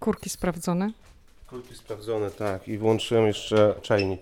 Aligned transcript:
Kurki 0.00 0.30
sprawdzone. 0.30 0.92
Kulki 1.46 1.74
sprawdzone, 1.74 2.30
tak. 2.30 2.68
I 2.68 2.78
włączyłem 2.78 3.26
jeszcze 3.26 3.74
czajnik. 3.82 4.20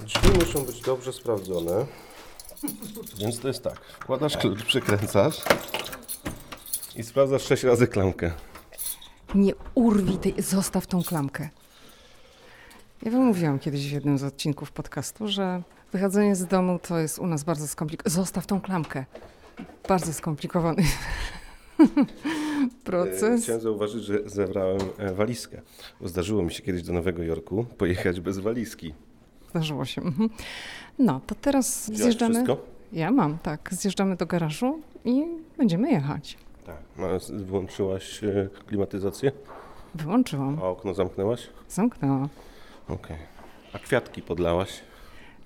Drzwi 0.00 0.38
muszą 0.38 0.64
być 0.64 0.80
dobrze 0.80 1.12
sprawdzone. 1.12 1.86
Więc 3.18 3.40
to 3.40 3.48
jest 3.48 3.62
tak. 3.62 3.80
Wkładasz 3.80 4.36
klucz, 4.36 4.64
przykręcasz 4.64 5.42
i 6.96 7.02
sprawdzasz 7.02 7.42
6 7.42 7.62
razy 7.62 7.86
klamkę. 7.86 8.32
Nie 9.34 9.52
urwij 9.74 10.18
tej, 10.18 10.34
zostaw 10.42 10.86
tą 10.86 11.02
klamkę. 11.02 11.48
Ja 13.02 13.10
wam 13.10 13.26
mówiłam 13.26 13.58
kiedyś 13.58 13.88
w 13.88 13.92
jednym 13.92 14.18
z 14.18 14.24
odcinków 14.24 14.72
podcastu, 14.72 15.28
że 15.28 15.62
wychodzenie 15.92 16.36
z 16.36 16.46
domu 16.46 16.78
to 16.78 16.98
jest 16.98 17.18
u 17.18 17.26
nas 17.26 17.44
bardzo 17.44 17.68
skomplikowane. 17.68 18.14
Zostaw 18.14 18.46
tą 18.46 18.60
klamkę. 18.60 19.04
Bardzo 19.88 20.12
skomplikowany 20.12 20.82
proces. 22.70 23.42
Chciałem 23.42 23.60
zauważyć, 23.60 24.04
że 24.04 24.18
zebrałem 24.26 24.78
e, 24.98 25.12
walizkę. 25.14 25.60
Zdarzyło 26.04 26.42
mi 26.42 26.52
się 26.52 26.62
kiedyś 26.62 26.82
do 26.82 26.92
Nowego 26.92 27.22
Jorku 27.22 27.64
pojechać 27.78 28.20
bez 28.20 28.38
walizki. 28.38 28.94
Zdarzyło 29.50 29.84
się. 29.84 30.02
mhm. 30.02 30.30
No, 30.98 31.20
to 31.26 31.34
teraz 31.34 31.82
Wziąłeś 31.84 32.02
zjeżdżamy. 32.02 32.34
wszystko? 32.34 32.56
Ja 32.92 33.10
mam, 33.10 33.38
tak. 33.38 33.68
Zjeżdżamy 33.72 34.16
do 34.16 34.26
garażu 34.26 34.80
i 35.04 35.24
będziemy 35.58 35.90
jechać. 35.90 36.38
Tak. 36.66 36.76
Ma- 36.96 37.42
Włączyłaś 37.44 38.24
e, 38.24 38.48
klimatyzację? 38.66 39.32
Wyłączyłam. 39.94 40.58
A 40.62 40.66
okno 40.66 40.94
zamknęłaś? 40.94 41.46
Zamknęłam. 41.68 42.28
Okej. 42.88 43.16
A 43.72 43.78
kwiatki 43.78 44.22
podlałaś? 44.22 44.80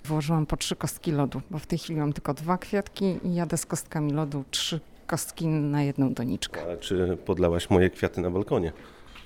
Włożyłam 0.05 0.45
po 0.45 0.57
trzy 0.57 0.75
kostki 0.75 1.11
lodu, 1.11 1.41
bo 1.51 1.59
w 1.59 1.65
tej 1.65 1.79
chwili 1.79 1.99
mam 1.99 2.13
tylko 2.13 2.33
dwa 2.33 2.57
kwiatki 2.57 3.17
i 3.23 3.35
jadę 3.35 3.57
z 3.57 3.65
kostkami 3.65 4.11
lodu 4.13 4.43
trzy 4.51 4.79
kostki 5.07 5.47
na 5.47 5.83
jedną 5.83 6.13
doniczkę. 6.13 6.73
A 6.73 6.77
czy 6.77 7.17
podlałaś 7.25 7.69
moje 7.69 7.89
kwiaty 7.89 8.21
na 8.21 8.29
balkonie? 8.31 8.71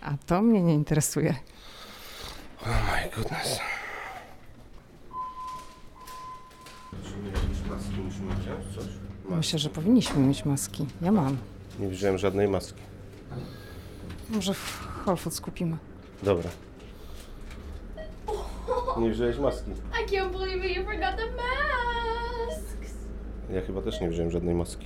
A 0.02 0.12
to 0.26 0.42
mnie 0.42 0.62
nie 0.62 0.74
interesuje. 0.74 1.36
Oh 2.62 2.70
my 2.92 3.10
goodness. 3.16 3.60
Myślę, 9.30 9.60
że 9.60 9.70
powinniśmy 9.70 10.20
mieć 10.20 10.46
maski. 10.46 10.86
Ja 11.02 11.12
mam. 11.12 11.38
Nie 11.80 11.88
wziąłem 11.88 12.18
żadnej 12.18 12.48
maski. 12.48 12.82
Może 14.30 14.54
w 14.54 14.88
Whole 15.06 15.18
Foods 15.18 15.42
kupimy. 15.42 15.78
Dobra. 16.24 16.50
Nie 18.98 19.12
wziąłeś 19.12 19.38
maski. 19.40 19.72
I 19.72 20.12
can't 20.12 20.32
believe 20.32 20.68
it, 20.68 20.78
you 20.78 20.84
forgot 20.84 21.16
the 21.18 21.26
masks. 21.26 22.94
Ja 23.54 23.62
chyba 23.62 23.82
też 23.82 24.02
nie 24.02 24.10
wziąłem 24.10 24.32
żadnej 24.32 24.56
maski. 24.56 24.86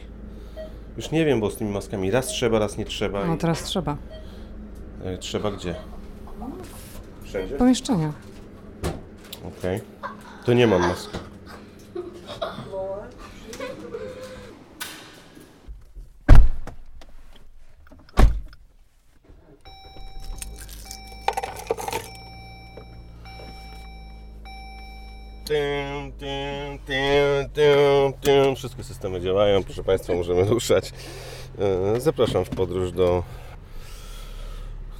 Już 0.97 1.11
nie 1.11 1.25
wiem, 1.25 1.39
bo 1.39 1.50
z 1.52 1.56
tymi 1.58 1.72
maskami 1.72 2.11
raz 2.11 2.28
trzeba, 2.28 2.59
raz 2.59 2.78
nie 2.78 2.86
trzeba. 2.86 3.25
No 3.25 3.36
i- 3.36 3.38
teraz 3.38 3.64
trzeba. 3.64 3.97
E, 5.06 5.17
Trzeba 5.17 5.52
gdzie? 5.52 5.75
Wszędzie? 7.23 7.56
Pomieszczenia. 7.56 8.14
Okej. 9.59 9.81
To 10.45 10.53
nie 10.53 10.67
mam 10.67 10.81
maski. 10.81 11.17
Tym, 25.52 26.11
tym, 26.11 26.80
tym, 26.85 27.49
tym, 27.53 28.13
tym. 28.21 28.55
Wszystkie 28.55 28.83
systemy 28.83 29.21
działają, 29.21 29.63
proszę 29.63 29.83
Państwa, 29.83 30.13
możemy 30.13 30.44
ruszać. 30.44 30.94
E, 31.95 31.99
Zapraszam 31.99 32.45
w 32.45 32.49
podróż 32.49 32.91
do 32.91 33.23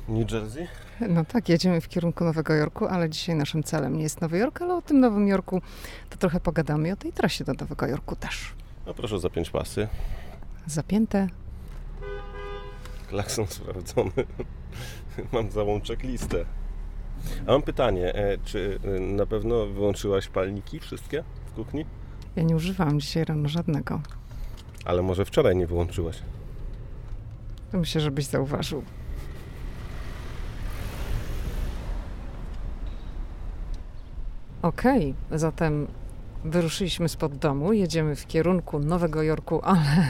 New 0.08 0.32
Jersey. 0.32 0.68
No 1.10 1.26
tak, 1.26 1.50
jedziemy 1.50 1.82
w 1.82 1.88
kierunku 1.88 2.24
Nowego 2.24 2.54
Jorku, 2.54 2.86
ale 2.86 3.10
dzisiaj 3.10 3.36
naszym 3.36 3.64
celem 3.64 3.98
nie 3.98 4.04
jest 4.04 4.22
Nowy 4.22 4.38
Jork, 4.38 4.62
ale 4.62 4.76
o 4.76 4.82
tym 4.82 5.00
Nowym 5.00 5.28
Jorku 5.28 5.62
to 6.10 6.18
trochę 6.18 6.40
pogadamy 6.40 6.90
i 6.90 6.92
o 6.92 6.96
tej 6.96 7.14
trasie 7.14 7.44
do 7.44 7.54
Nowego 7.54 7.88
Jorku 7.88 8.16
też. 8.16 8.54
No 8.86 8.94
proszę 8.94 9.20
zapiąć 9.20 9.50
pasy. 9.50 9.88
Zapięte. 10.68 11.28
Klakson 13.10 13.48
sprawdzony. 13.48 14.12
Mam 15.34 15.50
całą 15.50 15.82
checklistę. 15.82 16.46
A 17.48 17.52
mam 17.52 17.62
pytanie, 17.62 18.16
e, 18.16 18.38
czy 18.46 18.80
e, 18.84 19.00
na 19.00 19.26
pewno 19.26 19.66
wyłączyłaś 19.66 20.28
palniki 20.28 20.80
wszystkie 20.80 21.24
w 21.46 21.52
kuchni? 21.54 21.86
Ja 22.36 22.44
nie 22.44 22.56
używałam 22.56 23.00
dzisiaj 23.00 23.26
rano 23.26 23.50
żadnego. 23.50 24.02
Ale 24.86 25.02
może 25.02 25.26
wczoraj 25.26 25.56
nie 25.56 25.68
wyłączyłaś? 25.68 26.20
To 27.72 27.78
myślę, 27.78 28.02
żebyś 28.02 28.26
zauważył. 28.26 28.84
Okej, 34.62 35.14
zatem 35.32 35.88
wyruszyliśmy 36.46 37.10
spod 37.10 37.36
domu, 37.38 37.74
jedziemy 37.74 38.16
w 38.16 38.28
kierunku 38.28 38.80
Nowego 38.80 39.24
Jorku, 39.24 39.62
ale 39.64 40.08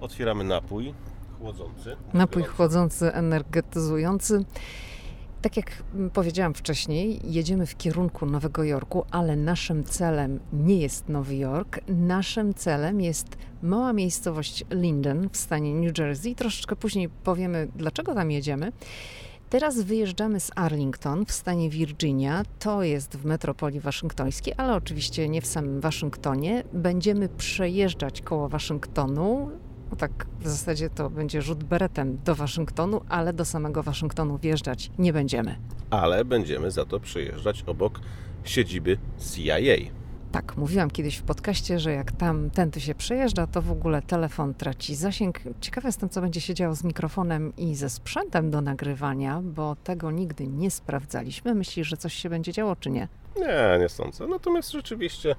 Otwieramy 0.00 0.44
napój 0.44 0.94
chłodzący. 1.38 1.96
napój 2.14 2.42
chłodzący, 2.44 3.12
energetyzujący. 3.14 4.44
Tak 5.42 5.56
jak 5.56 5.82
mm, 5.94 6.10
powiedziałam 6.10 6.54
wcześniej, 6.54 7.20
jedziemy 7.24 7.66
w 7.66 7.76
kierunku 7.76 8.26
Nowego 8.26 8.64
Jorku, 8.64 9.04
ale 9.10 9.36
naszym 9.36 9.84
celem 9.84 10.40
nie 10.52 10.76
jest 10.76 11.08
Nowy 11.08 11.36
Jork. 11.36 11.80
Naszym 11.88 12.54
celem 12.54 13.00
jest 13.00 13.36
mała 13.62 13.92
miejscowość 13.92 14.64
Linden 14.70 15.28
w 15.32 15.36
stanie 15.36 15.74
New 15.74 15.98
Jersey. 15.98 16.34
Troszeczkę 16.34 16.76
później 16.76 17.08
powiemy, 17.08 17.68
dlaczego 17.76 18.14
tam 18.14 18.30
jedziemy. 18.30 18.72
Teraz 19.50 19.80
wyjeżdżamy 19.80 20.40
z 20.40 20.50
Arlington 20.54 21.26
w 21.26 21.32
stanie 21.32 21.70
Virginia. 21.70 22.42
To 22.58 22.82
jest 22.82 23.16
w 23.16 23.24
metropolii 23.24 23.80
waszyngtońskiej, 23.80 24.54
ale 24.56 24.74
oczywiście 24.74 25.28
nie 25.28 25.42
w 25.42 25.46
samym 25.46 25.80
Waszyngtonie. 25.80 26.64
Będziemy 26.72 27.28
przejeżdżać 27.28 28.22
koło 28.22 28.48
Waszyngtonu. 28.48 29.50
No 29.92 29.96
tak, 29.96 30.26
w 30.40 30.48
zasadzie 30.48 30.90
to 30.90 31.10
będzie 31.10 31.42
rzut 31.42 31.64
beretem 31.64 32.18
do 32.24 32.34
Waszyngtonu, 32.34 33.00
ale 33.08 33.32
do 33.32 33.44
samego 33.44 33.82
Waszyngtonu 33.82 34.38
wjeżdżać 34.38 34.90
nie 34.98 35.12
będziemy. 35.12 35.58
Ale 35.90 36.24
będziemy 36.24 36.70
za 36.70 36.84
to 36.84 37.00
przejeżdżać 37.00 37.64
obok 37.66 38.00
siedziby 38.44 38.98
CIA. 39.34 39.56
Tak, 40.32 40.56
mówiłam 40.56 40.90
kiedyś 40.90 41.16
w 41.16 41.22
podcaście, 41.22 41.78
że 41.78 41.92
jak 41.92 42.12
tam 42.12 42.50
tędy 42.50 42.80
się 42.80 42.94
przejeżdża, 42.94 43.46
to 43.46 43.62
w 43.62 43.70
ogóle 43.70 44.02
telefon 44.02 44.54
traci 44.54 44.94
zasięg. 44.94 45.40
Ciekawa 45.60 45.88
jestem, 45.88 46.08
co 46.08 46.20
będzie 46.20 46.40
się 46.40 46.54
działo 46.54 46.74
z 46.74 46.84
mikrofonem 46.84 47.52
i 47.56 47.74
ze 47.74 47.90
sprzętem 47.90 48.50
do 48.50 48.60
nagrywania, 48.60 49.40
bo 49.44 49.76
tego 49.84 50.10
nigdy 50.10 50.46
nie 50.46 50.70
sprawdzaliśmy. 50.70 51.54
Myślisz, 51.54 51.88
że 51.88 51.96
coś 51.96 52.14
się 52.14 52.30
będzie 52.30 52.52
działo, 52.52 52.76
czy 52.76 52.90
nie? 52.90 53.08
Nie, 53.36 53.78
nie 53.80 53.88
sądzę. 53.88 54.26
Natomiast 54.26 54.72
rzeczywiście 54.72 55.34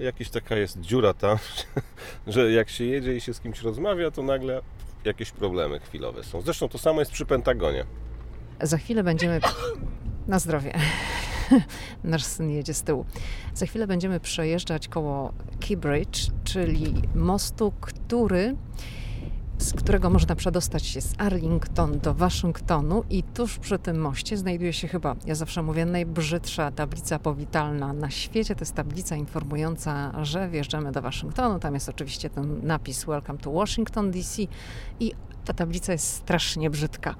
jakaś 0.00 0.30
taka 0.30 0.56
jest 0.56 0.80
dziura 0.80 1.14
tam, 1.14 1.38
że 2.26 2.52
jak 2.52 2.68
się 2.70 2.84
jedzie 2.84 3.16
i 3.16 3.20
się 3.20 3.34
z 3.34 3.40
kimś 3.40 3.62
rozmawia, 3.62 4.10
to 4.10 4.22
nagle 4.22 4.62
jakieś 5.04 5.30
problemy 5.30 5.80
chwilowe 5.80 6.24
są. 6.24 6.40
Zresztą 6.40 6.68
to 6.68 6.78
samo 6.78 7.00
jest 7.00 7.12
przy 7.12 7.26
Pentagonie. 7.26 7.84
Za 8.62 8.78
chwilę 8.78 9.02
będziemy. 9.02 9.40
Na 10.26 10.38
zdrowie. 10.38 10.72
Nasz 12.04 12.24
syn 12.24 12.50
jedzie 12.50 12.74
z 12.74 12.82
tyłu. 12.82 13.06
Za 13.54 13.66
chwilę 13.66 13.86
będziemy 13.86 14.20
przejeżdżać 14.20 14.88
koło 14.88 15.32
Keybridge, 15.68 16.18
czyli 16.44 16.94
mostu, 17.14 17.72
który 17.80 18.56
z 19.60 19.72
którego 19.72 20.10
można 20.10 20.36
przedostać 20.36 20.86
się 20.86 21.00
z 21.00 21.14
Arlington 21.18 21.98
do 21.98 22.14
Waszyngtonu 22.14 23.04
i 23.10 23.22
tuż 23.22 23.58
przy 23.58 23.78
tym 23.78 24.00
moście 24.00 24.36
znajduje 24.36 24.72
się 24.72 24.88
chyba, 24.88 25.16
ja 25.26 25.34
zawsze 25.34 25.62
mówię, 25.62 25.86
najbrzydsza 25.86 26.70
tablica 26.70 27.18
powitalna 27.18 27.92
na 27.92 28.10
świecie. 28.10 28.54
To 28.54 28.60
jest 28.60 28.74
tablica 28.74 29.16
informująca, 29.16 30.24
że 30.24 30.48
wjeżdżamy 30.48 30.92
do 30.92 31.02
Waszyngtonu. 31.02 31.58
Tam 31.58 31.74
jest 31.74 31.88
oczywiście 31.88 32.30
ten 32.30 32.66
napis 32.66 33.04
Welcome 33.04 33.38
to 33.38 33.52
Washington 33.52 34.10
DC 34.10 34.42
i 35.00 35.12
ta 35.44 35.52
tablica 35.52 35.92
jest 35.92 36.14
strasznie 36.14 36.70
brzydka. 36.70 37.14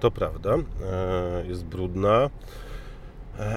To 0.00 0.10
prawda, 0.10 0.50
e, 0.54 1.46
jest 1.46 1.64
brudna. 1.64 2.30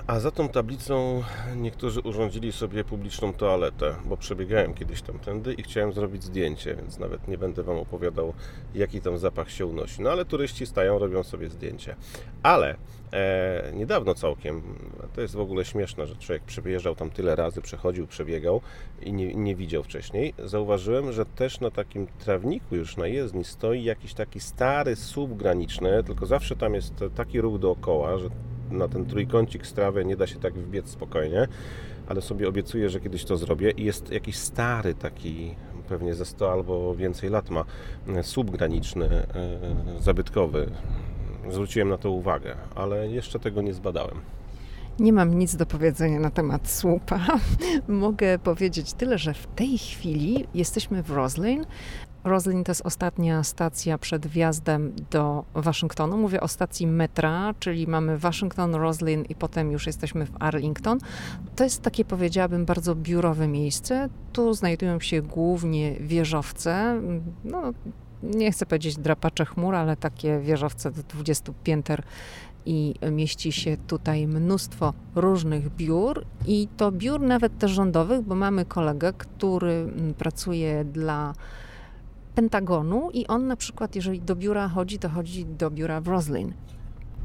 A 0.07 0.19
za 0.19 0.31
tą 0.31 0.50
tablicą 0.50 1.24
niektórzy 1.56 2.01
urządzili 2.01 2.51
sobie 2.51 2.83
publiczną 2.83 3.33
toaletę, 3.33 3.95
bo 4.06 4.18
przebiegałem 4.18 4.74
kiedyś 4.74 5.01
tamtędy 5.01 5.54
i 5.54 5.63
chciałem 5.63 5.94
zrobić 5.94 6.24
zdjęcie, 6.24 6.75
więc 6.75 7.00
nawet 7.00 7.28
nie 7.28 7.38
będę 7.38 7.63
Wam 7.63 7.78
opowiadał, 7.78 8.33
jaki 8.75 9.01
tam 9.01 9.18
zapach 9.18 9.51
się 9.51 9.66
unosi. 9.66 10.01
No 10.01 10.10
ale 10.10 10.25
turyści 10.25 10.66
stają, 10.66 11.00
robią 11.00 11.24
sobie 11.24 11.50
zdjęcie. 11.50 11.95
Ale 12.44 12.75
e, 13.13 13.72
niedawno 13.74 14.16
całkiem, 14.16 14.62
to 15.16 15.22
jest 15.22 15.36
w 15.36 15.39
ogóle 15.39 15.66
śmieszne, 15.66 16.07
że 16.07 16.16
człowiek 16.16 16.44
przejeżdżał 16.44 16.95
tam 16.95 17.10
tyle 17.10 17.36
razy, 17.36 17.62
przechodził, 17.62 18.07
przebiegał 18.07 18.62
i 19.01 19.13
nie, 19.13 19.36
nie 19.36 19.56
widział 19.56 19.83
wcześniej. 19.83 20.33
Zauważyłem, 20.45 21.12
że 21.12 21.25
też 21.25 21.60
na 21.60 21.72
takim 21.72 22.07
trawniku 22.07 22.75
już 22.75 22.98
na 22.98 23.07
jezdni 23.07 23.44
stoi 23.44 23.83
jakiś 23.83 24.13
taki 24.13 24.39
stary 24.39 24.95
słup 24.95 25.33
graniczny, 25.33 26.04
tylko 26.04 26.25
zawsze 26.25 26.56
tam 26.56 26.74
jest 26.74 26.94
taki 27.16 27.42
ruch 27.42 27.60
dookoła, 27.60 28.18
że 28.18 28.30
na 28.71 28.88
ten 28.88 29.06
trójkącik 29.06 29.68
z 29.68 29.73
trawy 29.73 30.06
nie 30.06 30.15
da 30.15 30.27
się 30.27 30.39
tak 30.39 30.53
wbiec 30.53 30.89
spokojnie, 30.89 31.47
ale 32.07 32.21
sobie 32.21 32.47
obiecuję, 32.50 32.89
że 32.89 33.00
kiedyś 33.00 33.25
to 33.25 33.38
zrobię 33.38 33.71
i 33.71 33.83
jest 33.83 34.12
jakiś 34.12 34.38
stary 34.38 34.94
taki 34.94 35.56
pewnie 35.89 36.13
ze 36.13 36.25
100 36.25 36.51
albo 36.51 36.95
więcej 36.95 37.29
lat 37.29 37.50
ma, 37.50 37.65
e, 38.07 38.23
słup 38.23 38.51
graniczny, 38.51 39.06
e, 39.06 39.25
zabytkowy. 40.00 40.71
Zwróciłem 41.50 41.89
na 41.89 41.97
to 41.97 42.12
uwagę, 42.12 42.56
ale 42.75 43.07
jeszcze 43.07 43.39
tego 43.39 43.62
nie 43.62 43.73
zbadałem. 43.73 44.21
Nie 45.00 45.13
mam 45.13 45.33
nic 45.33 45.56
do 45.56 45.65
powiedzenia 45.65 46.19
na 46.19 46.29
temat 46.29 46.69
słupa. 46.69 47.19
Mogę 47.88 48.39
powiedzieć 48.39 48.94
tyle, 48.94 49.18
że 49.18 49.33
w 49.33 49.47
tej 49.47 49.77
chwili 49.77 50.47
jesteśmy 50.53 51.03
w 51.03 51.12
Roslyn. 51.12 51.65
Roslyn 52.23 52.63
to 52.63 52.71
jest 52.71 52.85
ostatnia 52.85 53.44
stacja 53.44 53.97
przed 53.97 54.27
wjazdem 54.27 54.94
do 55.12 55.44
Waszyngtonu. 55.53 56.18
Mówię 56.18 56.41
o 56.41 56.47
stacji 56.47 56.88
metra, 56.88 57.53
czyli 57.59 57.88
mamy 57.88 58.18
Waszyngton, 58.18 58.75
Roslyn 58.75 59.23
i 59.29 59.35
potem 59.35 59.71
już 59.71 59.88
jesteśmy 59.88 60.25
w 60.25 60.31
Arlington. 60.39 61.00
To 61.56 61.63
jest 61.63 61.81
takie, 61.81 62.06
powiedziałabym, 62.06 62.65
bardzo 62.65 62.95
biurowe 62.95 63.47
miejsce. 63.47 64.09
Tu 64.33 64.53
znajdują 64.53 65.00
się 65.00 65.21
głównie 65.21 65.95
wieżowce. 66.00 67.01
No, 67.44 67.62
nie 68.23 68.51
chcę 68.51 68.65
powiedzieć 68.65 68.97
drapacze 68.97 69.45
chmur, 69.45 69.75
ale 69.75 69.97
takie 69.97 70.39
wieżowce 70.39 70.91
do 70.91 71.03
20 71.03 71.53
pięter 71.63 72.03
i 72.65 72.95
mieści 73.12 73.51
się 73.51 73.77
tutaj 73.88 74.27
mnóstwo 74.27 74.94
różnych 75.15 75.75
biur 75.75 76.25
i 76.47 76.68
to 76.77 76.91
biur 76.91 77.21
nawet 77.21 77.57
też 77.57 77.71
rządowych, 77.71 78.21
bo 78.21 78.35
mamy 78.35 78.65
kolegę, 78.65 79.13
który 79.18 79.71
mm, 79.71 80.13
pracuje 80.13 80.85
dla 80.85 81.33
Pentagonu 82.36 83.10
i 83.13 83.28
on 83.28 83.48
na 83.48 83.56
przykład, 83.56 83.95
jeżeli 83.95 84.22
do 84.22 84.36
biura 84.36 84.68
chodzi, 84.68 85.00
to 85.00 85.10
chodzi 85.10 85.45
do 85.45 85.72
biura 85.72 86.01
w 86.01 86.07
Roslin. 86.07 86.54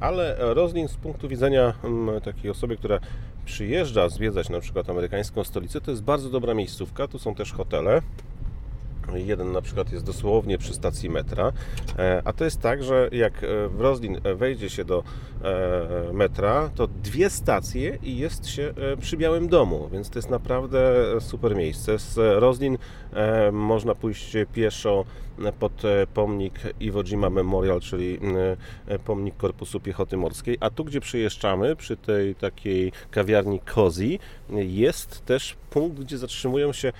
Ale 0.00 0.36
Roslin 0.38 0.88
z 0.88 0.96
punktu 0.96 1.28
widzenia 1.28 1.74
mm, 1.84 2.20
takiej 2.20 2.50
osoby, 2.50 2.76
która 2.76 2.98
przyjeżdża 3.44 4.08
zwiedzać 4.08 4.48
na 4.48 4.60
przykład 4.60 4.90
amerykańską 4.90 5.44
stolicę, 5.44 5.80
to 5.80 5.90
jest 5.90 6.02
bardzo 6.02 6.30
dobra 6.30 6.54
miejscówka. 6.54 7.08
Tu 7.08 7.18
są 7.18 7.34
też 7.34 7.52
hotele. 7.52 8.02
Jeden 9.14 9.52
na 9.52 9.62
przykład 9.62 9.92
jest 9.92 10.04
dosłownie 10.04 10.58
przy 10.58 10.74
stacji 10.74 11.10
metra, 11.10 11.52
e, 11.98 12.22
a 12.24 12.32
to 12.32 12.44
jest 12.44 12.60
tak, 12.60 12.82
że 12.82 13.08
jak 13.12 13.44
e, 13.44 13.68
w 13.68 13.80
Roslin 13.80 14.20
e, 14.24 14.34
wejdzie 14.34 14.70
się 14.70 14.84
do 14.84 15.02
metra, 16.12 16.70
to 16.74 16.86
dwie 16.86 17.30
stacje 17.30 17.98
i 18.02 18.16
jest 18.16 18.46
się 18.46 18.74
przy 19.00 19.16
Białym 19.16 19.48
Domu, 19.48 19.88
więc 19.92 20.10
to 20.10 20.18
jest 20.18 20.30
naprawdę 20.30 20.94
super 21.20 21.56
miejsce. 21.56 21.98
Z 21.98 22.16
Roslin 22.40 22.78
można 23.52 23.94
pójść 23.94 24.36
pieszo 24.52 25.04
pod 25.58 25.82
pomnik 26.14 26.60
Iwo 26.80 27.04
Jima 27.04 27.30
Memorial, 27.30 27.80
czyli 27.80 28.18
pomnik 29.04 29.36
Korpusu 29.36 29.80
Piechoty 29.80 30.16
Morskiej, 30.16 30.56
a 30.60 30.70
tu, 30.70 30.84
gdzie 30.84 31.00
przyjeżdżamy, 31.00 31.76
przy 31.76 31.96
tej 31.96 32.34
takiej 32.34 32.92
kawiarni 33.10 33.60
Cozy, 33.60 34.18
jest 34.50 35.24
też 35.24 35.56
punkt, 35.70 36.00
gdzie 36.00 36.18
zatrzymują 36.18 36.72
się 36.72 36.92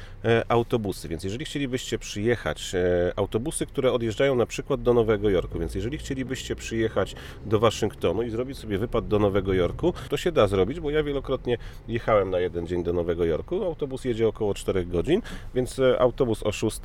autobusy, 0.48 1.08
więc 1.08 1.24
jeżeli 1.24 1.44
chcielibyście 1.44 1.98
przyjechać, 1.98 2.74
e, 2.74 3.12
autobusy, 3.16 3.66
które 3.66 3.92
odjeżdżają 3.92 4.34
na 4.34 4.46
przykład 4.46 4.82
do 4.82 4.94
Nowego 4.94 5.30
Jorku, 5.30 5.58
więc 5.58 5.74
jeżeli 5.74 5.98
chcielibyście 5.98 6.56
przyjechać 6.56 7.14
do 7.46 7.58
Waszyngtonu 7.58 8.22
i 8.22 8.30
zrobić 8.30 8.58
sobie 8.58 8.78
wypad 8.78 9.08
do 9.08 9.18
Nowego 9.18 9.54
Jorku, 9.54 9.92
to 10.08 10.16
się 10.16 10.32
da 10.32 10.46
zrobić, 10.46 10.80
bo 10.80 10.90
ja 10.90 11.02
wielokrotnie 11.02 11.58
jechałem 11.88 12.30
na 12.30 12.38
jeden 12.38 12.66
dzień 12.66 12.84
do 12.84 12.92
Nowego 12.92 13.24
Jorku. 13.24 13.64
Autobus 13.64 14.04
jedzie 14.04 14.28
około 14.28 14.54
4 14.54 14.86
godzin, 14.86 15.22
więc 15.54 15.78
e, 15.78 16.00
autobus 16.00 16.42
o 16.42 16.52
6 16.52 16.80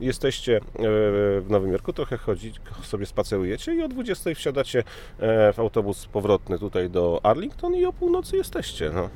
jesteście 0.00 0.56
e, 0.56 0.60
w 1.40 1.46
Nowym 1.48 1.72
Jorku, 1.72 1.92
trochę 1.92 2.16
chodzi, 2.16 2.52
sobie 2.82 3.06
spacerujecie 3.06 3.74
i 3.74 3.82
o 3.82 3.88
20 3.88 4.34
wsiadacie 4.34 4.84
w 5.52 5.54
autobus 5.58 6.06
powrotny 6.06 6.58
tutaj 6.58 6.90
do 6.90 7.20
Arlington 7.22 7.74
i 7.74 7.84
o 7.84 7.92
północy 7.92 8.36
jesteście. 8.36 8.90
No. 8.94 9.10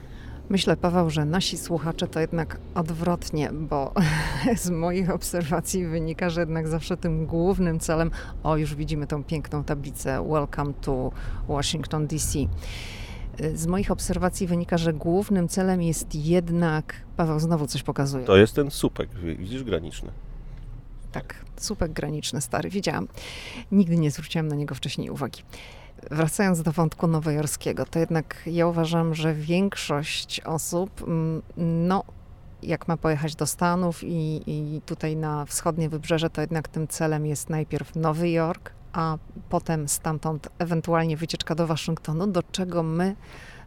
Myślę, 0.50 0.76
Paweł, 0.76 1.10
że 1.10 1.24
nasi 1.24 1.58
słuchacze 1.58 2.08
to 2.08 2.20
jednak 2.20 2.60
odwrotnie, 2.74 3.50
bo 3.52 3.94
z 4.56 4.70
moich 4.70 5.10
obserwacji 5.10 5.86
wynika, 5.86 6.30
że 6.30 6.40
jednak 6.40 6.68
zawsze 6.68 6.96
tym 6.96 7.26
głównym 7.26 7.80
celem, 7.80 8.10
o 8.42 8.56
już 8.56 8.74
widzimy 8.74 9.06
tą 9.06 9.24
piękną 9.24 9.64
tablicę 9.64 10.28
Welcome 10.30 10.72
to 10.80 11.12
Washington 11.48 12.06
DC. 12.06 12.38
Z 13.54 13.66
moich 13.66 13.90
obserwacji 13.90 14.46
wynika, 14.46 14.78
że 14.78 14.92
głównym 14.92 15.48
celem 15.48 15.82
jest 15.82 16.14
jednak, 16.14 16.94
Paweł 17.16 17.40
znowu 17.40 17.66
coś 17.66 17.82
pokazuje. 17.82 18.24
To 18.24 18.36
jest 18.36 18.54
ten 18.54 18.70
supek, 18.70 19.08
widzisz, 19.14 19.64
graniczny. 19.64 20.10
Tak, 21.12 21.34
słupek 21.56 21.92
graniczny, 21.92 22.40
stary, 22.40 22.70
widziałam. 22.70 23.08
Nigdy 23.72 23.96
nie 23.96 24.10
zwróciłam 24.10 24.48
na 24.48 24.56
niego 24.56 24.74
wcześniej 24.74 25.10
uwagi. 25.10 25.42
Wracając 26.10 26.62
do 26.62 26.72
wątku 26.72 27.06
nowojorskiego, 27.06 27.84
to 27.86 27.98
jednak 27.98 28.42
ja 28.46 28.66
uważam, 28.66 29.14
że 29.14 29.34
większość 29.34 30.40
osób, 30.40 31.02
mm, 31.02 31.42
no, 31.56 32.04
jak 32.62 32.88
ma 32.88 32.96
pojechać 32.96 33.34
do 33.34 33.46
Stanów 33.46 34.04
i, 34.04 34.42
i 34.46 34.80
tutaj 34.86 35.16
na 35.16 35.44
wschodnie 35.44 35.88
wybrzeże, 35.88 36.30
to 36.30 36.40
jednak 36.40 36.68
tym 36.68 36.88
celem 36.88 37.26
jest 37.26 37.50
najpierw 37.50 37.96
Nowy 37.96 38.30
Jork, 38.30 38.72
a 38.92 39.18
potem 39.48 39.88
stamtąd 39.88 40.48
ewentualnie 40.58 41.16
wycieczka 41.16 41.54
do 41.54 41.66
Waszyngtonu, 41.66 42.26
do 42.26 42.42
czego 42.42 42.82
my, 42.82 43.16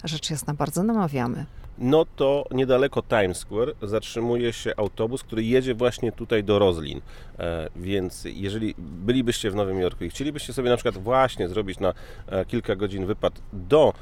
rzecz 0.03 0.29
jasna, 0.29 0.53
bardzo 0.53 0.83
namawiamy 0.83 1.45
no 1.77 2.05
to 2.15 2.45
niedaleko 2.51 3.01
Times 3.01 3.37
Square 3.37 3.73
zatrzymuje 3.81 4.53
się 4.53 4.73
autobus, 4.77 5.23
który 5.23 5.43
jedzie 5.43 5.73
właśnie 5.73 6.11
tutaj 6.11 6.43
do 6.43 6.59
Roslin. 6.59 7.01
E, 7.39 7.69
więc 7.75 8.23
jeżeli 8.25 8.75
bylibyście 8.77 9.51
w 9.51 9.55
Nowym 9.55 9.79
Jorku 9.79 10.03
i 10.03 10.09
chcielibyście 10.09 10.53
sobie 10.53 10.69
na 10.69 10.77
przykład 10.77 10.97
właśnie 10.97 11.49
zrobić 11.49 11.79
na 11.79 11.93
e, 12.27 12.45
kilka 12.45 12.75
godzin 12.75 13.05
wypad 13.05 13.41
do 13.53 13.93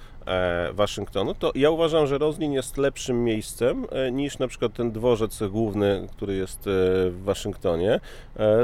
Waszyngtonu, 0.73 1.33
to 1.33 1.51
ja 1.55 1.69
uważam, 1.69 2.07
że 2.07 2.17
Roslin 2.17 2.51
jest 2.51 2.77
lepszym 2.77 3.23
miejscem 3.23 3.85
e, 3.91 4.11
niż 4.11 4.39
na 4.39 4.47
przykład 4.47 4.73
ten 4.73 4.91
dworzec 4.91 5.39
główny, 5.51 6.07
który 6.11 6.35
jest 6.35 6.59
e, 6.59 6.71
w 7.09 7.21
Waszyngtonie, 7.23 7.99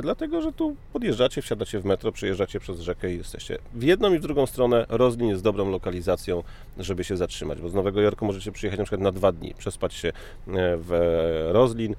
dlatego 0.02 0.42
że 0.42 0.54
tu 0.54 0.76
podjeżdżacie, 0.94 1.42
wsiadacie 1.42 1.80
w 1.80 1.86
metro, 1.86 2.12
przejeżdżacie 2.12 2.60
przez 2.60 2.80
rzekę 2.80 3.14
i 3.14 3.18
jesteście. 3.18 3.58
W 3.74 3.84
jedną 3.84 4.14
i 4.14 4.20
w 4.20 4.22
drugą 4.22 4.46
stronę 4.46 4.86
Roslin 4.90 5.28
jest 5.28 5.44
dobrą 5.44 5.72
lokalizacją, 5.72 6.44
żeby 6.80 7.04
się 7.04 7.18
zatrzymać, 7.18 7.62
bo 7.62 7.70
z 7.70 7.74
Nowego 7.74 8.02
Jorku 8.02 8.26
możecie 8.26 8.52
przyjechać 8.52 8.80
na 8.80 8.86
przykład 8.86 9.02
na 9.02 9.12
dwa 9.12 9.32
dni, 9.32 9.54
przespać 9.58 9.94
się 9.94 10.12
w 10.48 11.50
Roslin 11.52 11.96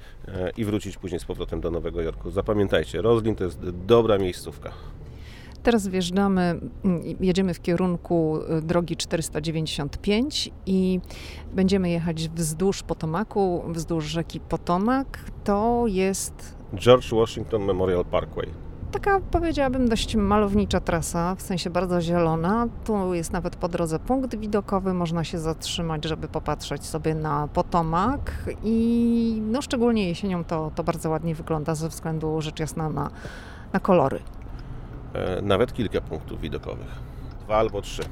i 0.57 0.65
wrócić 0.65 0.97
później 0.97 1.21
z 1.21 1.25
powrotem 1.25 1.61
do 1.61 1.71
Nowego 1.71 2.03
Jorku. 2.03 2.31
Zapamiętajcie, 2.31 3.03
Roslin 3.03 3.37
to 3.37 3.45
jest 3.45 3.71
dobra 3.71 4.19
miejscówka. 4.19 4.73
Teraz 5.69 5.89
wjeżdżamy, 5.89 6.61
mm, 6.85 7.03
jedziemy 7.21 7.55
w 7.55 7.63
kierunku 7.63 8.39
y, 8.59 8.63
drogi 8.63 8.97
495 8.97 10.51
i 10.67 11.01
będziemy 11.53 11.91
jechać 11.91 12.29
wzdłuż 12.29 12.83
Potomaku, 12.83 13.63
wzdłuż 13.69 14.05
rzeki 14.05 14.41
Potomak. 14.41 15.19
To 15.45 15.85
jest... 15.87 16.57
George 16.75 17.11
Washington 17.11 17.65
Memorial 17.65 18.05
Parkway. 18.05 18.49
Taka 18.93 19.21
powiedziałabym 19.21 19.89
dość 19.89 20.17
malownicza 20.17 20.81
trasa, 20.81 21.35
w 21.35 21.43
sensie 21.43 21.71
bardzo 21.71 22.01
zielona. 22.01 22.69
Tu 22.85 23.15
jest 23.15 23.33
nawet 23.33 23.57
po 23.57 23.69
drodze 23.69 23.99
punkt 23.99 24.37
widokowy, 24.37 24.95
można 24.95 25.25
się 25.25 25.39
zatrzymać, 25.39 26.05
żeby 26.05 26.29
popatrzeć 26.29 26.85
sobie 26.85 27.15
na 27.15 27.49
Potomak 27.49 28.45
i 28.65 29.43
no 29.51 29.63
szczególnie 29.63 30.09
jesienią 30.09 30.45
to, 30.45 30.71
to 30.75 30.85
bardzo 30.85 31.11
ładnie 31.11 31.35
wygląda 31.35 31.75
ze 31.75 31.89
względu 31.89 32.41
rzecz 32.41 32.61
jasna 32.61 32.89
na, 32.91 33.11
na 33.73 33.81
kolory. 33.81 34.21
E, 35.15 35.43
nawet 35.43 35.73
kilka 35.73 36.01
punktów 36.01 36.41
widokowych. 36.41 36.99
Dwa 37.41 37.57
albo 37.57 37.83
trzy. 37.83 38.03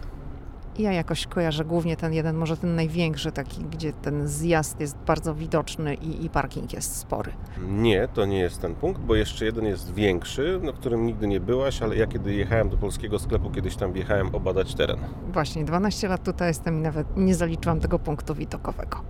Ja 0.79 0.93
jakoś 0.93 1.27
kojarzę 1.27 1.65
głównie 1.65 1.97
ten 1.97 2.13
jeden, 2.13 2.37
może 2.37 2.57
ten 2.57 2.75
największy, 2.75 3.33
taki, 3.33 3.65
gdzie 3.65 3.93
ten 3.93 4.29
zjazd 4.29 4.81
jest 4.81 4.97
bardzo 5.07 5.35
widoczny 5.35 5.95
i, 5.95 6.25
i, 6.25 6.31
parking 6.31 6.73
jest 6.73 6.97
spory. 6.97 7.33
Nie, 7.69 8.09
to 8.09 8.27
nie 8.27 8.39
jest 8.39 8.61
ten 8.61 8.75
punkt, 8.75 9.01
bo 9.01 9.15
jeszcze 9.15 9.45
jeden 9.45 9.65
jest 9.65 9.95
większy, 9.95 10.61
na 10.63 10.73
którym 10.73 11.07
nigdy 11.07 11.27
nie 11.27 11.41
byłaś, 11.41 11.83
ale 11.83 11.97
ja 11.97 12.07
kiedy 12.07 12.35
jechałem 12.35 12.69
do 12.69 12.77
polskiego 12.77 13.19
sklepu, 13.19 13.51
kiedyś 13.51 13.77
tam 13.77 13.93
wjechałem 13.93 14.35
obadać 14.35 14.75
teren. 14.75 14.99
Właśnie, 15.33 15.65
12 15.65 16.09
lat 16.09 16.25
tutaj 16.25 16.49
jestem 16.49 16.79
i 16.79 16.81
nawet 16.81 17.17
nie 17.17 17.35
zaliczyłam 17.35 17.81
tego 17.81 17.99
punktu 17.99 18.35
widokowego. 18.35 19.01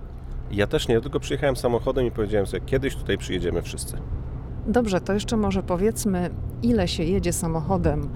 Ja 0.51 0.67
też 0.67 0.87
nie, 0.87 1.01
tylko 1.01 1.19
przyjechałem 1.19 1.55
samochodem 1.55 2.05
i 2.05 2.11
powiedziałem 2.11 2.47
sobie, 2.47 2.65
kiedyś 2.65 2.95
tutaj 2.95 3.17
przyjedziemy 3.17 3.61
wszyscy. 3.61 3.97
Dobrze, 4.67 5.01
to 5.01 5.13
jeszcze 5.13 5.37
może 5.37 5.63
powiedzmy, 5.63 6.29
ile 6.63 6.87
się 6.87 7.03
jedzie 7.03 7.33
samochodem 7.33 8.09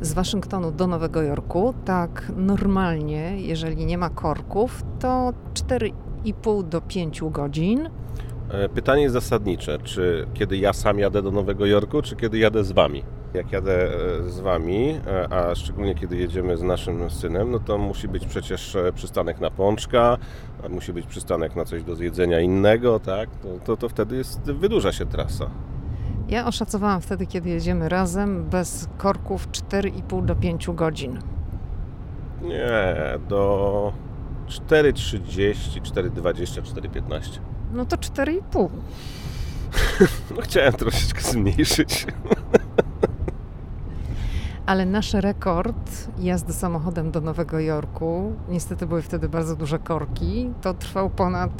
z 0.00 0.12
Waszyngtonu 0.12 0.72
do 0.72 0.86
Nowego 0.86 1.22
Jorku. 1.22 1.74
Tak 1.84 2.32
normalnie, 2.36 3.40
jeżeli 3.40 3.86
nie 3.86 3.98
ma 3.98 4.10
korków, 4.10 4.82
to 5.00 5.32
4,5 5.54 6.68
do 6.68 6.80
5 6.80 7.20
godzin. 7.30 7.88
E, 8.50 8.68
pytanie 8.68 9.02
jest 9.02 9.12
zasadnicze, 9.12 9.78
czy 9.78 10.26
kiedy 10.34 10.56
ja 10.56 10.72
sam 10.72 10.98
jadę 10.98 11.22
do 11.22 11.30
Nowego 11.30 11.66
Jorku, 11.66 12.02
czy 12.02 12.16
kiedy 12.16 12.38
jadę 12.38 12.64
z 12.64 12.72
Wami? 12.72 13.02
Jak 13.34 13.52
jadę 13.52 13.88
e, 14.18 14.30
z 14.30 14.40
Wami, 14.40 15.00
e, 15.06 15.32
a 15.32 15.54
szczególnie 15.54 15.94
kiedy 15.94 16.16
jedziemy 16.16 16.56
z 16.56 16.62
naszym 16.62 17.10
synem, 17.10 17.50
no 17.50 17.58
to 17.58 17.78
musi 17.78 18.08
być 18.08 18.26
przecież 18.26 18.76
przystanek 18.94 19.40
na 19.40 19.50
pączka, 19.50 20.18
musi 20.70 20.92
być 20.92 21.06
przystanek 21.06 21.56
na 21.56 21.64
coś 21.64 21.82
do 21.82 21.94
zjedzenia 21.94 22.40
innego, 22.40 23.00
tak? 23.00 23.28
To, 23.30 23.48
to, 23.64 23.76
to 23.76 23.88
wtedy 23.88 24.16
jest, 24.16 24.40
wydłuża 24.40 24.92
się 24.92 25.06
trasa. 25.06 25.50
Ja 26.28 26.46
oszacowałam 26.46 27.00
wtedy, 27.00 27.26
kiedy 27.26 27.50
jedziemy 27.50 27.88
razem, 27.88 28.44
bez 28.44 28.88
korków 28.98 29.48
4,5 29.48 30.24
do 30.24 30.36
5 30.36 30.66
godzin. 30.74 31.18
Nie, 32.42 32.94
do 33.28 33.92
4,30, 34.48 35.82
4,20, 35.82 36.62
4,15. 36.62 37.38
No 37.72 37.84
to 37.84 37.96
4,5. 37.96 38.68
No, 40.36 40.42
chciałem 40.42 40.72
troszeczkę 40.72 41.20
zmniejszyć. 41.20 42.06
Ale 44.66 44.86
nasz 44.86 45.14
rekord 45.14 46.08
jazdy 46.18 46.52
samochodem 46.52 47.10
do 47.10 47.20
Nowego 47.20 47.60
Jorku, 47.60 48.32
niestety 48.48 48.86
były 48.86 49.02
wtedy 49.02 49.28
bardzo 49.28 49.56
duże 49.56 49.78
korki, 49.78 50.50
to 50.62 50.74
trwał 50.74 51.10
ponad, 51.10 51.52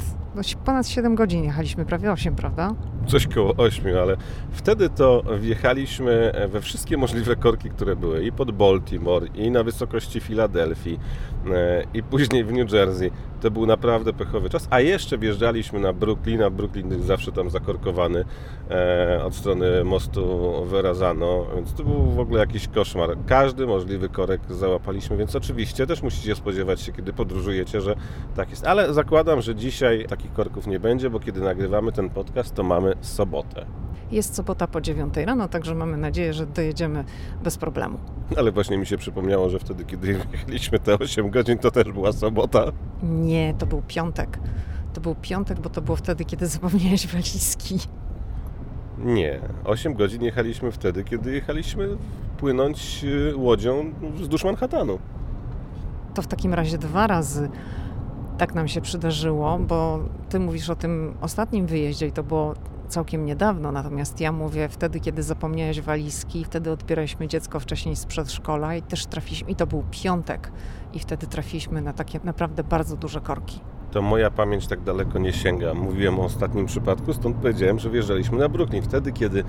ponad 0.65 0.87
7 0.87 1.15
godzin. 1.15 1.43
Jechaliśmy 1.43 1.85
prawie 1.85 2.11
8, 2.11 2.35
prawda? 2.35 2.73
Coś 3.07 3.27
koło 3.27 3.53
8, 3.57 3.97
ale 3.97 4.17
wtedy 4.51 4.89
to 4.89 5.23
wjechaliśmy 5.39 6.31
we 6.49 6.61
wszystkie 6.61 6.97
możliwe 6.97 7.35
korki, 7.35 7.69
które 7.69 7.95
były 7.95 8.23
i 8.23 8.31
pod 8.31 8.51
Baltimore, 8.51 9.27
i 9.35 9.51
na 9.51 9.63
wysokości 9.63 10.19
Filadelfii, 10.19 10.99
e, 11.53 11.83
i 11.93 12.03
później 12.03 12.43
w 12.43 12.53
New 12.53 12.71
Jersey. 12.71 13.11
To 13.41 13.51
był 13.51 13.65
naprawdę 13.65 14.13
pechowy 14.13 14.49
czas. 14.49 14.67
A 14.69 14.79
jeszcze 14.79 15.17
wjeżdżaliśmy 15.17 15.79
na 15.79 15.93
Brooklyn, 15.93 16.43
a 16.43 16.49
Brooklyn 16.49 16.91
jest 16.91 17.05
zawsze 17.05 17.31
tam 17.31 17.49
zakorkowany 17.49 18.25
e, 18.71 19.23
od 19.23 19.35
strony 19.35 19.83
mostu 19.83 20.65
Verrazano, 20.65 21.45
więc 21.55 21.73
to 21.73 21.83
był 21.83 22.01
w 22.01 22.19
ogóle 22.19 22.39
jakiś 22.39 22.67
koszmar. 22.67 23.09
Każdy 23.25 23.67
możliwy 23.67 24.09
korek 24.09 24.41
załapaliśmy, 24.49 25.17
więc 25.17 25.35
oczywiście 25.35 25.87
też 25.87 26.01
musicie 26.01 26.35
spodziewać 26.35 26.81
się, 26.81 26.91
kiedy 26.91 27.13
podróżujecie, 27.13 27.81
że 27.81 27.95
tak 28.35 28.49
jest. 28.49 28.67
Ale 28.67 28.93
zakładam, 28.93 29.41
że 29.41 29.55
dzisiaj 29.55 30.05
takich 30.27 30.33
korków 30.33 30.67
nie 30.67 30.79
będzie, 30.79 31.09
bo 31.09 31.19
kiedy 31.19 31.41
nagrywamy 31.41 31.91
ten 31.91 32.09
podcast, 32.09 32.53
to 32.53 32.63
mamy 32.63 32.93
sobotę. 33.01 33.65
Jest 34.11 34.35
sobota 34.35 34.67
po 34.67 34.81
9 34.81 35.13
rano, 35.17 35.47
także 35.47 35.75
mamy 35.75 35.97
nadzieję, 35.97 36.33
że 36.33 36.45
dojedziemy 36.45 37.03
bez 37.43 37.57
problemu. 37.57 37.97
Ale 38.37 38.51
właśnie 38.51 38.77
mi 38.77 38.85
się 38.85 38.97
przypomniało, 38.97 39.49
że 39.49 39.59
wtedy, 39.59 39.85
kiedy 39.85 40.07
jechaliśmy 40.33 40.79
te 40.79 40.99
8 40.99 41.29
godzin, 41.29 41.57
to 41.57 41.71
też 41.71 41.91
była 41.91 42.11
sobota. 42.11 42.63
Nie, 43.03 43.53
to 43.57 43.65
był 43.65 43.81
piątek. 43.87 44.39
To 44.93 45.01
był 45.01 45.15
piątek, 45.15 45.59
bo 45.59 45.69
to 45.69 45.81
było 45.81 45.97
wtedy, 45.97 46.25
kiedy 46.25 46.47
zapomniałeś 46.47 47.07
walizki. 47.07 47.79
Nie, 48.97 49.39
8 49.63 49.93
godzin 49.93 50.23
jechaliśmy 50.23 50.71
wtedy, 50.71 51.03
kiedy 51.03 51.31
jechaliśmy 51.33 51.97
płynąć 52.37 53.03
y, 53.03 53.35
łodzią 53.35 53.93
wzdłuż 54.15 54.43
Manhattanu. 54.43 54.99
To 56.13 56.21
w 56.21 56.27
takim 56.27 56.53
razie 56.53 56.77
dwa 56.77 57.07
razy 57.07 57.49
tak 58.37 58.55
nam 58.55 58.67
się 58.67 58.81
przydarzyło, 58.81 59.59
bo 59.59 59.99
ty 60.29 60.39
mówisz 60.39 60.69
o 60.69 60.75
tym 60.75 61.17
ostatnim 61.21 61.65
wyjeździe 61.65 62.07
i 62.07 62.11
to 62.11 62.23
było 62.23 62.53
całkiem 62.87 63.25
niedawno, 63.25 63.71
natomiast 63.71 64.21
ja 64.21 64.31
mówię 64.31 64.69
wtedy, 64.69 64.99
kiedy 64.99 65.23
zapomniałeś 65.23 65.81
walizki, 65.81 66.45
wtedy 66.45 66.71
odbieraliśmy 66.71 67.27
dziecko 67.27 67.59
wcześniej 67.59 67.95
z 67.95 68.05
przedszkola 68.05 68.75
i 68.75 68.81
też 68.81 69.05
trafiliśmy, 69.05 69.51
i 69.51 69.55
to 69.55 69.67
był 69.67 69.83
piątek, 69.91 70.51
i 70.93 70.99
wtedy 70.99 71.27
trafiliśmy 71.27 71.81
na 71.81 71.93
takie 71.93 72.19
naprawdę 72.23 72.63
bardzo 72.63 72.95
duże 72.95 73.21
korki 73.21 73.59
to 73.91 74.01
moja 74.01 74.31
pamięć 74.31 74.67
tak 74.67 74.81
daleko 74.81 75.19
nie 75.19 75.33
sięga. 75.33 75.73
Mówiłem 75.73 76.19
o 76.19 76.23
ostatnim 76.23 76.65
przypadku, 76.65 77.13
stąd 77.13 77.37
powiedziałem, 77.37 77.79
że 77.79 77.89
wjeżdżaliśmy 77.89 78.37
na 78.37 78.49
Brooklyn. 78.49 78.83
Wtedy, 78.83 79.11
kiedy 79.11 79.43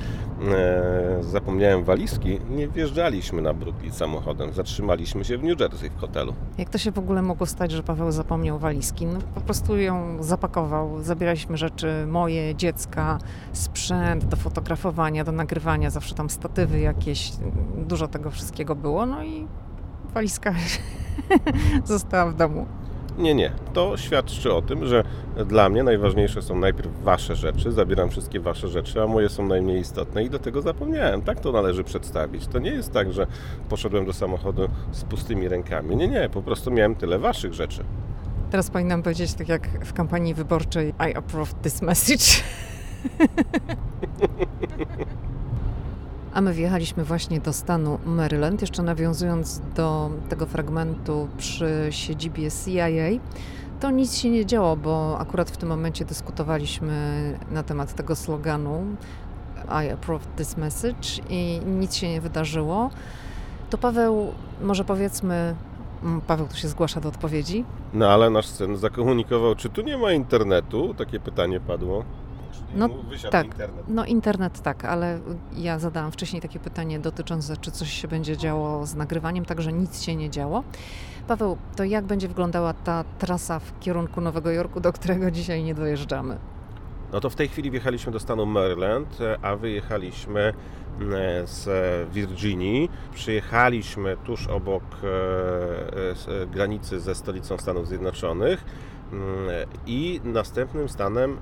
e, 0.52 1.18
zapomniałem 1.21 1.85
walizki, 1.85 2.40
nie 2.50 2.68
wjeżdżaliśmy 2.68 3.42
na 3.42 3.54
Brooklyn 3.54 3.92
samochodem. 3.92 4.52
Zatrzymaliśmy 4.52 5.25
się 5.25 5.38
w 5.38 5.45
New 5.45 5.61
Jersey 5.61 5.90
w 5.90 6.00
hotelu. 6.00 6.35
Jak 6.59 6.71
to 6.71 6.78
się 6.78 6.92
w 6.92 6.99
ogóle 6.99 7.23
mogło 7.23 7.47
stać, 7.47 7.73
że 7.73 7.83
Paweł 7.83 8.12
zapomniał 8.12 8.59
walizki? 8.59 9.07
No, 9.07 9.18
po 9.35 9.40
prostu 9.40 9.76
ją 9.76 10.23
zapakował. 10.23 11.02
Zabieraliśmy 11.02 11.57
rzeczy 11.57 12.07
moje, 12.07 12.54
dziecka, 12.54 13.18
sprzęt 13.52 14.25
do 14.25 14.37
fotografowania, 14.37 15.25
do 15.25 15.33
nagrywania, 15.33 15.90
zawsze 15.90 16.14
tam 16.14 16.30
statywy 16.30 16.80
jakieś, 16.80 17.33
dużo 17.76 18.09
tego 18.09 18.30
wszystkiego 18.30 18.75
było. 18.75 19.07
No 19.07 19.25
i 19.25 19.47
walizka 20.14 20.54
została 21.85 22.30
w 22.30 22.37
domu. 22.37 22.66
Nie, 23.18 23.34
nie. 23.34 23.50
To 23.72 23.96
świadczy 23.96 24.52
o 24.52 24.62
tym, 24.62 24.87
że 24.87 25.04
dla 25.46 25.68
mnie 25.68 25.82
najważniejsze 25.82 26.42
są 26.42 26.58
najpierw 26.58 27.02
Wasze 27.02 27.37
rzeczy, 27.37 27.72
zabieram 27.72 28.10
wszystkie 28.10 28.40
Wasze 28.40 28.68
rzeczy, 28.68 29.02
a 29.02 29.06
moje 29.06 29.28
są 29.28 29.46
najmniej 29.46 29.80
istotne 29.80 30.25
i 30.25 30.30
do 30.30 30.38
tego 30.38 30.62
zapomniałem. 30.62 31.22
Tak 31.22 31.40
to 31.40 31.52
należy 31.52 31.84
przedstawić. 31.84 32.46
To 32.46 32.58
nie 32.58 32.70
jest 32.70 32.92
tak, 32.92 33.12
że 33.12 33.26
poszedłem 33.68 34.06
do 34.06 34.12
samochodu 34.12 34.68
z 34.92 35.04
pustymi 35.04 35.48
rękami. 35.48 35.96
Nie, 35.96 36.08
nie. 36.08 36.28
Po 36.28 36.42
prostu 36.42 36.70
miałem 36.70 36.94
tyle 36.94 37.18
Waszych 37.18 37.54
rzeczy. 37.54 37.84
Teraz 38.50 38.70
powinnam 38.70 39.02
powiedzieć 39.02 39.34
tak 39.34 39.48
jak 39.48 39.87
w 39.87 39.92
kampanii 39.92 40.34
wyborczej 40.34 40.94
I 41.10 41.16
approve 41.16 41.54
this 41.54 41.82
message. 41.82 42.25
A 46.35 46.40
my 46.40 46.52
wjechaliśmy 46.52 47.04
właśnie 47.04 47.40
do 47.40 47.52
stanu 47.52 47.99
Maryland, 48.06 48.61
jeszcze 48.61 48.82
nawiązując 48.82 49.62
do 49.75 50.11
tego 50.28 50.47
fragmentu 50.47 51.28
przy 51.38 51.87
siedzibie 51.90 52.49
CIA. 52.50 53.20
To 53.80 53.90
nic 53.90 54.16
się 54.16 54.30
nie 54.30 54.47
działo, 54.47 54.76
bo 54.76 55.18
akurat 55.18 55.50
w 55.50 55.56
tym 55.56 55.68
momencie 55.68 56.04
dyskutowaliśmy 56.04 56.92
na 57.50 57.62
temat 57.62 57.94
tego 57.94 58.16
sloganu 58.16 58.85
I 59.87 59.90
approve 59.90 60.26
this 60.37 60.56
message 60.56 61.08
i 61.30 61.61
nic 61.66 61.94
się 61.94 62.08
nie 62.08 62.20
wydarzyło. 62.20 62.90
To 63.70 63.78
Paweł, 63.78 64.32
może 64.62 64.85
powiedzmy, 64.85 65.54
Paweł 66.26 66.47
tu 66.47 66.56
się 66.56 66.68
zgłasza 66.68 67.00
do 67.00 67.08
odpowiedzi. 67.08 67.64
No 67.94 68.08
ale 68.08 68.30
nasz 68.30 68.47
syn 68.47 68.76
zakomunikował, 68.76 69.54
czy 69.54 69.68
tu 69.68 69.82
nie 69.82 69.99
ma 69.99 70.12
internetu? 70.12 70.94
Takie 70.94 71.20
pytanie 71.20 71.61
padło. 71.61 72.04
No 72.74 72.88
tak, 73.30 73.46
internet. 73.46 73.84
no 73.88 74.04
internet 74.04 74.60
tak, 74.62 74.84
ale 74.84 75.20
ja 75.56 75.78
zadałam 75.78 76.12
wcześniej 76.12 76.42
takie 76.42 76.58
pytanie 76.58 76.98
dotyczące, 76.98 77.56
czy 77.56 77.70
coś 77.70 77.92
się 77.92 78.08
będzie 78.08 78.36
działo 78.36 78.86
z 78.86 78.94
nagrywaniem, 78.94 79.44
także 79.44 79.72
nic 79.72 80.02
się 80.02 80.16
nie 80.16 80.30
działo. 80.30 80.64
Paweł, 81.28 81.56
to 81.76 81.84
jak 81.84 82.04
będzie 82.04 82.28
wyglądała 82.28 82.72
ta 82.72 83.04
trasa 83.18 83.58
w 83.58 83.78
kierunku 83.80 84.20
Nowego 84.20 84.50
Jorku, 84.50 84.80
do 84.80 84.92
którego 84.92 85.30
dzisiaj 85.30 85.64
nie 85.64 85.74
dojeżdżamy? 85.74 86.38
No 87.12 87.20
to 87.20 87.30
w 87.30 87.34
tej 87.34 87.48
chwili 87.48 87.70
wjechaliśmy 87.70 88.12
do 88.12 88.20
stanu 88.20 88.46
Maryland, 88.46 89.18
a 89.42 89.56
wyjechaliśmy 89.56 90.40
e, 90.40 90.54
z 91.46 91.68
Virginii. 92.12 92.90
Przyjechaliśmy 93.14 94.16
tuż 94.16 94.46
obok 94.46 94.82
e, 95.02 96.42
e, 96.42 96.46
granicy 96.46 97.00
ze 97.00 97.14
stolicą 97.14 97.58
Stanów 97.58 97.88
Zjednoczonych 97.88 98.64
mm, 99.12 99.26
i 99.86 100.20
następnym 100.24 100.88
stanem 100.88 101.38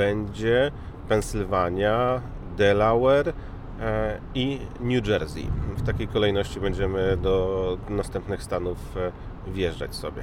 będzie 0.00 0.70
Pensylwania, 1.08 2.20
Delaware 2.56 3.32
e, 3.80 4.18
i 4.34 4.58
New 4.80 5.06
Jersey. 5.06 5.46
W 5.76 5.82
takiej 5.82 6.08
kolejności 6.08 6.60
będziemy 6.60 7.16
do 7.16 7.78
następnych 7.88 8.42
stanów 8.42 8.96
e, 8.96 9.52
wjeżdżać 9.52 9.94
sobie. 9.94 10.22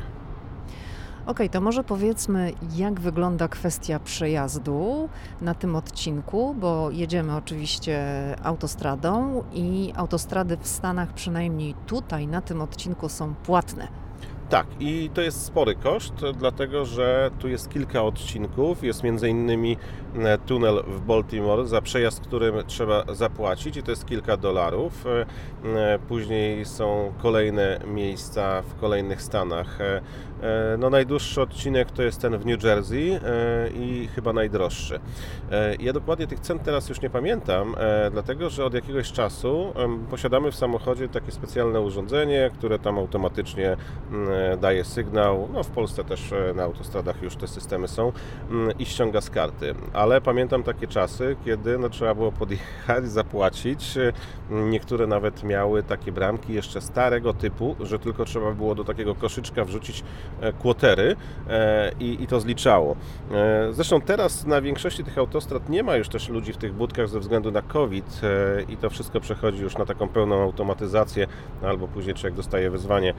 Ok, 1.26 1.40
to 1.52 1.62
może 1.62 1.84
powiedzmy, 1.84 2.52
jak 2.76 3.00
wygląda 3.00 3.48
kwestia 3.48 4.00
przejazdu 4.00 5.10
na 5.42 5.54
tym 5.54 5.76
odcinku, 5.76 6.56
bo 6.60 6.92
jedziemy 6.92 7.36
oczywiście 7.36 8.00
autostradą 8.44 9.44
i 9.54 9.94
autostrady 9.96 10.58
w 10.58 10.68
Stanach, 10.68 11.14
przynajmniej 11.14 11.76
tutaj 11.88 12.28
na 12.28 12.42
tym 12.42 12.62
odcinku, 12.62 13.10
są 13.10 13.36
płatne. 13.36 13.88
Tak, 14.50 14.68
i 14.80 15.10
to 15.14 15.22
jest 15.22 15.46
spory 15.46 15.76
koszt, 15.76 16.14
dlatego 16.40 16.86
że 16.86 17.32
tu 17.40 17.48
jest 17.48 17.70
kilka 17.70 18.04
odcinków. 18.04 18.84
Jest 18.84 19.04
innymi 19.30 19.78
e, 20.16 20.38
tunel 20.38 20.84
w 20.88 21.02
Baltimore, 21.02 21.68
za 21.68 21.82
przejazd 21.82 22.20
którym 22.20 22.56
trzeba 22.68 23.04
zapłacić 23.14 23.78
i 23.78 23.84
to 23.84 23.92
jest 23.92 24.06
kilka 24.06 24.38
dolarów. 24.38 25.06
E, 25.08 25.26
e, 25.66 26.00
później 26.00 26.66
są 26.66 27.14
kolejne 27.22 27.80
miejsca 27.86 28.62
w 28.62 28.76
kolejnych 28.80 29.22
stanach. 29.22 29.80
No 30.78 30.90
najdłuższy 30.90 31.42
odcinek 31.42 31.92
to 31.92 32.04
jest 32.04 32.22
ten 32.22 32.38
w 32.38 32.46
New 32.46 32.64
Jersey 32.64 33.20
i 33.74 34.08
chyba 34.16 34.34
najdroższy. 34.34 35.00
Ja 35.80 35.94
dokładnie 35.94 36.28
tych 36.28 36.40
cen 36.40 36.60
teraz 36.60 36.90
już 36.90 37.02
nie 37.02 37.10
pamiętam, 37.10 37.76
dlatego 38.12 38.50
że 38.50 38.66
od 38.66 38.74
jakiegoś 38.74 39.12
czasu 39.12 39.74
posiadamy 40.10 40.52
w 40.52 40.56
samochodzie 40.56 41.10
takie 41.10 41.32
specjalne 41.32 41.82
urządzenie, 41.82 42.52
które 42.54 42.80
tam 42.80 42.98
automatycznie 42.98 43.78
E, 44.32 44.58
daje 44.58 44.84
sygnał, 44.84 45.50
no 45.54 45.64
w 45.64 45.68
Polsce 45.68 46.04
też 46.04 46.32
e, 46.32 46.54
na 46.54 46.64
autostradach 46.64 47.22
już 47.22 47.36
te 47.36 47.48
systemy 47.48 47.88
są 47.88 48.12
i 48.80 48.86
ściąga 48.86 49.22
z 49.22 49.30
karty. 49.30 49.76
Ale 49.94 50.22
pamiętam 50.22 50.64
takie 50.64 50.88
czasy, 50.88 51.36
kiedy 51.46 51.78
no, 51.78 51.90
trzeba 51.90 52.16
było 52.16 52.32
podjechać, 52.32 53.10
zapłacić. 53.20 53.98
E, 53.98 54.14
niektóre 54.52 55.08
nawet 55.08 55.44
miały 55.44 55.84
takie 55.84 56.12
bramki 56.12 56.54
jeszcze 56.54 56.82
starego 56.82 57.34
typu, 57.34 57.76
że 57.80 58.00
tylko 58.00 58.26
trzeba 58.26 58.52
było 58.52 58.76
do 58.76 58.84
takiego 58.84 59.16
koszyczka 59.16 59.66
wrzucić 59.66 60.04
kłotery 60.60 61.16
i, 62.00 62.24
i 62.24 62.28
to 62.28 62.40
zliczało. 62.40 62.96
Zresztą 63.72 64.02
teraz 64.02 64.46
na 64.46 64.62
większości 64.62 65.04
tych 65.04 65.18
autostrad 65.18 65.70
nie 65.70 65.84
ma 65.84 65.96
już 65.96 66.10
też 66.10 66.30
ludzi 66.30 66.54
w 66.54 66.58
tych 66.58 66.74
budkach 66.74 67.10
ze 67.10 67.20
względu 67.20 67.52
na 67.52 67.62
COVID 67.62 68.22
i 68.70 68.78
to 68.78 68.90
wszystko 68.90 69.20
przechodzi 69.20 69.62
już 69.62 69.78
na 69.78 69.86
taką 69.86 70.08
pełną 70.08 70.42
automatyzację, 70.42 71.28
albo 71.64 71.88
później 71.88 72.16
człowiek 72.16 72.36
dostaje 72.36 72.70
wezwanie 72.70 73.14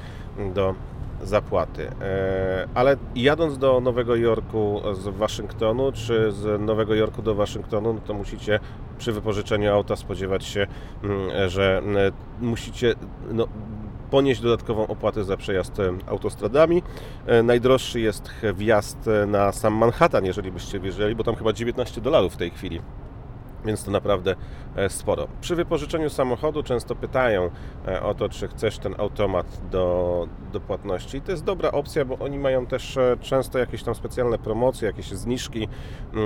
do 0.54 0.74
zapłaty. 1.22 1.90
E, 2.00 2.68
ale 2.74 2.96
jadąc 3.14 3.58
do 3.58 3.80
Nowego 3.80 4.16
Jorku 4.16 4.82
z 4.92 5.08
Waszyngtonu, 5.08 5.92
czy 5.92 6.32
z 6.32 6.60
Nowego 6.60 6.94
Jorku 6.94 7.22
do 7.22 7.34
Waszyngtonu, 7.34 7.92
no 7.92 8.00
to 8.06 8.14
musicie 8.14 8.60
przy 8.98 9.12
wypożyczeniu 9.12 9.72
auta 9.72 9.96
spodziewać 9.96 10.44
się, 10.44 10.66
mm, 11.04 11.48
że 11.48 11.78
mm, 11.78 12.12
musicie 12.40 12.94
no, 13.32 13.48
ponieść 14.10 14.40
dodatkową 14.40 14.86
opłatę 14.86 15.24
za 15.24 15.36
przejazd 15.36 15.80
e, 15.80 15.92
autostradami. 16.06 16.82
E, 17.26 17.42
najdroższy 17.42 18.00
jest 18.00 18.30
wjazd 18.54 18.98
na 19.26 19.52
sam 19.52 19.74
Manhattan, 19.74 20.24
jeżeli 20.24 20.52
byście 20.52 20.80
wierzyli, 20.80 21.14
bo 21.14 21.24
tam 21.24 21.36
chyba 21.36 21.52
19 21.52 22.00
dolarów 22.00 22.34
w 22.34 22.36
tej 22.36 22.50
chwili. 22.50 22.80
Więc 23.64 23.84
to 23.84 23.90
naprawdę 23.90 24.34
e, 24.76 24.88
sporo. 24.88 25.28
Przy 25.40 25.56
wypożyczeniu 25.56 26.10
samochodu 26.10 26.62
często 26.62 26.94
pytają 26.94 27.50
e, 27.88 28.02
o 28.02 28.14
to, 28.14 28.28
czy 28.28 28.48
chcesz 28.48 28.78
ten 28.78 28.94
automat 28.98 29.60
do, 29.70 30.28
do 30.52 30.60
płatności. 30.60 31.20
To 31.20 31.30
jest 31.30 31.44
dobra 31.44 31.70
opcja, 31.72 32.04
bo 32.04 32.18
oni 32.18 32.38
mają 32.38 32.66
też 32.66 32.96
e, 32.96 33.16
często 33.20 33.58
jakieś 33.58 33.82
tam 33.82 33.94
specjalne 33.94 34.38
promocje, 34.38 34.86
jakieś 34.86 35.08
zniżki. 35.08 35.68
Mm, 36.14 36.22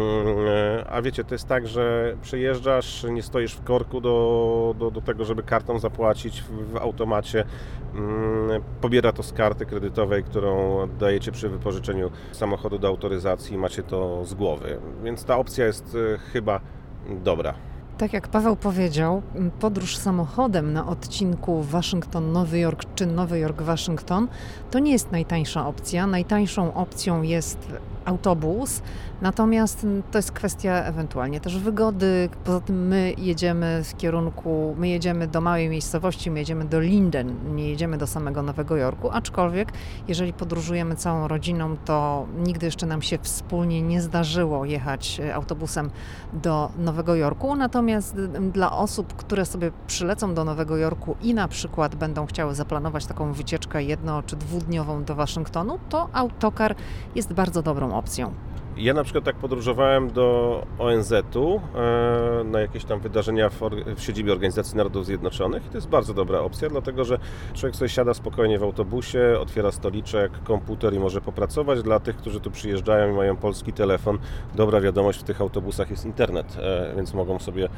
a 0.88 1.02
wiecie, 1.02 1.24
to 1.24 1.34
jest 1.34 1.48
tak, 1.48 1.68
że 1.68 2.16
przyjeżdżasz, 2.22 3.06
nie 3.10 3.22
stoisz 3.22 3.54
w 3.54 3.64
korku 3.64 4.00
do, 4.00 4.74
do, 4.78 4.90
do 4.90 5.00
tego, 5.00 5.24
żeby 5.24 5.42
kartą 5.42 5.78
zapłacić 5.78 6.42
w, 6.42 6.72
w 6.72 6.76
automacie. 6.76 7.44
Mm, 7.94 8.62
pobiera 8.80 9.12
to 9.12 9.22
z 9.22 9.32
karty 9.32 9.66
kredytowej, 9.66 10.24
którą 10.24 10.78
dajecie 10.98 11.32
przy 11.32 11.48
wypożyczeniu 11.48 12.10
samochodu 12.32 12.78
do 12.78 12.88
autoryzacji. 12.88 13.58
Macie 13.58 13.82
to 13.82 14.24
z 14.24 14.34
głowy. 14.34 14.78
Więc 15.04 15.24
ta 15.24 15.38
opcja 15.38 15.66
jest 15.66 15.96
chyba 16.32 16.60
dobra. 17.24 17.54
Tak 17.98 18.12
jak 18.12 18.28
Paweł 18.28 18.56
powiedział, 18.56 19.22
podróż 19.60 19.96
samochodem 19.96 20.72
na 20.72 20.86
odcinku 20.86 21.62
Waszyngton-Nowy 21.62 22.56
Jork 22.56 22.84
czy 22.94 23.06
Nowy 23.06 23.38
Jork-Waszyngton 23.38 24.26
to 24.70 24.78
nie 24.78 24.92
jest 24.92 25.12
najtańsza 25.12 25.66
opcja. 25.66 26.06
Najtańszą 26.06 26.74
opcją 26.74 27.22
jest 27.22 27.58
autobus, 28.04 28.82
natomiast 29.22 29.86
to 30.10 30.18
jest 30.18 30.32
kwestia 30.32 30.72
ewentualnie 30.84 31.40
też 31.40 31.58
wygody. 31.58 32.28
Poza 32.44 32.60
tym 32.60 32.88
my 32.88 33.14
jedziemy 33.18 33.84
w 33.84 33.96
kierunku, 33.96 34.74
my 34.78 34.88
jedziemy 34.88 35.26
do 35.28 35.40
małej 35.40 35.68
miejscowości, 35.68 36.30
my 36.30 36.38
jedziemy 36.38 36.64
do 36.64 36.80
Linden, 36.80 37.54
nie 37.54 37.70
jedziemy 37.70 37.98
do 37.98 38.06
samego 38.06 38.42
Nowego 38.42 38.76
Jorku, 38.76 39.10
aczkolwiek 39.10 39.72
jeżeli 40.08 40.32
podróżujemy 40.32 40.96
całą 40.96 41.28
rodziną, 41.28 41.76
to 41.84 42.26
nigdy 42.38 42.66
jeszcze 42.66 42.86
nam 42.86 43.02
się 43.02 43.18
wspólnie 43.18 43.82
nie 43.82 44.02
zdarzyło 44.02 44.64
jechać 44.64 45.20
e, 45.20 45.34
autobusem 45.34 45.90
do 46.32 46.70
Nowego 46.78 47.14
Jorku, 47.14 47.56
natomiast 47.56 48.16
dla 48.52 48.76
osób, 48.76 49.14
które 49.16 49.46
sobie 49.46 49.70
przylecą 49.86 50.34
do 50.34 50.44
Nowego 50.44 50.76
Jorku 50.76 51.16
i 51.22 51.34
na 51.34 51.48
przykład 51.48 51.94
będą 51.94 52.26
chciały 52.26 52.54
zaplanować 52.54 53.06
taką 53.06 53.32
wycieczkę 53.32 53.82
jedno 53.82 54.22
czy 54.22 54.36
dwudniową 54.36 55.04
do 55.04 55.14
Waszyngtonu, 55.14 55.78
to 55.88 56.08
autokar 56.12 56.74
jest 57.14 57.32
bardzo 57.32 57.62
dobrą 57.62 57.91
opcją. 57.98 58.32
Ja 58.76 58.94
na 58.94 59.04
przykład 59.04 59.24
tak 59.24 59.36
podróżowałem 59.36 60.10
do 60.10 60.66
ONZ-u 60.78 61.60
e, 61.74 62.44
na 62.44 62.60
jakieś 62.60 62.84
tam 62.84 63.00
wydarzenia 63.00 63.48
w, 63.48 63.60
w, 63.96 64.02
siedzibie 64.02 64.32
Organizacji 64.32 64.76
Narodów 64.76 65.06
Zjednoczonych 65.06 65.66
i 65.66 65.68
to 65.68 65.74
jest 65.74 65.88
bardzo 65.88 66.14
dobra 66.14 66.40
opcja, 66.40 66.68
dlatego 66.68 67.04
że 67.04 67.18
człowiek 67.54 67.76
sobie 67.76 67.88
siada 67.88 68.14
spokojnie 68.14 68.58
w 68.58 68.62
autobusie, 68.62 69.36
otwiera 69.40 69.72
stoliczek, 69.72 70.32
komputer 70.44 70.94
i 70.94 70.98
może 70.98 71.20
popracować. 71.20 71.82
Dla 71.82 72.00
tych, 72.00 72.16
którzy 72.16 72.40
tu 72.40 72.50
przyjeżdżają 72.50 73.12
i 73.12 73.16
mają 73.16 73.36
polski 73.36 73.72
telefon, 73.72 74.18
dobra 74.54 74.80
wiadomość, 74.80 75.20
w 75.20 75.22
tych 75.22 75.40
autobusach 75.40 75.90
jest 75.90 76.04
internet, 76.04 76.56
e, 76.60 76.92
więc 76.96 77.14
mogą 77.14 77.38
sobie 77.38 77.68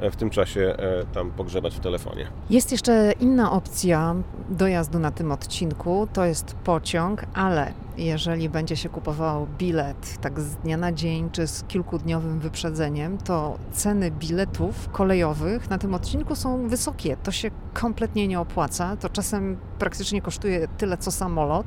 e, 0.00 0.10
w 0.10 0.16
tym 0.16 0.30
czasie 0.30 0.76
tam 1.14 1.30
pogrzebać 1.30 1.76
w 1.76 1.80
telefonie. 1.80 2.26
Jest 2.50 2.72
jeszcze 2.72 3.12
inna 3.20 3.52
opcja 3.52 4.14
dojazdu 4.50 4.98
na 4.98 5.10
tym 5.10 5.32
odcinku, 5.32 6.08
to 6.12 6.24
jest 6.24 6.54
pociąg, 6.54 7.24
ale 7.34 7.72
jeżeli 7.96 8.48
będzie 8.48 8.76
się 8.76 8.88
kupował 8.88 9.46
bilet 9.58 10.18
tak 10.20 10.40
z 10.40 10.56
dnia 10.56 10.76
na 10.76 10.92
dzień 10.92 11.30
czy 11.30 11.46
z 11.46 11.64
kilkudniowym 11.64 12.40
wyprzedzeniem, 12.40 13.18
to 13.18 13.58
ceny 13.72 14.10
biletów 14.10 14.88
kolejowych 14.88 15.70
na 15.70 15.78
tym 15.78 15.94
odcinku 15.94 16.34
są 16.36 16.68
wysokie. 16.68 17.16
To 17.22 17.30
się 17.30 17.50
kompletnie 17.74 18.28
nie 18.28 18.40
opłaca. 18.40 18.96
To 18.96 19.08
czasem 19.08 19.56
praktycznie 19.78 20.22
kosztuje 20.22 20.68
tyle 20.78 20.98
co 20.98 21.10
samolot. 21.10 21.66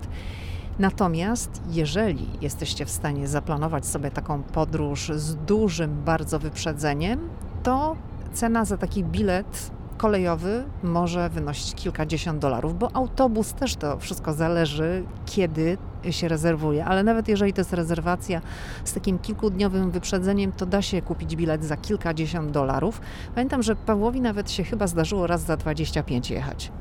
Natomiast 0.80 1.62
jeżeli 1.70 2.28
jesteście 2.42 2.86
w 2.86 2.90
stanie 2.90 3.28
zaplanować 3.28 3.86
sobie 3.86 4.12
taką 4.12 4.44
podróż 4.44 5.12
z 5.16 5.36
dużym 5.36 6.04
bardzo 6.04 6.40
wyprzedzeniem, 6.40 7.30
to 7.64 7.96
cena 8.34 8.66
za 8.66 8.78
taki 8.78 9.04
bilet 9.04 9.72
kolejowy 9.98 10.64
może 10.84 11.30
wynosić 11.30 11.76
kilkadziesiąt 11.76 12.40
dolarów, 12.40 12.80
bo 12.80 12.90
autobus 12.96 13.54
też 13.54 13.76
to 13.76 14.00
wszystko 14.00 14.34
zależy, 14.34 15.04
kiedy 15.26 15.78
się 16.12 16.28
rezerwuje, 16.28 16.86
ale 16.86 17.04
nawet 17.04 17.28
jeżeli 17.28 17.54
to 17.54 17.62
jest 17.62 17.74
rezerwacja 17.74 18.42
z 18.84 18.94
takim 18.94 19.20
kilkudniowym 19.20 19.92
wyprzedzeniem, 19.92 20.52
to 20.52 20.66
da 20.66 20.82
się 20.82 21.02
kupić 21.02 21.36
bilet 21.36 21.64
za 21.66 21.78
kilkadziesiąt 21.78 22.52
dolarów. 22.52 23.02
Pamiętam, 23.36 23.64
że 23.64 23.76
Pawłowi 23.76 24.22
nawet 24.22 24.52
się 24.52 24.64
chyba 24.64 24.88
zdarzyło 24.88 25.28
raz 25.28 25.42
za 25.42 25.58
25 25.58 26.32
jechać. 26.32 26.72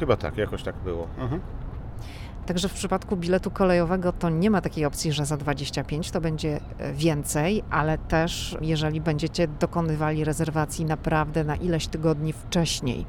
Chyba 0.00 0.16
tak, 0.16 0.36
jakoś 0.36 0.62
tak 0.62 0.76
było. 0.84 1.08
Mhm. 1.18 1.40
Także 2.48 2.68
w 2.68 2.72
przypadku 2.72 3.16
biletu 3.16 3.50
kolejowego 3.50 4.12
to 4.12 4.30
nie 4.30 4.50
ma 4.50 4.60
takiej 4.60 4.84
opcji, 4.84 5.12
że 5.12 5.26
za 5.26 5.36
25 5.36 6.10
to 6.10 6.20
będzie 6.20 6.60
e, 6.78 6.92
więcej, 6.92 7.62
ale 7.70 7.98
też 7.98 8.56
jeżeli 8.60 9.00
będziecie 9.00 9.48
dokonywali 9.48 10.24
rezerwacji 10.24 10.84
naprawdę 10.84 11.44
na 11.44 11.56
ileś 11.56 11.86
tygodni 11.86 12.32
wcześniej. 12.32 13.06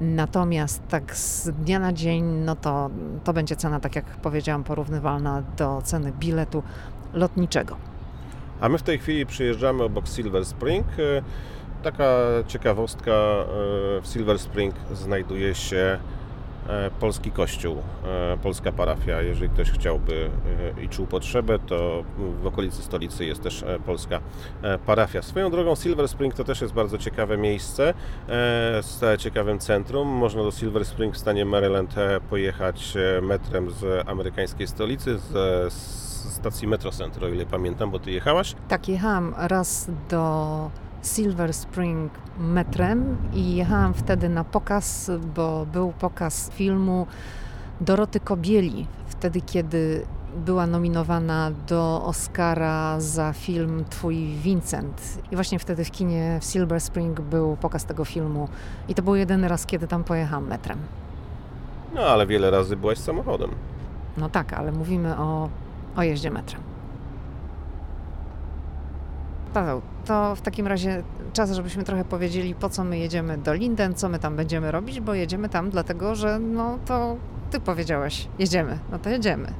Natomiast 0.00 0.82
tak 0.88 1.16
z 1.16 1.50
dnia 1.50 1.78
na 1.78 1.92
dzień, 1.92 2.24
no 2.24 2.56
to, 2.56 2.90
to 3.24 3.32
będzie 3.32 3.56
cena, 3.56 3.80
tak 3.80 3.96
jak 3.96 4.04
powiedziałam, 4.04 4.64
porównywalna 4.64 5.42
do 5.56 5.82
ceny 5.84 6.12
biletu 6.12 6.62
lotniczego. 7.12 7.76
A 8.60 8.68
my 8.68 8.78
w 8.78 8.82
tej 8.82 8.98
chwili 8.98 9.26
przyjeżdżamy 9.26 9.82
obok 9.82 10.08
Silver 10.08 10.44
Spring. 10.44 10.86
E, 10.86 11.22
taka 11.82 12.04
ciekawostka, 12.46 13.12
e, 13.12 13.44
w 14.00 14.06
Silver 14.06 14.38
Spring 14.38 14.74
znajduje 14.92 15.54
się 15.54 15.98
polski 17.00 17.30
kościół, 17.30 17.76
e, 18.04 18.36
polska 18.42 18.72
parafia. 18.72 19.22
Jeżeli 19.22 19.50
ktoś 19.50 19.70
chciałby 19.70 20.30
e, 20.78 20.82
i 20.82 20.88
czuł 20.88 21.06
potrzebę, 21.06 21.58
to 21.58 22.04
w 22.42 22.46
okolicy 22.46 22.82
stolicy 22.82 23.24
jest 23.24 23.42
też 23.42 23.64
polska 23.86 24.20
parafia. 24.86 25.22
Swoją 25.22 25.50
drogą 25.50 25.74
Silver 25.74 26.08
Spring 26.08 26.34
to 26.34 26.44
też 26.44 26.60
jest 26.60 26.74
bardzo 26.74 26.98
ciekawe 26.98 27.36
miejsce 27.38 27.94
z 28.80 29.20
ciekawym 29.20 29.58
centrum. 29.58 30.08
Można 30.08 30.42
do 30.42 30.50
Silver 30.50 30.84
Spring 30.84 31.14
w 31.14 31.18
stanie 31.18 31.44
Maryland 31.44 31.94
pojechać 32.30 32.94
metrem 33.22 33.70
z 33.70 34.08
amerykańskiej 34.08 34.66
stolicy, 34.66 35.18
z 35.18 35.82
stacji 36.42 36.68
Metro 36.68 36.90
Center, 36.90 37.24
o 37.24 37.28
ile 37.28 37.46
pamiętam, 37.46 37.90
bo 37.90 37.98
ty 37.98 38.10
jechałaś? 38.10 38.54
Tak, 38.68 38.88
jechałam 38.88 39.34
raz 39.38 39.90
do 40.10 40.70
Silver 41.02 41.52
Spring 41.52 42.12
metrem 42.38 43.16
i 43.34 43.56
jechałam 43.56 43.94
wtedy 43.94 44.28
na 44.28 44.44
pokaz, 44.44 45.10
bo 45.34 45.66
był 45.66 45.92
pokaz 45.92 46.50
filmu 46.50 47.06
Doroty 47.80 48.20
Kobieli, 48.20 48.86
wtedy 49.06 49.40
kiedy 49.40 50.06
była 50.36 50.66
nominowana 50.66 51.50
do 51.68 52.02
Oscara 52.04 53.00
za 53.00 53.32
film 53.32 53.84
Twój 53.90 54.16
Vincent. 54.26 55.18
I 55.30 55.34
właśnie 55.34 55.58
wtedy 55.58 55.84
w 55.84 55.90
kinie 55.90 56.38
w 56.40 56.44
Silver 56.44 56.80
Spring 56.80 57.20
był 57.20 57.56
pokaz 57.56 57.84
tego 57.84 58.04
filmu. 58.04 58.48
I 58.88 58.94
to 58.94 59.02
był 59.02 59.14
jedyny 59.14 59.48
raz, 59.48 59.66
kiedy 59.66 59.88
tam 59.88 60.04
pojechałam 60.04 60.46
metrem. 60.46 60.78
No 61.94 62.00
ale 62.00 62.26
wiele 62.26 62.50
razy 62.50 62.76
byłaś 62.76 62.98
samochodem. 62.98 63.50
No 64.16 64.28
tak, 64.28 64.52
ale 64.52 64.72
mówimy 64.72 65.18
o, 65.18 65.48
o 65.96 66.02
jeździe 66.02 66.30
metrem. 66.30 66.71
Paweł, 69.54 69.82
to 70.04 70.36
w 70.36 70.40
takim 70.40 70.66
razie 70.66 71.02
czas, 71.32 71.52
żebyśmy 71.52 71.84
trochę 71.84 72.04
powiedzieli, 72.04 72.54
po 72.54 72.68
co 72.68 72.84
my 72.84 72.98
jedziemy 72.98 73.38
do 73.38 73.54
Linden, 73.54 73.94
co 73.94 74.08
my 74.08 74.18
tam 74.18 74.36
będziemy 74.36 74.70
robić, 74.70 75.00
bo 75.00 75.14
jedziemy 75.14 75.48
tam 75.48 75.70
dlatego, 75.70 76.14
że 76.14 76.38
no 76.38 76.78
to 76.86 77.16
ty 77.50 77.60
powiedziałeś, 77.60 78.28
jedziemy, 78.38 78.78
no 78.92 78.98
to 78.98 79.10
jedziemy. 79.10 79.52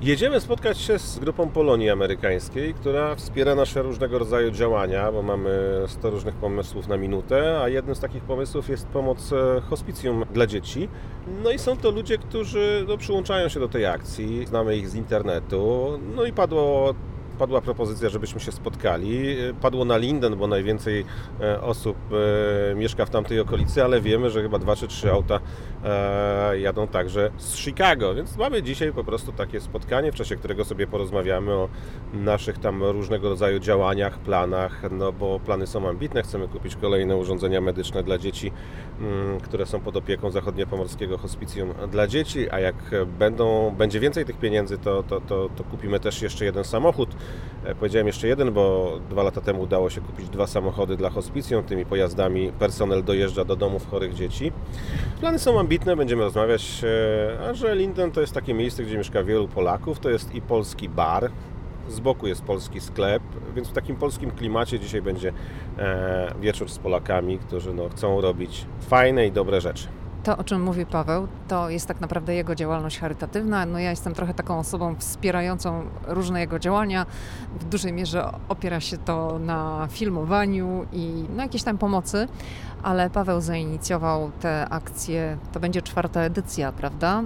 Jedziemy 0.00 0.40
spotkać 0.40 0.78
się 0.78 0.98
z 0.98 1.18
grupą 1.18 1.48
Polonii 1.48 1.90
Amerykańskiej, 1.90 2.74
która 2.74 3.14
wspiera 3.14 3.54
nasze 3.54 3.82
różnego 3.82 4.18
rodzaju 4.18 4.50
działania, 4.50 5.12
bo 5.12 5.22
mamy 5.22 5.82
100 5.86 6.10
różnych 6.10 6.34
pomysłów 6.34 6.88
na 6.88 6.96
minutę, 6.96 7.60
a 7.62 7.68
jednym 7.68 7.94
z 7.94 8.00
takich 8.00 8.22
pomysłów 8.22 8.68
jest 8.68 8.86
pomoc 8.86 9.32
e, 9.32 9.60
hospicjum 9.60 10.24
dla 10.32 10.46
dzieci. 10.46 10.88
No 11.42 11.50
i 11.50 11.58
są 11.58 11.76
to 11.76 11.90
ludzie, 11.90 12.18
którzy 12.18 12.84
no, 12.88 12.98
przyłączają 12.98 13.48
się 13.48 13.60
do 13.60 13.68
tej 13.68 13.86
akcji, 13.86 14.46
znamy 14.46 14.76
ich 14.76 14.88
z 14.88 14.94
internetu, 14.94 15.88
no 16.16 16.24
i 16.24 16.32
padło 16.32 16.94
padła 17.34 17.60
propozycja, 17.60 18.08
żebyśmy 18.08 18.40
się 18.40 18.52
spotkali. 18.52 19.36
Padło 19.60 19.84
na 19.84 19.96
Linden, 19.96 20.36
bo 20.36 20.46
najwięcej 20.46 21.04
e, 21.40 21.60
osób 21.60 21.96
e, 22.72 22.74
mieszka 22.74 23.06
w 23.06 23.10
tamtej 23.10 23.40
okolicy, 23.40 23.84
ale 23.84 24.00
wiemy, 24.00 24.30
że 24.30 24.42
chyba 24.42 24.58
dwa 24.58 24.76
czy 24.76 24.88
trzy 24.88 25.12
auta 25.12 25.40
e, 25.84 26.58
jadą 26.58 26.88
także 26.88 27.30
z 27.36 27.56
Chicago, 27.56 28.14
więc 28.14 28.36
mamy 28.36 28.62
dzisiaj 28.62 28.92
po 28.92 29.04
prostu 29.04 29.32
takie 29.32 29.60
spotkanie, 29.60 30.12
w 30.12 30.14
czasie 30.14 30.36
którego 30.36 30.64
sobie 30.64 30.86
porozmawiamy 30.86 31.52
o 31.52 31.68
naszych 32.12 32.58
tam 32.58 32.84
różnego 32.84 33.28
rodzaju 33.28 33.58
działaniach, 33.58 34.18
planach, 34.18 34.82
no 34.90 35.12
bo 35.12 35.40
plany 35.40 35.66
są 35.66 35.88
ambitne, 35.88 36.22
chcemy 36.22 36.48
kupić 36.48 36.76
kolejne 36.76 37.16
urządzenia 37.16 37.60
medyczne 37.60 38.02
dla 38.02 38.18
dzieci, 38.18 38.52
mm, 39.00 39.40
które 39.40 39.66
są 39.66 39.80
pod 39.80 39.96
opieką 39.96 40.30
Zachodniopomorskiego 40.30 41.18
Hospicjum 41.18 41.74
dla 41.90 42.06
dzieci, 42.06 42.50
a 42.50 42.60
jak 42.60 42.74
będą, 43.18 43.74
będzie 43.78 44.00
więcej 44.00 44.24
tych 44.24 44.38
pieniędzy, 44.38 44.78
to, 44.78 45.02
to, 45.02 45.20
to, 45.20 45.48
to 45.56 45.64
kupimy 45.64 46.00
też 46.00 46.22
jeszcze 46.22 46.44
jeden 46.44 46.64
samochód, 46.64 47.16
powiedziałem 47.80 48.06
jeszcze 48.06 48.28
jeden, 48.28 48.52
bo 48.52 48.92
dwa 49.10 49.22
lata 49.22 49.40
temu 49.40 49.62
udało 49.62 49.90
się 49.90 50.00
kupić 50.00 50.28
dwa 50.28 50.46
samochody 50.46 50.96
dla 50.96 51.10
hospicjum. 51.10 51.64
Tymi 51.64 51.86
pojazdami 51.86 52.52
personel 52.52 53.04
dojeżdża 53.04 53.44
do 53.44 53.56
domów 53.56 53.90
chorych 53.90 54.14
dzieci. 54.14 54.52
Plany 55.20 55.38
są 55.38 55.60
ambitne, 55.60 55.96
będziemy 55.96 56.22
rozmawiać, 56.22 56.82
e, 56.84 57.48
a 57.48 57.54
że 57.54 57.76
Linden 57.76 58.12
to 58.12 58.20
jest 58.20 58.32
takie 58.32 58.54
miejsce, 58.54 58.82
gdzie 58.82 58.98
mieszka 58.98 59.24
wielu 59.24 59.48
Polaków. 59.48 60.00
To 60.00 60.10
jest 60.10 60.34
i 60.34 60.40
polski 60.40 60.88
bar, 60.88 61.30
z 61.88 62.00
boku 62.00 62.26
jest 62.26 62.42
polski 62.42 62.80
sklep, 62.80 63.22
więc 63.54 63.68
w 63.68 63.72
takim 63.72 63.96
polskim 63.96 64.30
klimacie 64.30 64.80
dzisiaj 64.80 65.02
będzie 65.02 65.32
e, 65.78 66.34
wieczór 66.40 66.68
z 66.68 66.78
Polakami, 66.78 67.38
którzy 67.38 67.74
no, 67.74 67.88
chcą 67.88 68.20
robić 68.20 68.66
fajne 68.80 69.26
i 69.26 69.32
dobre 69.32 69.60
rzeczy. 69.60 69.88
To, 70.24 70.36
o 70.36 70.44
czym 70.44 70.62
mówi 70.62 70.86
Paweł, 70.86 71.28
to 71.48 71.70
jest 71.70 71.86
tak 71.86 72.00
naprawdę 72.00 72.34
jego 72.34 72.54
działalność 72.54 72.98
charytatywna. 72.98 73.66
No 73.66 73.78
ja 73.78 73.90
jestem 73.90 74.14
trochę 74.14 74.34
taką 74.34 74.58
osobą 74.58 74.94
wspierającą 74.98 75.84
różne 76.06 76.40
jego 76.40 76.58
działania. 76.58 77.06
W 77.60 77.64
dużej 77.64 77.92
mierze 77.92 78.32
opiera 78.48 78.80
się 78.80 78.98
to 78.98 79.38
na 79.38 79.88
filmowaniu 79.90 80.86
i 80.92 81.24
na 81.36 81.42
jakiejś 81.42 81.62
tam 81.62 81.78
pomocy, 81.78 82.28
ale 82.82 83.10
Paweł 83.10 83.40
zainicjował 83.40 84.30
tę 84.40 84.68
akcję. 84.70 85.38
To 85.52 85.60
będzie 85.60 85.82
czwarta 85.82 86.20
edycja, 86.20 86.72
prawda? 86.72 87.22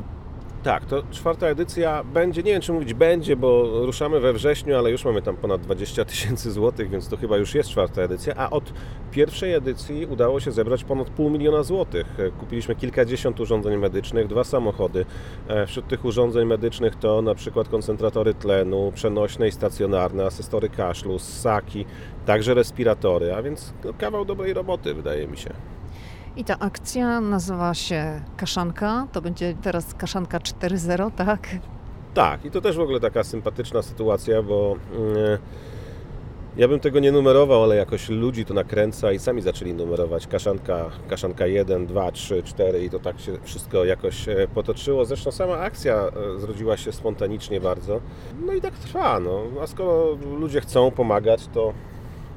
Tak, 0.63 0.85
to 0.85 1.03
czwarta 1.11 1.47
edycja 1.47 2.05
będzie, 2.05 2.43
nie 2.43 2.53
wiem 2.53 2.63
czy 2.63 2.73
mówić 2.73 2.95
będzie, 2.95 3.37
bo 3.37 3.81
ruszamy 3.87 4.21
we 4.21 4.33
wrześniu, 4.33 4.77
ale 4.77 4.91
już 4.91 5.05
mamy 5.05 5.23
tam 5.23 5.37
ponad 5.37 5.61
20 5.61 6.05
tysięcy 6.05 6.51
złotych, 6.51 6.91
więc 6.91 7.09
to 7.09 7.17
chyba 7.17 7.37
już 7.37 7.55
jest 7.55 7.71
czwarta 7.71 8.03
edycja, 8.03 8.35
a 8.37 8.51
od 8.51 8.73
pierwszej 9.11 9.55
edycji 9.55 10.07
udało 10.07 10.41
się 10.41 10.53
zebrać 10.53 10.85
ponad 10.85 11.11
pół 11.11 11.31
miliona 11.31 11.63
złotych. 11.63 12.07
Kupiliśmy 12.41 12.75
kilkadziesiąt 12.75 13.41
urządzeń 13.41 13.77
medycznych, 13.77 14.27
dwa 14.27 14.45
samochody. 14.45 15.05
E, 15.49 15.67
wśród 15.67 15.89
tych 15.89 16.05
urządzeń 16.05 16.47
medycznych 16.47 16.97
to 16.97 17.23
na 17.23 17.35
przykład 17.35 17.69
koncentratory 17.69 18.35
tlenu, 18.35 18.93
przenośne 18.95 19.49
i 19.49 19.53
stacjonarne, 19.53 20.25
asystory 20.25 20.69
kaszlu, 20.69 21.19
ssaki, 21.19 21.85
także 22.27 22.55
respiratory, 22.55 23.35
a 23.35 23.43
więc 23.43 23.73
no, 23.85 23.93
kawał 23.99 24.25
dobrej 24.25 24.55
roboty 24.55 24.95
wydaje 24.95 25.29
mi 25.29 25.37
się. 25.37 25.78
I 26.39 26.45
ta 26.45 26.59
akcja 26.59 27.21
nazywa 27.21 27.75
się 27.75 28.21
Kaszanka. 28.37 29.07
To 29.13 29.23
będzie 29.23 29.55
teraz 29.63 29.95
Kaszanka 29.95 30.39
4.0, 30.39 31.11
tak? 31.11 31.49
Tak, 32.15 32.45
i 32.45 32.51
to 32.51 32.61
też 32.61 32.77
w 32.77 32.81
ogóle 32.81 33.01
taka 33.01 33.25
sympatyczna 33.25 33.83
sytuacja, 33.83 34.43
bo 34.43 34.77
yy, 34.93 35.39
ja 36.57 36.69
bym 36.69 36.81
tego 36.81 37.01
nie 37.01 37.13
numerował, 37.13 37.63
ale 37.63 37.77
jakoś 37.77 38.09
ludzi 38.09 38.45
to 38.45 38.55
nakręca 38.55 39.13
i 39.13 39.19
sami 39.19 39.43
zaczęli 39.43 39.75
numerować 39.75 40.27
Kaszanka, 40.27 40.91
Kaszanka 41.09 41.47
1, 41.47 41.87
2, 41.87 42.13
3, 42.13 42.43
4 42.43 42.85
i 42.85 42.91
to 42.91 42.99
tak 42.99 43.21
się 43.21 43.39
wszystko 43.43 43.85
jakoś 43.85 44.29
e, 44.29 44.49
potoczyło. 44.55 45.05
Zresztą 45.05 45.33
sama 45.33 45.59
akcja 45.59 45.95
e, 45.95 46.41
zrodziła 46.41 46.77
się 46.77 46.93
spontanicznie 46.93 47.61
bardzo. 47.61 48.01
No 48.47 48.53
i 48.53 48.61
tak 48.61 48.75
trwa, 48.75 49.21
no. 49.21 49.43
A 49.63 49.67
skoro 49.67 50.17
ludzie 50.41 50.61
chcą 50.61 50.91
pomagać, 50.91 51.49
to 51.55 51.73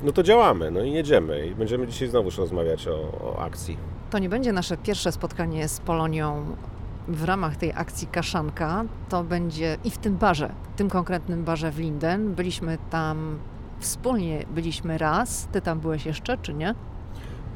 no 0.03 0.11
to 0.11 0.23
działamy, 0.23 0.71
no 0.71 0.83
i 0.83 0.91
jedziemy 0.91 1.47
i 1.47 1.55
będziemy 1.55 1.87
dzisiaj 1.87 2.07
znowu 2.07 2.29
rozmawiać 2.37 2.87
o, 2.87 2.93
o 3.21 3.39
akcji. 3.39 3.77
To 4.09 4.19
nie 4.19 4.29
będzie 4.29 4.53
nasze 4.53 4.77
pierwsze 4.77 5.11
spotkanie 5.11 5.67
z 5.67 5.79
Polonią 5.79 6.45
w 7.07 7.23
ramach 7.23 7.55
tej 7.55 7.71
akcji 7.75 8.07
Kaszanka. 8.07 8.85
To 9.09 9.23
będzie 9.23 9.77
i 9.83 9.91
w 9.91 9.97
tym 9.97 10.17
barze, 10.17 10.51
w 10.73 10.77
tym 10.77 10.89
konkretnym 10.89 11.43
barze 11.43 11.71
w 11.71 11.79
Linden. 11.79 12.33
Byliśmy 12.33 12.77
tam 12.89 13.39
wspólnie, 13.79 14.45
byliśmy 14.55 14.97
raz. 14.97 15.47
Ty 15.51 15.61
tam 15.61 15.79
byłeś 15.79 16.05
jeszcze, 16.05 16.37
czy 16.37 16.53
nie? 16.53 16.75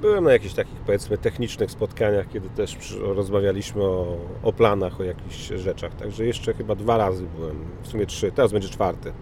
Byłem 0.02 0.24
na 0.24 0.32
jakichś 0.32 0.54
takich, 0.54 0.80
powiedzmy, 0.80 1.18
technicznych 1.18 1.72
spotkaniach, 1.72 2.28
kiedy 2.30 2.50
też 2.50 2.98
rozmawialiśmy 3.02 3.84
o, 3.84 4.18
o 4.44 4.54
planach, 4.54 5.00
o 5.00 5.04
jakichś 5.04 5.48
rzeczach. 5.48 5.96
Także 5.96 6.26
jeszcze 6.26 6.54
chyba 6.54 6.76
dwa 6.76 6.98
razy 6.98 7.26
byłem, 7.38 7.56
w 7.84 7.88
sumie 7.88 8.06
trzy, 8.06 8.32
teraz 8.32 8.52
będzie 8.52 8.70
czwarty. 8.70 9.14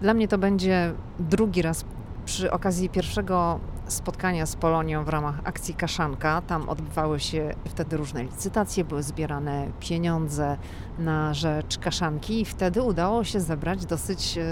Dla 0.00 0.14
mnie 0.14 0.28
to 0.28 0.38
będzie 0.38 0.92
drugi 1.18 1.62
raz 1.62 1.84
przy 2.26 2.50
okazji 2.50 2.88
pierwszego 2.88 3.60
spotkania 3.88 4.46
z 4.46 4.56
Polonią 4.56 5.04
w 5.04 5.08
ramach 5.08 5.40
akcji 5.44 5.74
Kaszanka, 5.74 6.42
tam 6.42 6.68
odbywały 6.68 7.20
się 7.20 7.54
wtedy 7.64 7.96
różne 7.96 8.22
licytacje, 8.22 8.84
były 8.84 9.02
zbierane 9.02 9.68
pieniądze 9.80 10.56
na 10.98 11.34
rzecz 11.34 11.78
Kaszanki 11.78 12.40
i 12.40 12.44
wtedy 12.44 12.82
udało 12.82 13.24
się 13.24 13.40
zebrać 13.40 13.86
dosyć 13.86 14.38
e, 14.38 14.44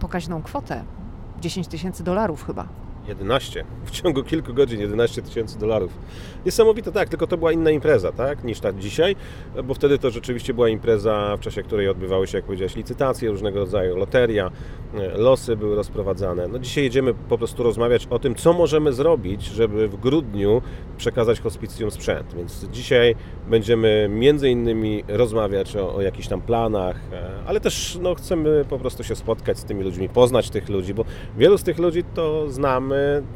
pokaźną 0.00 0.42
kwotę 0.42 0.84
10 1.40 1.68
tysięcy 1.68 2.04
dolarów 2.04 2.46
chyba. 2.46 2.68
11. 3.08 3.64
W 3.84 3.90
ciągu 3.90 4.24
kilku 4.24 4.54
godzin 4.54 4.80
11 4.80 5.22
tysięcy 5.22 5.58
dolarów. 5.58 5.98
Niesamowite, 6.46 6.92
tak, 6.92 7.08
tylko 7.08 7.26
to 7.26 7.36
była 7.36 7.52
inna 7.52 7.70
impreza, 7.70 8.12
tak, 8.12 8.44
niż 8.44 8.60
ta 8.60 8.72
dzisiaj, 8.72 9.16
bo 9.64 9.74
wtedy 9.74 9.98
to 9.98 10.10
rzeczywiście 10.10 10.54
była 10.54 10.68
impreza, 10.68 11.36
w 11.36 11.40
czasie 11.40 11.62
której 11.62 11.88
odbywały 11.88 12.26
się, 12.26 12.38
jak 12.38 12.44
powiedziałeś, 12.44 12.76
licytacje 12.76 13.30
różnego 13.30 13.58
rodzaju, 13.58 13.96
loteria, 13.96 14.50
e, 14.94 15.18
losy 15.18 15.56
były 15.56 15.76
rozprowadzane. 15.76 16.48
No 16.48 16.58
dzisiaj 16.58 16.84
jedziemy 16.84 17.14
po 17.14 17.38
prostu 17.38 17.62
rozmawiać 17.62 18.06
o 18.10 18.18
tym, 18.18 18.34
co 18.34 18.52
możemy 18.52 18.92
zrobić, 18.92 19.44
żeby 19.44 19.88
w 19.88 19.96
grudniu 19.96 20.62
przekazać 20.96 21.40
hospicjum 21.40 21.90
sprzęt. 21.90 22.34
Więc 22.34 22.66
dzisiaj 22.72 23.14
będziemy 23.48 24.08
między 24.10 24.50
innymi 24.50 25.04
rozmawiać 25.08 25.76
o, 25.76 25.94
o 25.94 26.02
jakichś 26.02 26.28
tam 26.28 26.40
planach, 26.40 26.96
e, 27.12 27.30
ale 27.46 27.60
też 27.60 27.98
no, 28.02 28.14
chcemy 28.14 28.64
po 28.68 28.78
prostu 28.78 29.04
się 29.04 29.16
spotkać 29.16 29.58
z 29.58 29.64
tymi 29.64 29.84
ludźmi, 29.84 30.08
poznać 30.08 30.50
tych 30.50 30.68
ludzi, 30.68 30.94
bo 30.94 31.04
wielu 31.38 31.58
z 31.58 31.62
tych 31.62 31.78
ludzi 31.78 32.04
to 32.14 32.50
znamy, 32.50 32.91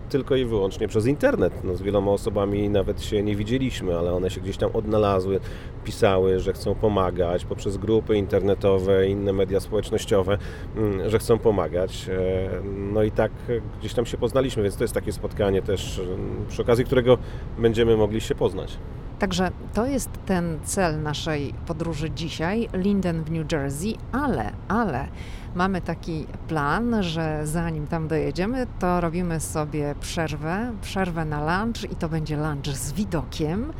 tylko 0.08 0.36
i 0.36 0.44
wyłącznie 0.44 0.88
przez 0.88 1.06
internet. 1.06 1.64
No, 1.64 1.76
z 1.76 1.82
wieloma 1.82 2.10
osobami 2.10 2.70
nawet 2.70 3.02
się 3.02 3.22
nie 3.22 3.36
widzieliśmy, 3.36 3.98
ale 3.98 4.12
one 4.12 4.30
się 4.30 4.40
gdzieś 4.40 4.56
tam 4.56 4.70
odnalazły, 4.74 5.40
pisały, 5.84 6.40
że 6.40 6.52
chcą 6.52 6.74
pomagać 6.74 7.44
poprzez 7.44 7.76
grupy 7.76 8.16
internetowe, 8.16 9.08
inne 9.08 9.32
media 9.32 9.60
społecznościowe, 9.60 10.38
mm, 10.76 11.10
że 11.10 11.18
chcą 11.18 11.38
pomagać. 11.38 12.08
E, 12.08 12.48
no 12.92 13.02
i 13.02 13.10
tak 13.10 13.32
gdzieś 13.80 13.94
tam 13.94 14.06
się 14.06 14.16
poznaliśmy, 14.16 14.62
więc 14.62 14.76
to 14.76 14.84
jest 14.84 14.94
takie 14.94 15.12
spotkanie 15.12 15.62
też, 15.62 15.98
mm, 15.98 16.46
przy 16.48 16.62
okazji 16.62 16.84
którego 16.84 17.18
będziemy 17.58 17.96
mogli 17.96 18.20
się 18.20 18.34
poznać. 18.34 18.78
Także 19.18 19.50
to 19.74 19.86
jest 19.86 20.10
ten 20.26 20.58
cel 20.64 21.02
naszej 21.02 21.54
podróży 21.66 22.10
dzisiaj, 22.10 22.68
Linden 22.72 23.24
w 23.24 23.30
New 23.30 23.52
Jersey, 23.52 23.96
ale, 24.12 24.52
ale 24.68 25.08
mamy 25.56 25.80
taki 25.80 26.26
plan, 26.48 27.02
że 27.02 27.46
zanim 27.46 27.86
tam 27.86 28.08
dojedziemy, 28.08 28.66
to 28.78 29.00
robimy 29.00 29.40
sobie 29.40 29.94
przerwę, 30.00 30.72
przerwę 30.82 31.24
na 31.24 31.62
lunch 31.62 31.92
i 31.92 31.96
to 31.96 32.08
będzie 32.08 32.36
lunch 32.36 32.76
z 32.76 32.92
widokiem. 32.92 33.72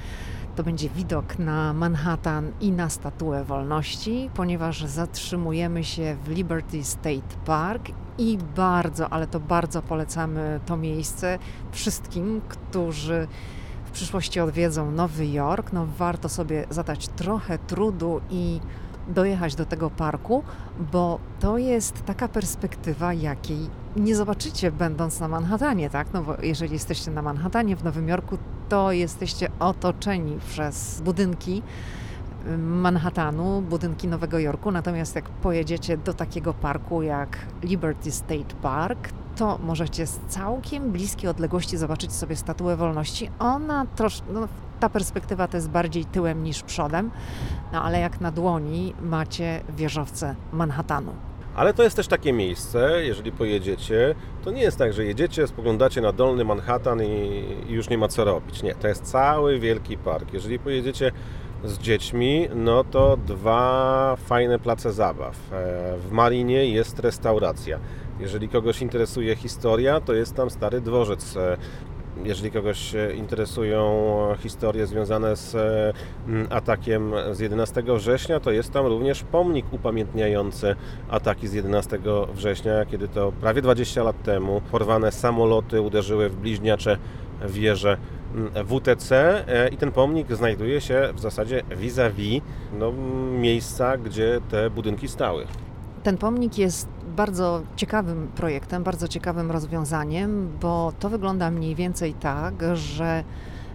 To 0.56 0.62
będzie 0.62 0.88
widok 0.88 1.38
na 1.38 1.72
Manhattan 1.72 2.52
i 2.60 2.72
na 2.72 2.88
Statuę 2.88 3.44
Wolności, 3.44 4.30
ponieważ 4.34 4.84
zatrzymujemy 4.84 5.84
się 5.84 6.16
w 6.24 6.28
Liberty 6.28 6.84
State 6.84 7.36
Park 7.44 7.88
i 8.18 8.38
bardzo, 8.56 9.12
ale 9.12 9.26
to 9.26 9.40
bardzo 9.40 9.82
polecamy 9.82 10.60
to 10.66 10.76
miejsce 10.76 11.38
wszystkim, 11.72 12.40
którzy 12.48 13.28
w 13.84 13.90
przyszłości 13.90 14.40
odwiedzą 14.40 14.90
Nowy 14.90 15.26
Jork. 15.26 15.72
No 15.72 15.86
warto 15.98 16.28
sobie 16.28 16.64
zadać 16.70 17.08
trochę 17.08 17.58
trudu 17.58 18.20
i 18.30 18.60
dojechać 19.08 19.54
do 19.54 19.66
tego 19.66 19.90
parku, 19.90 20.42
bo 20.92 21.18
to 21.40 21.58
jest 21.58 22.04
taka 22.04 22.28
perspektywa, 22.28 23.12
jakiej 23.12 23.58
nie 23.96 24.16
zobaczycie 24.16 24.72
będąc 24.72 25.20
na 25.20 25.28
Manhattanie, 25.28 25.90
tak? 25.90 26.06
No 26.12 26.22
bo 26.22 26.34
jeżeli 26.42 26.72
jesteście 26.72 27.10
na 27.10 27.22
Manhattanie 27.22 27.76
w 27.76 27.84
Nowym 27.84 28.08
Jorku, 28.08 28.38
to 28.68 28.92
jesteście 28.92 29.48
otoczeni 29.58 30.38
przez 30.48 31.00
budynki 31.00 31.62
Manhattanu, 32.58 33.62
budynki 33.62 34.08
Nowego 34.08 34.38
Jorku, 34.38 34.70
natomiast 34.70 35.16
jak 35.16 35.28
pojedziecie 35.28 35.96
do 35.96 36.14
takiego 36.14 36.54
parku 36.54 37.02
jak 37.02 37.38
Liberty 37.62 38.12
State 38.12 38.54
Park, 38.62 39.08
to 39.36 39.58
możecie 39.62 40.06
z 40.06 40.20
całkiem 40.28 40.92
bliskiej 40.92 41.30
odległości 41.30 41.76
zobaczyć 41.76 42.12
sobie 42.12 42.36
statuę 42.36 42.76
wolności. 42.76 43.30
Ona 43.38 43.86
troszkę, 43.96 44.26
no, 44.32 44.48
ta 44.80 44.88
perspektywa 44.88 45.48
to 45.48 45.56
jest 45.56 45.70
bardziej 45.70 46.04
tyłem 46.04 46.42
niż 46.42 46.62
przodem, 46.62 47.10
no 47.72 47.82
ale 47.82 48.00
jak 48.00 48.20
na 48.20 48.30
dłoni 48.30 48.94
macie 49.00 49.60
wieżowce 49.76 50.34
Manhattanu. 50.52 51.12
Ale 51.56 51.74
to 51.74 51.82
jest 51.82 51.96
też 51.96 52.08
takie 52.08 52.32
miejsce, 52.32 53.04
jeżeli 53.04 53.32
pojedziecie, 53.32 54.14
to 54.44 54.50
nie 54.50 54.62
jest 54.62 54.78
tak, 54.78 54.92
że 54.92 55.04
jedziecie, 55.04 55.46
spoglądacie 55.46 56.00
na 56.00 56.12
dolny 56.12 56.44
Manhattan 56.44 57.02
i, 57.02 57.44
już 57.68 57.88
nie 57.88 57.98
ma 57.98 58.08
co 58.08 58.24
robić. 58.24 58.62
Nie, 58.62 58.74
to 58.74 58.88
jest 58.88 59.04
cały 59.04 59.58
wielki 59.58 59.98
park. 59.98 60.32
Jeżeli 60.32 60.58
pojedziecie 60.58 61.12
z 61.64 61.78
dziećmi, 61.78 62.48
no 62.54 62.84
to 62.84 63.16
dwa 63.16 64.16
fajne 64.16 64.58
place 64.58 64.92
zabaw. 64.92 65.36
E, 65.52 65.96
w 65.98 66.12
Marinie 66.12 66.66
jest 66.66 66.98
restauracja. 66.98 67.78
Jeżeli 68.20 68.48
kogoś 68.48 68.82
interesuje 68.82 69.36
historia, 69.36 70.00
to 70.00 70.14
jest 70.14 70.34
tam 70.34 70.50
stary 70.50 70.80
dworzec 70.80 71.36
e, 71.36 71.56
jeżeli 72.24 72.50
kogoś 72.50 72.94
interesują 73.16 73.86
historie 74.38 74.86
związane 74.86 75.36
z 75.36 75.54
mm, 76.28 76.46
atakiem 76.50 77.12
z 77.32 77.40
11 77.40 77.82
września, 77.96 78.40
to 78.40 78.50
jest 78.50 78.72
tam 78.72 78.86
również 78.86 79.22
pomnik 79.22 79.66
upamiętniający 79.72 80.76
ataki 81.10 81.48
z 81.48 81.52
11 81.52 81.98
września, 82.34 82.86
kiedy 82.86 83.08
to 83.08 83.32
prawie 83.32 83.62
20 83.62 84.02
lat 84.02 84.22
temu 84.22 84.60
porwane 84.70 85.12
samoloty 85.12 85.80
uderzyły 85.80 86.28
w 86.28 86.36
bliźniacze 86.36 86.98
wieże 87.44 87.96
WTC 88.64 89.44
e, 89.48 89.68
i 89.68 89.76
ten 89.76 89.92
pomnik 89.92 90.32
znajduje 90.32 90.80
się 90.80 91.08
w 91.14 91.20
zasadzie 91.20 91.62
vis-a-vis 91.76 92.42
no, 92.78 92.92
miejsca, 93.32 93.96
gdzie 93.96 94.40
te 94.50 94.70
budynki 94.70 95.08
stały. 95.08 95.46
Ten 96.02 96.16
pomnik 96.16 96.58
jest 96.58 96.88
bardzo 97.16 97.62
ciekawym 97.76 98.28
projektem, 98.34 98.82
bardzo 98.82 99.08
ciekawym 99.08 99.50
rozwiązaniem, 99.50 100.48
bo 100.60 100.92
to 101.00 101.08
wygląda 101.08 101.50
mniej 101.50 101.74
więcej 101.74 102.14
tak, 102.14 102.54
że 102.74 103.24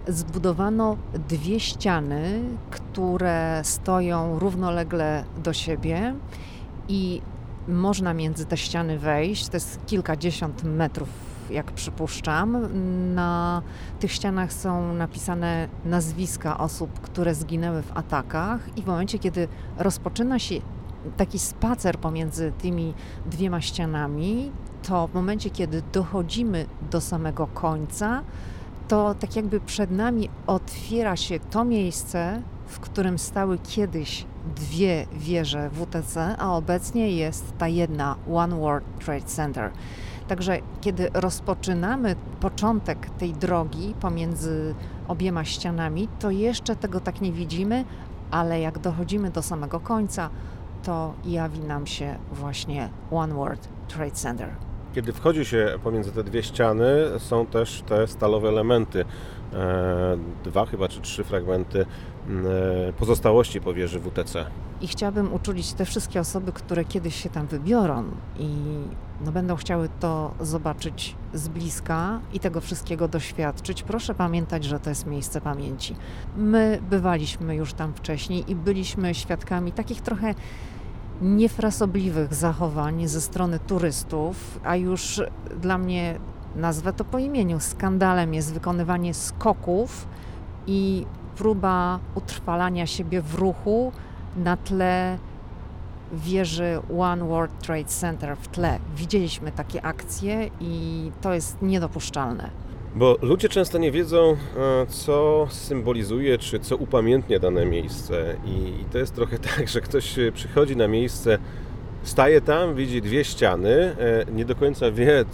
zbudowano 0.07 0.97
dwie 1.29 1.59
ściany, 1.59 2.41
które 2.71 3.61
stoją 3.63 4.39
równolegle 4.39 5.23
do 5.43 5.53
siebie 5.53 6.15
i 6.87 7.21
można 7.67 8.13
między 8.13 8.45
te 8.45 8.57
ściany 8.57 8.99
wejść. 8.99 9.47
To 9.47 9.57
jest 9.57 9.85
kilkadziesiąt 9.85 10.63
metrów, 10.63 11.09
jak 11.49 11.71
przypuszczam. 11.71 12.67
Na 13.15 13.61
tych 13.99 14.11
ścianach 14.11 14.53
są 14.53 14.93
napisane 14.93 15.67
nazwiska 15.85 16.57
osób, 16.57 16.99
które 16.99 17.35
zginęły 17.35 17.81
w 17.81 17.97
atakach, 17.97 18.77
i 18.77 18.81
w 18.81 18.85
momencie, 18.85 19.19
kiedy 19.19 19.47
rozpoczyna 19.77 20.39
się 20.39 20.55
taki 21.17 21.39
spacer 21.39 21.97
pomiędzy 21.97 22.51
tymi 22.57 22.93
dwiema 23.25 23.61
ścianami, 23.61 24.51
to 24.83 25.07
w 25.07 25.13
momencie, 25.13 25.49
kiedy 25.49 25.81
dochodzimy 25.93 26.65
do 26.91 27.01
samego 27.01 27.47
końca, 27.47 28.23
to 28.87 29.15
tak 29.15 29.35
jakby 29.35 29.59
przed 29.59 29.91
nami 29.91 30.29
otwiera 30.47 31.15
się 31.15 31.39
to 31.39 31.65
miejsce, 31.65 32.41
w 32.67 32.79
którym 32.79 33.19
stały 33.19 33.57
kiedyś 33.57 34.25
dwie 34.55 35.05
wieże 35.13 35.69
WTC, 35.69 36.35
a 36.39 36.55
obecnie 36.55 37.11
jest 37.11 37.53
ta 37.57 37.67
jedna 37.67 38.15
One 38.33 38.59
World 38.59 38.85
Trade 39.05 39.25
Center. 39.25 39.71
Także 40.27 40.59
kiedy 40.81 41.09
rozpoczynamy 41.13 42.15
początek 42.39 43.09
tej 43.09 43.33
drogi 43.33 43.93
pomiędzy 43.99 44.75
obiema 45.07 45.45
ścianami, 45.45 46.07
to 46.19 46.31
jeszcze 46.31 46.75
tego 46.75 46.99
tak 46.99 47.21
nie 47.21 47.31
widzimy, 47.31 47.85
ale 48.31 48.59
jak 48.59 48.79
dochodzimy 48.79 49.31
do 49.31 49.41
samego 49.41 49.79
końca, 49.79 50.29
to 50.83 51.13
jawi 51.25 51.59
nam 51.59 51.87
się 51.87 52.15
właśnie 52.31 52.89
One 53.11 53.33
World 53.33 53.67
Trade 53.87 54.11
Center. 54.11 54.49
Kiedy 54.95 55.13
wchodzi 55.13 55.45
się 55.45 55.79
pomiędzy 55.83 56.11
te 56.11 56.23
dwie 56.23 56.43
ściany, 56.43 56.85
są 57.17 57.45
też 57.45 57.81
te 57.81 58.07
stalowe 58.07 58.49
elementy. 58.49 59.05
E, 59.53 60.17
dwa 60.43 60.65
chyba 60.65 60.87
czy 60.87 61.01
trzy 61.01 61.23
fragmenty 61.23 61.85
e, 62.89 62.93
pozostałości 62.93 63.61
po 63.61 63.73
wieży 63.73 63.99
WTC. 63.99 64.45
I 64.81 64.87
chciałabym 64.87 65.33
uczulić 65.33 65.73
te 65.73 65.85
wszystkie 65.85 66.19
osoby, 66.19 66.51
które 66.51 66.85
kiedyś 66.85 67.15
się 67.15 67.29
tam 67.29 67.47
wybiorą 67.47 68.03
i 68.39 68.49
no, 69.25 69.31
będą 69.31 69.55
chciały 69.55 69.89
to 69.99 70.33
zobaczyć 70.39 71.15
z 71.33 71.47
bliska 71.47 72.19
i 72.33 72.39
tego 72.39 72.61
wszystkiego 72.61 73.07
doświadczyć. 73.07 73.83
Proszę 73.83 74.15
pamiętać, 74.15 74.63
że 74.63 74.79
to 74.79 74.89
jest 74.89 75.05
miejsce 75.05 75.41
pamięci. 75.41 75.95
My 76.37 76.79
bywaliśmy 76.89 77.55
już 77.55 77.73
tam 77.73 77.93
wcześniej 77.93 78.51
i 78.51 78.55
byliśmy 78.55 79.13
świadkami 79.13 79.71
takich 79.71 80.01
trochę 80.01 80.35
niefrasobliwych 81.21 82.33
zachowań 82.33 83.07
ze 83.07 83.21
strony 83.21 83.59
turystów, 83.59 84.59
a 84.63 84.75
już 84.75 85.21
dla 85.61 85.77
mnie 85.77 86.19
nazwę 86.55 86.93
to 86.93 87.05
po 87.05 87.19
imieniu. 87.19 87.59
Skandalem 87.59 88.33
jest 88.33 88.53
wykonywanie 88.53 89.13
skoków 89.13 90.07
i 90.67 91.05
próba 91.35 91.99
utrwalania 92.15 92.87
siebie 92.87 93.21
w 93.21 93.35
ruchu 93.35 93.91
na 94.37 94.57
tle 94.57 95.17
wieży 96.13 96.79
One 96.97 97.27
World 97.27 97.51
Trade 97.59 97.85
Center 97.85 98.37
w 98.37 98.47
tle. 98.47 98.79
Widzieliśmy 98.95 99.51
takie 99.51 99.81
akcje 99.85 100.49
i 100.59 101.11
to 101.21 101.33
jest 101.33 101.61
niedopuszczalne. 101.61 102.49
Bo 102.95 103.17
ludzie 103.21 103.49
często 103.49 103.77
nie 103.77 103.91
wiedzą, 103.91 104.31
e, 104.31 104.35
co 104.87 105.47
symbolizuje, 105.49 106.37
czy 106.37 106.59
co 106.59 106.75
upamiętnia 106.75 107.39
dane 107.39 107.65
miejsce. 107.65 108.35
I, 108.45 108.85
to 108.91 108.97
jest 108.97 109.15
trochę 109.15 109.39
tak, 109.55 109.67
że 109.67 109.81
ktoś 109.81 110.15
przychodzi 110.33 110.75
na 110.75 110.87
miejsce, 110.87 111.37
staje 112.03 112.41
tam, 112.41 112.75
widzi 112.75 113.01
dwie 113.01 113.23
ściany, 113.23 113.69
e, 113.69 114.25
nie 114.31 114.45
do 114.45 114.55
końca 114.55 114.91
wie, 114.91 115.25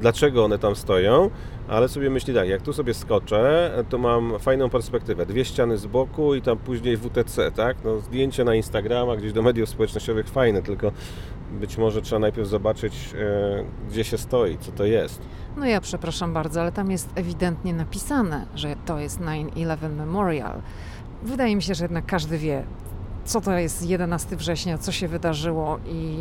dlaczego 0.00 0.44
one 0.44 0.58
tam 0.58 0.76
stoją, 0.76 1.30
ale 1.68 1.88
sobie 1.88 2.10
myśli 2.10 2.34
tak, 2.34 2.48
jak 2.48 2.62
tu 2.62 2.72
sobie 2.72 2.94
skoczę, 2.94 3.72
to 3.88 3.98
mam 3.98 4.38
fajną 4.38 4.70
perspektywę. 4.70 5.26
Dwie 5.26 5.44
ściany 5.44 5.78
z 5.78 5.86
boku 5.86 6.34
i 6.34 6.42
tam 6.42 6.58
później 6.58 6.96
WTC, 6.96 7.52
tak? 7.52 7.76
No, 7.84 8.00
zdjęcie 8.00 8.44
na 8.44 8.54
Instagrama, 8.54 9.16
gdzieś 9.16 9.32
do 9.32 9.42
mediów 9.42 9.68
społecznościowych 9.68 10.28
fajne, 10.28 10.62
tylko 10.62 10.92
być 11.52 11.78
może 11.78 12.02
trzeba 12.02 12.18
najpierw 12.18 12.48
zobaczyć, 12.48 13.14
e, 13.18 13.64
gdzie 13.90 14.04
się 14.04 14.18
stoi, 14.18 14.58
co 14.58 14.72
to 14.72 14.84
jest. 14.84 15.20
No 15.56 15.66
ja 15.66 15.80
przepraszam 15.80 16.32
bardzo, 16.32 16.60
ale 16.60 16.72
tam 16.72 16.90
jest 16.90 17.08
ewidentnie 17.14 17.74
napisane, 17.74 18.46
że 18.54 18.76
to 18.86 18.98
jest 18.98 19.20
9-11 19.20 19.96
Memorial. 19.96 20.62
Wydaje 21.22 21.56
mi 21.56 21.62
się, 21.62 21.74
że 21.74 21.84
jednak 21.84 22.06
każdy 22.06 22.38
wie, 22.38 22.64
co 23.24 23.40
to 23.40 23.52
jest 23.58 23.86
11 23.86 24.36
września, 24.36 24.78
co 24.78 24.92
się 24.92 25.08
wydarzyło 25.08 25.78
i 25.86 26.16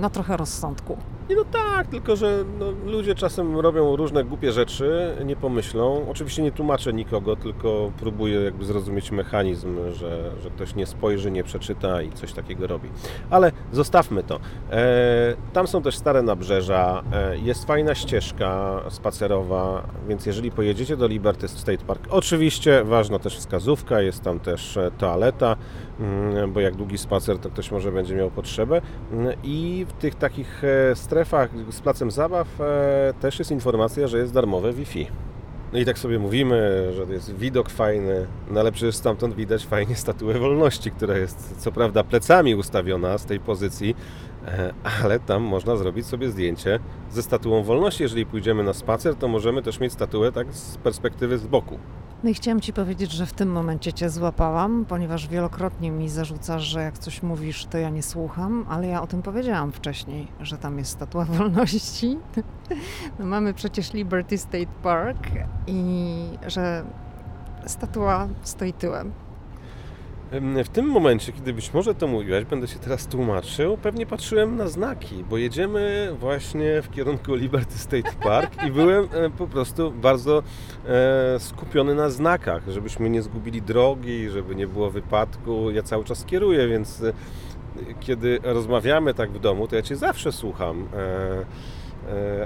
no 0.00 0.10
trochę 0.10 0.36
rozsądku. 0.36 0.96
Nie, 1.30 1.36
no 1.36 1.44
tak, 1.44 1.86
tylko 1.86 2.16
że 2.16 2.44
no, 2.58 2.66
ludzie 2.86 3.14
czasem 3.14 3.60
robią 3.60 3.96
różne 3.96 4.24
głupie 4.24 4.52
rzeczy, 4.52 5.16
nie 5.24 5.36
pomyślą. 5.36 6.06
Oczywiście 6.10 6.42
nie 6.42 6.52
tłumaczę 6.52 6.92
nikogo, 6.92 7.36
tylko 7.36 7.92
próbuję 8.00 8.40
jakby 8.40 8.64
zrozumieć 8.64 9.10
mechanizm, 9.10 9.76
że, 9.92 10.30
że 10.42 10.50
ktoś 10.50 10.74
nie 10.74 10.86
spojrzy, 10.86 11.30
nie 11.30 11.44
przeczyta 11.44 12.02
i 12.02 12.12
coś 12.12 12.32
takiego 12.32 12.66
robi. 12.66 12.88
Ale 13.30 13.52
zostawmy 13.72 14.22
to. 14.22 14.40
E, 14.70 15.36
tam 15.52 15.66
są 15.66 15.82
też 15.82 15.96
stare 15.96 16.22
nabrzeża, 16.22 17.02
e, 17.12 17.38
jest 17.38 17.64
fajna 17.64 17.94
ścieżka 17.94 18.80
spacerowa, 18.88 19.86
więc 20.08 20.26
jeżeli 20.26 20.50
pojedziecie 20.50 20.96
do 20.96 21.06
Liberty 21.06 21.48
State 21.48 21.84
Park, 21.84 22.06
oczywiście 22.10 22.84
ważna 22.84 23.18
też 23.18 23.36
wskazówka, 23.36 24.00
jest 24.00 24.22
tam 24.22 24.40
też 24.40 24.76
e, 24.76 24.90
toaleta, 24.98 25.56
mm, 26.00 26.52
bo 26.52 26.60
jak 26.60 26.76
długi 26.76 26.98
spacer, 26.98 27.38
to 27.38 27.50
ktoś 27.50 27.70
może 27.70 27.92
będzie 27.92 28.14
miał 28.14 28.30
potrzebę. 28.30 28.80
Mm, 29.12 29.36
I 29.42 29.86
w 29.88 29.92
tych 29.92 30.14
takich 30.14 30.62
strefach 30.94 31.13
strefach 31.14 31.50
z 31.70 31.80
placem 31.80 32.10
zabaw 32.10 32.60
e, 32.60 33.14
też 33.20 33.38
jest 33.38 33.50
informacja, 33.50 34.08
że 34.08 34.18
jest 34.18 34.32
darmowe 34.32 34.72
Wi-Fi. 34.72 35.06
No 35.72 35.78
i 35.78 35.84
tak 35.84 35.98
sobie 35.98 36.18
mówimy, 36.18 36.90
że 36.94 37.12
jest 37.12 37.36
widok 37.36 37.70
fajny, 37.70 38.26
no 38.50 38.60
ale 38.60 38.72
przecież 38.72 38.96
stamtąd 38.96 39.34
widać 39.34 39.66
fajnie 39.66 39.96
statuę 39.96 40.38
wolności, 40.38 40.90
która 40.90 41.16
jest 41.16 41.54
co 41.58 41.72
prawda 41.72 42.04
plecami 42.04 42.54
ustawiona 42.54 43.18
z 43.18 43.26
tej 43.26 43.40
pozycji, 43.40 43.96
ale 45.02 45.20
tam 45.20 45.42
można 45.42 45.76
zrobić 45.76 46.06
sobie 46.06 46.30
zdjęcie 46.30 46.80
ze 47.10 47.22
statuą 47.22 47.62
wolności. 47.62 48.02
Jeżeli 48.02 48.26
pójdziemy 48.26 48.62
na 48.62 48.72
spacer, 48.72 49.16
to 49.16 49.28
możemy 49.28 49.62
też 49.62 49.80
mieć 49.80 49.92
statuę 49.92 50.32
tak 50.32 50.52
z 50.52 50.76
perspektywy 50.76 51.38
z 51.38 51.46
boku. 51.46 51.78
No 52.24 52.30
i 52.30 52.34
chciałam 52.34 52.60
Ci 52.60 52.72
powiedzieć, 52.72 53.12
że 53.12 53.26
w 53.26 53.32
tym 53.32 53.52
momencie 53.52 53.92
Cię 53.92 54.10
złapałam, 54.10 54.84
ponieważ 54.88 55.28
wielokrotnie 55.28 55.90
mi 55.90 56.08
zarzucasz, 56.08 56.62
że 56.62 56.82
jak 56.82 56.98
coś 56.98 57.22
mówisz, 57.22 57.66
to 57.66 57.78
ja 57.78 57.90
nie 57.90 58.02
słucham, 58.02 58.66
ale 58.68 58.86
ja 58.86 59.02
o 59.02 59.06
tym 59.06 59.22
powiedziałam 59.22 59.72
wcześniej, 59.72 60.28
że 60.40 60.58
tam 60.58 60.78
jest 60.78 60.90
Statua 60.90 61.24
Wolności. 61.38 62.18
No 63.18 63.26
mamy 63.26 63.54
przecież 63.54 63.92
Liberty 63.92 64.38
State 64.38 64.72
Park 64.82 65.28
i 65.66 66.14
że 66.46 66.84
statua 67.66 68.28
stoi 68.42 68.72
tyłem. 68.72 69.12
W 70.64 70.68
tym 70.68 70.86
momencie, 70.86 71.32
kiedy 71.32 71.52
być 71.52 71.74
może 71.74 71.94
to 71.94 72.06
mówiłaś, 72.06 72.44
będę 72.44 72.68
się 72.68 72.78
teraz 72.78 73.06
tłumaczył, 73.06 73.76
pewnie 73.76 74.06
patrzyłem 74.06 74.56
na 74.56 74.68
znaki, 74.68 75.24
bo 75.30 75.38
jedziemy 75.38 76.10
właśnie 76.20 76.82
w 76.82 76.90
kierunku 76.90 77.34
Liberty 77.34 77.78
State 77.78 78.12
Park 78.22 78.64
i 78.66 78.70
byłem 78.70 79.08
e, 79.12 79.30
po 79.30 79.46
prostu 79.46 79.90
bardzo 79.90 80.42
e, 80.86 81.40
skupiony 81.40 81.94
na 81.94 82.10
znakach, 82.10 82.62
żebyśmy 82.68 83.10
nie 83.10 83.22
zgubili 83.22 83.62
drogi, 83.62 84.30
żeby 84.30 84.54
nie 84.54 84.66
było 84.66 84.90
wypadku. 84.90 85.70
Ja 85.70 85.82
cały 85.82 86.04
czas 86.04 86.24
kieruję, 86.24 86.68
więc 86.68 87.02
e, 87.02 87.12
kiedy 88.00 88.38
rozmawiamy 88.42 89.14
tak 89.14 89.32
w 89.32 89.40
domu, 89.40 89.68
to 89.68 89.76
ja 89.76 89.82
Cię 89.82 89.96
zawsze 89.96 90.32
słucham. 90.32 90.88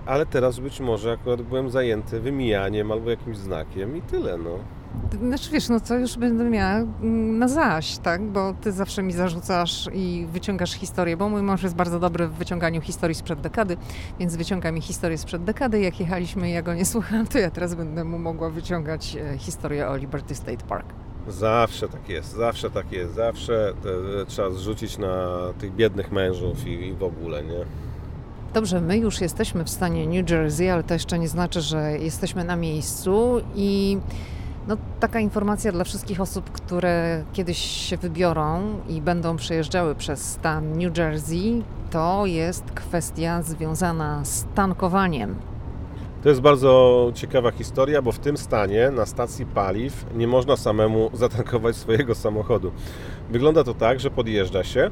Ale 0.06 0.26
teraz 0.26 0.58
być 0.58 0.80
może 0.80 1.12
akurat 1.12 1.42
byłem 1.42 1.70
zajęty 1.70 2.20
wymijaniem 2.20 2.92
albo 2.92 3.10
jakimś 3.10 3.36
znakiem 3.36 3.96
i 3.96 4.02
tyle, 4.02 4.38
no. 4.38 4.58
Znaczy 5.20 5.50
wiesz, 5.50 5.68
no 5.68 5.80
to 5.80 5.98
już 5.98 6.16
będę 6.16 6.44
miała 6.44 6.72
mm, 6.72 7.38
na 7.38 7.48
zaś, 7.48 7.98
tak? 7.98 8.22
Bo 8.22 8.54
ty 8.60 8.72
zawsze 8.72 9.02
mi 9.02 9.12
zarzucasz 9.12 9.88
i 9.94 10.26
wyciągasz 10.32 10.72
historię, 10.72 11.16
bo 11.16 11.28
mój 11.28 11.42
mąż 11.42 11.62
jest 11.62 11.74
bardzo 11.74 11.98
dobry 11.98 12.28
w 12.28 12.32
wyciąganiu 12.32 12.80
historii 12.80 13.14
sprzed 13.14 13.40
dekady, 13.40 13.76
więc 14.18 14.36
wyciąga 14.36 14.72
mi 14.72 14.80
historię 14.80 15.18
sprzed 15.18 15.44
dekady. 15.44 15.80
Jak 15.80 16.00
jechaliśmy 16.00 16.50
i 16.50 16.52
ja 16.52 16.62
go 16.62 16.74
nie 16.74 16.84
słuchałam, 16.84 17.26
to 17.26 17.38
ja 17.38 17.50
teraz 17.50 17.74
będę 17.74 18.04
mu 18.04 18.18
mogła 18.18 18.50
wyciągać 18.50 19.16
e, 19.16 19.38
historię 19.38 19.88
o 19.88 19.96
Liberty 19.96 20.34
State 20.34 20.64
Park. 20.68 20.86
Zawsze 21.28 21.88
tak 21.88 22.08
jest, 22.08 22.32
zawsze 22.32 22.70
tak 22.70 22.92
jest, 22.92 23.14
zawsze 23.14 23.72
te, 23.82 23.90
trzeba 24.26 24.50
zrzucić 24.50 24.98
na 24.98 25.38
tych 25.58 25.74
biednych 25.74 26.12
mężów 26.12 26.66
i, 26.66 26.70
i 26.70 26.92
w 26.92 27.02
ogóle, 27.02 27.42
nie? 27.42 27.64
Dobrze, 28.54 28.80
my 28.80 28.98
już 28.98 29.20
jesteśmy 29.20 29.64
w 29.64 29.70
stanie 29.70 30.06
New 30.06 30.30
Jersey, 30.30 30.70
ale 30.70 30.82
to 30.82 30.94
jeszcze 30.94 31.18
nie 31.18 31.28
znaczy, 31.28 31.60
że 31.60 31.98
jesteśmy 31.98 32.44
na 32.44 32.56
miejscu 32.56 33.40
i 33.54 33.98
no, 34.68 34.76
taka 35.00 35.20
informacja 35.20 35.72
dla 35.72 35.84
wszystkich 35.84 36.20
osób, 36.20 36.50
które 36.50 37.24
kiedyś 37.32 37.58
się 37.58 37.96
wybiorą 37.96 38.80
i 38.88 39.00
będą 39.00 39.36
przejeżdżały 39.36 39.94
przez 39.94 40.24
stan 40.24 40.78
New 40.78 40.98
Jersey, 40.98 41.62
to 41.90 42.26
jest 42.26 42.64
kwestia 42.64 43.42
związana 43.42 44.24
z 44.24 44.46
tankowaniem. 44.54 45.34
To 46.22 46.28
jest 46.28 46.40
bardzo 46.40 47.10
ciekawa 47.14 47.50
historia, 47.50 48.02
bo 48.02 48.12
w 48.12 48.18
tym 48.18 48.36
stanie 48.36 48.90
na 48.90 49.06
stacji 49.06 49.46
paliw 49.46 50.06
nie 50.14 50.26
można 50.26 50.56
samemu 50.56 51.10
zatankować 51.14 51.76
swojego 51.76 52.14
samochodu. 52.14 52.72
Wygląda 53.30 53.64
to 53.64 53.74
tak, 53.74 54.00
że 54.00 54.10
podjeżdża 54.10 54.64
się 54.64 54.90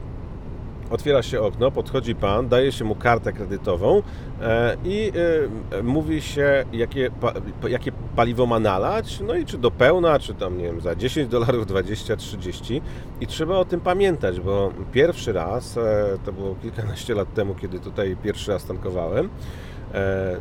otwiera 0.90 1.22
się 1.22 1.40
okno, 1.40 1.70
podchodzi 1.70 2.14
pan, 2.14 2.48
daje 2.48 2.72
się 2.72 2.84
mu 2.84 2.94
kartę 2.94 3.32
kredytową 3.32 4.02
e, 4.42 4.76
i 4.84 5.12
e, 5.70 5.82
mówi 5.82 6.22
się, 6.22 6.64
jakie, 6.72 7.10
jakie 7.68 7.92
paliwo 8.16 8.46
ma 8.46 8.58
nalać, 8.58 9.20
no 9.20 9.34
i 9.34 9.44
czy 9.44 9.58
do 9.58 9.70
pełna, 9.70 10.18
czy 10.18 10.34
tam, 10.34 10.58
nie 10.58 10.64
wiem, 10.64 10.80
za 10.80 10.94
10 10.94 11.28
dolarów, 11.28 11.66
20, 11.66 12.16
30 12.16 12.82
i 13.20 13.26
trzeba 13.26 13.58
o 13.58 13.64
tym 13.64 13.80
pamiętać, 13.80 14.40
bo 14.40 14.72
pierwszy 14.92 15.32
raz, 15.32 15.76
e, 15.76 16.04
to 16.24 16.32
było 16.32 16.54
kilkanaście 16.62 17.14
lat 17.14 17.34
temu, 17.34 17.54
kiedy 17.54 17.80
tutaj 17.80 18.16
pierwszy 18.22 18.52
raz 18.52 18.64
tankowałem, 18.64 19.28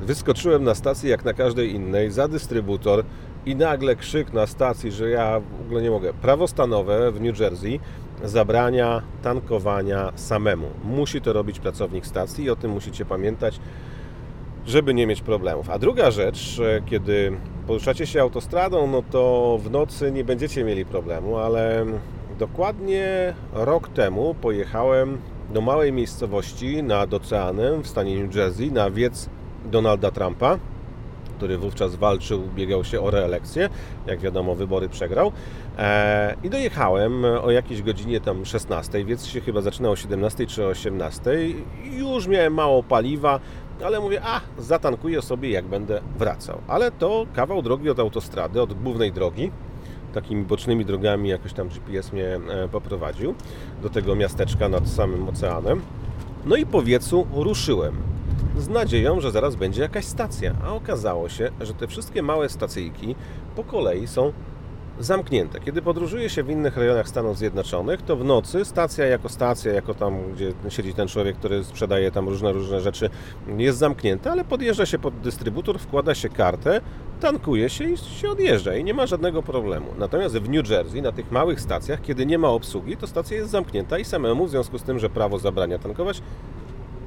wyskoczyłem 0.02 0.64
na 0.64 0.76
stacji 0.76 1.10
jak 1.10 1.26
na 1.26 1.34
każdej 1.34 1.76
innej, 1.76 2.12
za 2.12 2.28
dystrybutor 2.28 3.04
i 3.46 3.56
nagle 3.56 3.96
krzyk 3.96 4.34
na 4.34 4.48
stacji, 4.48 4.92
że 4.92 5.10
ja 5.10 5.40
w 5.40 5.66
ogóle 5.66 5.82
nie 5.82 5.92
mogę. 5.92 6.14
Prawo 6.14 6.48
stanowe 6.48 7.12
w 7.12 7.22
New 7.22 7.40
Jersey 7.40 7.80
zabrania 8.24 9.02
tankowania 9.22 10.12
samemu. 10.16 10.68
Musi 10.84 11.22
to 11.22 11.34
robić 11.34 11.60
pracownik 11.60 12.06
stacji 12.06 12.44
i 12.44 12.50
o 12.50 12.56
tym 12.56 12.72
musicie 12.72 13.06
pamiętać, 13.06 13.60
żeby 14.66 14.94
nie 14.94 15.08
mieć 15.08 15.22
problemów. 15.22 15.70
A 15.70 15.80
druga 15.80 16.12
rzecz, 16.12 16.62
kiedy 16.86 17.38
poruszacie 17.68 18.08
się 18.08 18.22
autostradą, 18.22 18.88
no 18.88 19.04
to 19.12 19.58
w 19.64 19.72
nocy 19.72 20.12
nie 20.12 20.24
będziecie 20.24 20.64
mieli 20.64 20.86
problemu, 20.86 21.38
ale 21.38 21.86
dokładnie 22.40 23.34
rok 23.54 23.88
temu 23.88 24.36
pojechałem 24.42 25.18
do 25.54 25.62
małej 25.62 25.94
miejscowości 25.94 26.84
nad 26.84 27.14
oceanem 27.14 27.84
w 27.84 27.88
stanie 27.88 28.24
New 28.24 28.36
Jersey 28.36 28.72
na 28.72 28.92
wiec 28.92 29.30
Donalda 29.66 30.12
Trumpa 30.12 30.60
który 31.36 31.58
wówczas 31.58 31.96
walczył, 31.96 32.42
biegał 32.56 32.84
się 32.84 33.02
o 33.02 33.12
reelekcję. 33.12 33.70
Jak 34.08 34.20
wiadomo, 34.20 34.56
wybory 34.56 34.90
przegrał. 34.90 35.32
E, 35.78 36.36
I 36.44 36.50
dojechałem 36.50 37.26
o 37.26 37.52
jakiejś 37.52 37.82
godzinie 37.82 38.22
tam 38.22 38.46
16, 38.46 39.06
więc 39.06 39.28
się 39.28 39.42
chyba 39.42 39.62
zaczynał 39.62 39.92
o 39.92 39.96
17 39.96 40.48
czy 40.48 40.66
18. 40.66 41.32
Już 41.84 42.28
miałem 42.28 42.54
mało 42.54 42.84
paliwa, 42.84 43.40
ale 43.86 44.00
mówię, 44.00 44.22
a 44.24 44.42
zatankuję 44.58 45.22
sobie 45.22 45.50
jak 45.50 45.66
będę 45.66 46.02
wracał. 46.18 46.62
Ale 46.68 46.92
to 46.92 47.26
kawał 47.34 47.62
drogi 47.62 47.90
od 47.90 48.00
autostrady, 48.00 48.62
od 48.62 48.74
głównej 48.74 49.12
drogi 49.12 49.52
takimi 50.14 50.44
bocznymi 50.44 50.86
drogami 50.86 51.30
jakoś 51.30 51.54
tam 51.54 51.68
GPS 51.68 52.14
mnie 52.14 52.26
e, 52.26 52.68
poprowadził 52.72 53.36
do 53.82 53.90
tego 53.90 54.16
miasteczka 54.16 54.70
nad 54.70 54.90
samym 54.90 55.30
oceanem. 55.30 55.82
No 56.46 56.56
i 56.56 56.66
po 56.66 56.82
wiecu 56.82 57.28
ruszyłem 57.34 58.15
z 58.58 58.70
nadzieją, 58.70 59.20
że 59.20 59.32
zaraz 59.32 59.56
będzie 59.56 59.82
jakaś 59.82 60.06
stacja. 60.06 60.54
A 60.66 60.74
okazało 60.74 61.30
się, 61.30 61.52
że 61.62 61.74
te 61.74 61.88
wszystkie 61.88 62.22
małe 62.22 62.50
stacyjki 62.50 63.16
po 63.56 63.64
kolei 63.64 64.08
są 64.08 64.34
zamknięte. 65.00 65.60
Kiedy 65.60 65.82
podróżuje 65.82 66.30
się 66.30 66.44
w 66.44 66.50
innych 66.50 66.78
rejonach 66.78 67.10
Stanów 67.10 67.38
Zjednoczonych, 67.38 68.02
to 68.02 68.16
w 68.16 68.26
nocy 68.26 68.66
stacja 68.66 69.06
jako 69.06 69.30
stacja, 69.30 69.74
jako 69.74 69.94
tam, 69.94 70.32
gdzie 70.34 70.54
siedzi 70.70 70.94
ten 70.94 71.08
człowiek, 71.08 71.38
który 71.38 71.64
sprzedaje 71.64 72.12
tam 72.12 72.30
różne, 72.30 72.52
różne 72.52 72.82
rzeczy, 72.82 73.10
jest 73.58 73.78
zamknięta, 73.78 74.32
ale 74.32 74.46
podjeżdża 74.46 74.86
się 74.86 75.00
pod 75.00 75.20
dystrybutor, 75.20 75.80
wkłada 75.80 76.16
się 76.16 76.30
kartę, 76.30 76.82
tankuje 77.20 77.70
się 77.70 77.84
i 77.84 77.98
się 77.98 78.30
odjeżdża 78.30 78.76
i 78.76 78.84
nie 78.84 78.94
ma 78.94 79.08
żadnego 79.08 79.44
problemu. 79.44 79.88
Natomiast 79.98 80.38
w 80.38 80.50
New 80.50 80.70
Jersey, 80.70 81.02
na 81.02 81.12
tych 81.12 81.32
małych 81.32 81.62
stacjach, 81.62 82.02
kiedy 82.02 82.26
nie 82.26 82.38
ma 82.38 82.50
obsługi, 82.50 82.98
to 82.98 83.08
stacja 83.08 83.38
jest 83.38 83.50
zamknięta 83.50 83.98
i 83.98 84.06
samemu, 84.06 84.46
w 84.46 84.50
związku 84.50 84.78
z 84.78 84.84
tym, 84.84 85.00
że 85.00 85.10
prawo 85.10 85.40
zabrania 85.40 85.80
tankować, 85.80 86.22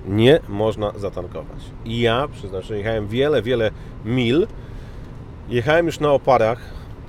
nie 0.09 0.41
można 0.49 0.93
zatankować. 0.97 1.59
I 1.85 2.01
ja, 2.01 2.29
przyznam, 2.33 2.63
że 2.63 2.79
jechałem 2.79 3.09
wiele, 3.09 3.43
wiele 3.43 3.71
mil, 4.05 4.47
jechałem 5.49 5.87
już 5.87 6.01
na 6.01 6.13
oparach, 6.13 6.61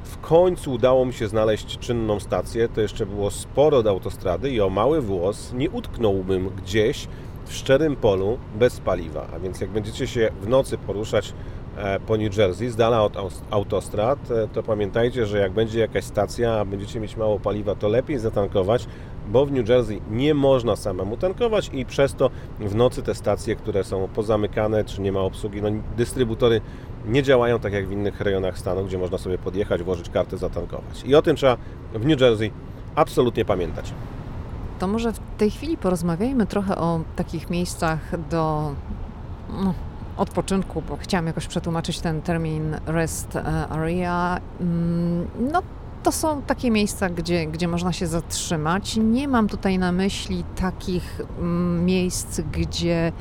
w 0.04 0.18
końcu 0.18 0.72
udało 0.72 1.06
mi 1.06 1.14
się 1.14 1.28
znaleźć 1.28 1.78
czynną 1.78 2.20
stację, 2.20 2.70
to 2.70 2.82
jeszcze 2.82 3.06
było 3.06 3.32
sporo 3.32 3.78
od 3.78 3.88
autostrady 3.88 4.50
i 4.50 4.62
o 4.62 4.70
mały 4.70 5.02
włos 5.02 5.54
nie 5.54 5.70
utknąłbym 5.70 6.50
gdzieś 6.50 7.08
w 7.46 7.54
szczerym 7.54 7.96
polu 7.96 8.38
bez 8.56 8.80
paliwa. 8.80 9.28
A 9.36 9.40
więc 9.40 9.62
jak 9.62 9.70
będziecie 9.70 10.08
się 10.08 10.30
w 10.42 10.48
nocy 10.48 10.78
poruszać 10.78 11.34
e, 11.78 12.00
po 12.00 12.18
New 12.18 12.38
Jersey, 12.38 12.70
z 12.70 12.76
dala 12.76 13.04
od 13.04 13.18
autostrad, 13.52 14.32
e, 14.32 14.48
to 14.48 14.64
pamiętajcie, 14.64 15.26
że 15.26 15.40
jak 15.40 15.52
będzie 15.52 15.80
jakaś 15.80 16.04
stacja, 16.04 16.54
a 16.54 16.66
będziecie 16.66 17.00
mieć 17.00 17.18
mało 17.18 17.40
paliwa, 17.40 17.76
to 17.76 17.88
lepiej 17.88 18.20
zatankować, 18.20 18.88
bo 19.30 19.46
w 19.46 19.52
New 19.52 19.70
Jersey 19.70 20.02
nie 20.12 20.34
można 20.34 20.76
samemu 20.76 21.18
tankować 21.18 21.70
i 21.74 21.86
przez 21.86 22.14
to 22.16 22.30
w 22.60 22.76
nocy 22.76 23.04
te 23.04 23.16
stacje, 23.16 23.56
które 23.56 23.84
są 23.84 24.08
pozamykane, 24.08 24.86
czy 24.86 25.02
nie 25.02 25.12
ma 25.12 25.20
obsługi, 25.20 25.62
no 25.62 25.70
dystrybutory 25.98 26.62
nie 27.06 27.24
działają 27.24 27.60
tak 27.60 27.74
jak 27.74 27.88
w 27.88 27.92
innych 27.92 28.22
rejonach 28.22 28.60
stanu, 28.60 28.86
gdzie 28.86 28.98
można 28.98 29.18
sobie 29.18 29.38
podjechać, 29.38 29.84
włożyć 29.84 30.10
kartę, 30.10 30.38
zatankować. 30.38 31.04
I 31.06 31.16
o 31.16 31.22
tym 31.22 31.36
trzeba 31.36 31.58
w 31.94 32.06
New 32.06 32.22
Jersey 32.22 32.52
absolutnie 32.96 33.46
pamiętać. 33.46 33.94
To 34.80 34.88
może 34.88 35.14
w 35.14 35.20
tej 35.38 35.52
chwili 35.52 35.78
porozmawiajmy 35.78 36.46
trochę 36.46 36.78
o 36.78 37.00
takich 37.16 37.50
miejscach 37.50 38.30
do 38.30 38.72
no, 39.50 39.74
odpoczynku, 40.18 40.84
bo 40.90 40.98
chciałam 40.98 41.28
jakoś 41.28 41.48
przetłumaczyć 41.48 42.00
ten 42.00 42.22
termin 42.22 42.78
rest 42.86 43.36
e, 43.36 43.68
area. 43.70 44.40
Mm, 44.62 45.28
no, 45.52 45.62
to 46.04 46.12
są 46.12 46.42
takie 46.42 46.72
miejsca, 46.72 47.10
gdzie, 47.10 47.48
gdzie 47.48 47.68
można 47.68 47.94
się 47.94 48.08
zatrzymać. 48.08 48.98
Nie 48.98 49.28
mam 49.28 49.48
tutaj 49.48 49.80
na 49.80 49.92
myśli 49.92 50.44
takich 50.56 51.22
mm, 51.40 51.86
miejsc, 51.86 52.42
gdzie 52.42 53.12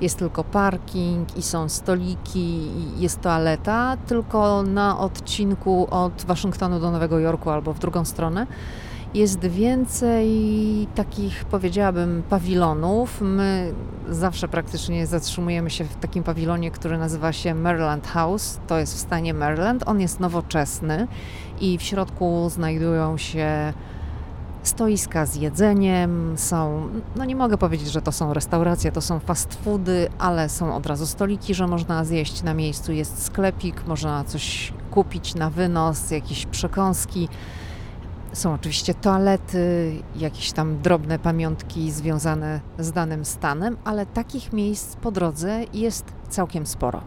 jest 0.00 0.18
tylko 0.18 0.44
parking 0.44 1.36
i 1.36 1.42
są 1.42 1.68
stoliki 1.68 2.38
i 2.38 3.00
jest 3.00 3.20
toaleta, 3.20 3.96
tylko 4.06 4.62
na 4.62 4.98
odcinku 4.98 5.86
od 5.90 6.24
Waszyngtonu 6.24 6.80
do 6.80 6.90
Nowego 6.90 7.18
Jorku 7.18 7.50
albo 7.50 7.72
w 7.72 7.78
drugą 7.78 8.04
stronę 8.04 8.46
jest 9.16 9.40
więcej 9.40 10.28
takich, 10.94 11.44
powiedziałabym, 11.44 12.22
pawilonów. 12.30 13.20
My 13.20 13.72
zawsze 14.08 14.48
praktycznie 14.48 15.06
zatrzymujemy 15.06 15.70
się 15.70 15.84
w 15.84 15.96
takim 15.96 16.22
pawilonie, 16.22 16.70
który 16.70 16.98
nazywa 16.98 17.32
się 17.32 17.54
Maryland 17.54 18.06
House. 18.06 18.58
To 18.66 18.78
jest 18.78 18.94
w 18.94 18.98
stanie 18.98 19.34
Maryland. 19.34 19.82
On 19.86 20.00
jest 20.00 20.20
nowoczesny 20.20 21.08
i 21.60 21.78
w 21.78 21.82
środku 21.82 22.50
znajdują 22.50 23.18
się 23.18 23.72
stoiska 24.62 25.26
z 25.26 25.36
jedzeniem, 25.36 26.34
są, 26.38 26.88
no 27.16 27.24
nie 27.24 27.36
mogę 27.36 27.58
powiedzieć, 27.58 27.88
że 27.88 28.02
to 28.02 28.12
są 28.12 28.34
restauracje, 28.34 28.92
to 28.92 29.00
są 29.00 29.18
fast 29.18 29.54
foody, 29.54 30.08
ale 30.18 30.48
są 30.48 30.76
od 30.76 30.86
razu 30.86 31.06
stoliki, 31.06 31.54
że 31.54 31.66
można 31.66 32.04
zjeść 32.04 32.42
na 32.42 32.54
miejscu, 32.54 32.92
jest 32.92 33.24
sklepik, 33.24 33.86
można 33.86 34.24
coś 34.24 34.72
kupić 34.90 35.34
na 35.34 35.50
wynos, 35.50 36.10
jakieś 36.10 36.46
przekąski. 36.46 37.28
Są 38.36 38.54
oczywiście 38.54 38.94
toalety, 38.94 39.92
jakieś 40.16 40.52
tam 40.52 40.78
drobne 40.78 41.18
pamiątki 41.18 41.90
związane 41.90 42.60
z 42.78 42.92
danym 42.92 43.24
stanem, 43.24 43.76
ale 43.84 44.06
takich 44.06 44.52
miejsc 44.52 44.96
po 44.96 45.10
drodze 45.10 45.60
jest 45.74 46.04
całkiem 46.28 46.66
sporo. 46.66 47.02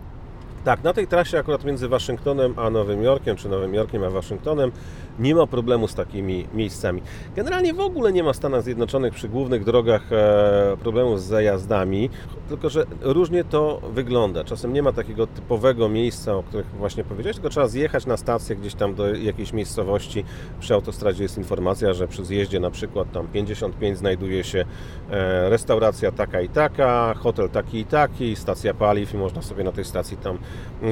Tak, 0.63 0.83
na 0.83 0.93
tej 0.93 1.07
trasie 1.07 1.37
akurat 1.37 1.63
między 1.63 1.87
Waszyngtonem 1.87 2.53
a 2.59 2.69
Nowym 2.69 3.03
Jorkiem, 3.03 3.35
czy 3.35 3.49
Nowym 3.49 3.73
Jorkiem 3.73 4.03
a 4.03 4.09
Waszyngtonem 4.09 4.71
nie 5.19 5.35
ma 5.35 5.47
problemu 5.47 5.87
z 5.87 5.95
takimi 5.95 6.47
miejscami. 6.53 7.01
Generalnie 7.35 7.73
w 7.73 7.79
ogóle 7.79 8.11
nie 8.11 8.23
ma 8.23 8.33
w 8.33 8.35
Stanach 8.35 8.63
Zjednoczonych 8.63 9.13
przy 9.13 9.29
głównych 9.29 9.63
drogach 9.63 10.13
e, 10.13 10.77
problemu 10.79 11.17
z 11.17 11.23
zajazdami, 11.23 12.09
tylko 12.49 12.69
że 12.69 12.85
różnie 13.01 13.43
to 13.43 13.81
wygląda. 13.93 14.43
Czasem 14.43 14.73
nie 14.73 14.83
ma 14.83 14.91
takiego 14.91 15.27
typowego 15.27 15.89
miejsca, 15.89 16.35
o 16.35 16.43
których 16.43 16.67
właśnie 16.67 17.03
powiedziałeś, 17.03 17.35
tylko 17.35 17.49
trzeba 17.49 17.67
zjechać 17.67 18.05
na 18.05 18.17
stację 18.17 18.55
gdzieś 18.55 18.73
tam 18.73 18.95
do 18.95 19.15
jakiejś 19.15 19.53
miejscowości. 19.53 20.23
Przy 20.59 20.73
autostradzie 20.73 21.23
jest 21.23 21.37
informacja, 21.37 21.93
że 21.93 22.07
przy 22.07 22.25
zjeździe 22.25 22.59
na 22.59 22.71
przykład 22.71 23.11
tam 23.11 23.27
55 23.27 23.97
znajduje 23.97 24.43
się 24.43 24.65
e, 25.11 25.49
restauracja 25.49 26.11
taka 26.11 26.41
i 26.41 26.49
taka, 26.49 27.13
hotel 27.13 27.49
taki 27.49 27.79
i 27.79 27.85
taki, 27.85 28.35
stacja 28.35 28.73
paliw 28.73 29.13
i 29.13 29.17
można 29.17 29.41
sobie 29.41 29.63
na 29.63 29.71
tej 29.71 29.85
stacji 29.85 30.17
tam 30.17 30.37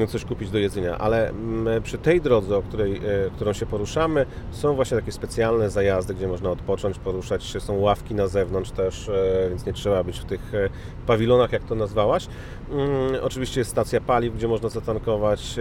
coś 0.08 0.24
kupić 0.24 0.50
do 0.50 0.58
jedzenia. 0.58 0.98
Ale 0.98 1.28
mm, 1.28 1.82
przy 1.82 1.98
tej 1.98 2.20
drodze, 2.20 2.56
o 2.56 2.62
której, 2.62 2.96
e, 2.96 3.00
którą 3.34 3.52
się 3.52 3.66
poruszamy, 3.66 4.26
są 4.50 4.74
właśnie 4.74 4.96
takie 4.96 5.12
specjalne 5.12 5.70
zajazdy, 5.70 6.14
gdzie 6.14 6.28
można 6.28 6.50
odpocząć, 6.50 6.98
poruszać 6.98 7.44
się, 7.44 7.60
są 7.60 7.78
ławki 7.78 8.14
na 8.14 8.26
zewnątrz 8.26 8.70
też, 8.70 9.08
e, 9.08 9.46
więc 9.48 9.66
nie 9.66 9.72
trzeba 9.72 10.04
być 10.04 10.18
w 10.18 10.24
tych 10.24 10.54
e, 10.54 10.68
pawilonach, 11.06 11.52
jak 11.52 11.64
to 11.64 11.74
nazwałaś. 11.74 12.26
Mm, 12.70 12.88
oczywiście 13.22 13.60
jest 13.60 13.70
stacja 13.70 14.00
paliw, 14.00 14.34
gdzie 14.34 14.48
można 14.48 14.68
zatankować 14.68 15.56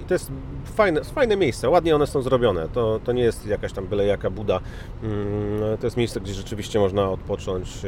i 0.00 0.04
to 0.04 0.14
jest 0.14 0.32
fajne, 0.64 1.04
fajne 1.04 1.36
miejsce, 1.36 1.68
ładnie 1.68 1.94
one 1.94 2.06
są 2.06 2.22
zrobione. 2.22 2.68
To, 2.68 3.00
to 3.04 3.12
nie 3.12 3.22
jest 3.22 3.46
jakaś 3.46 3.72
tam 3.72 3.86
byle 3.86 4.06
jaka 4.06 4.30
buda. 4.30 4.60
Mm, 5.02 5.78
to 5.78 5.86
jest 5.86 5.96
miejsce, 5.96 6.20
gdzie 6.20 6.34
rzeczywiście 6.34 6.78
można 6.78 7.10
odpocząć, 7.10 7.78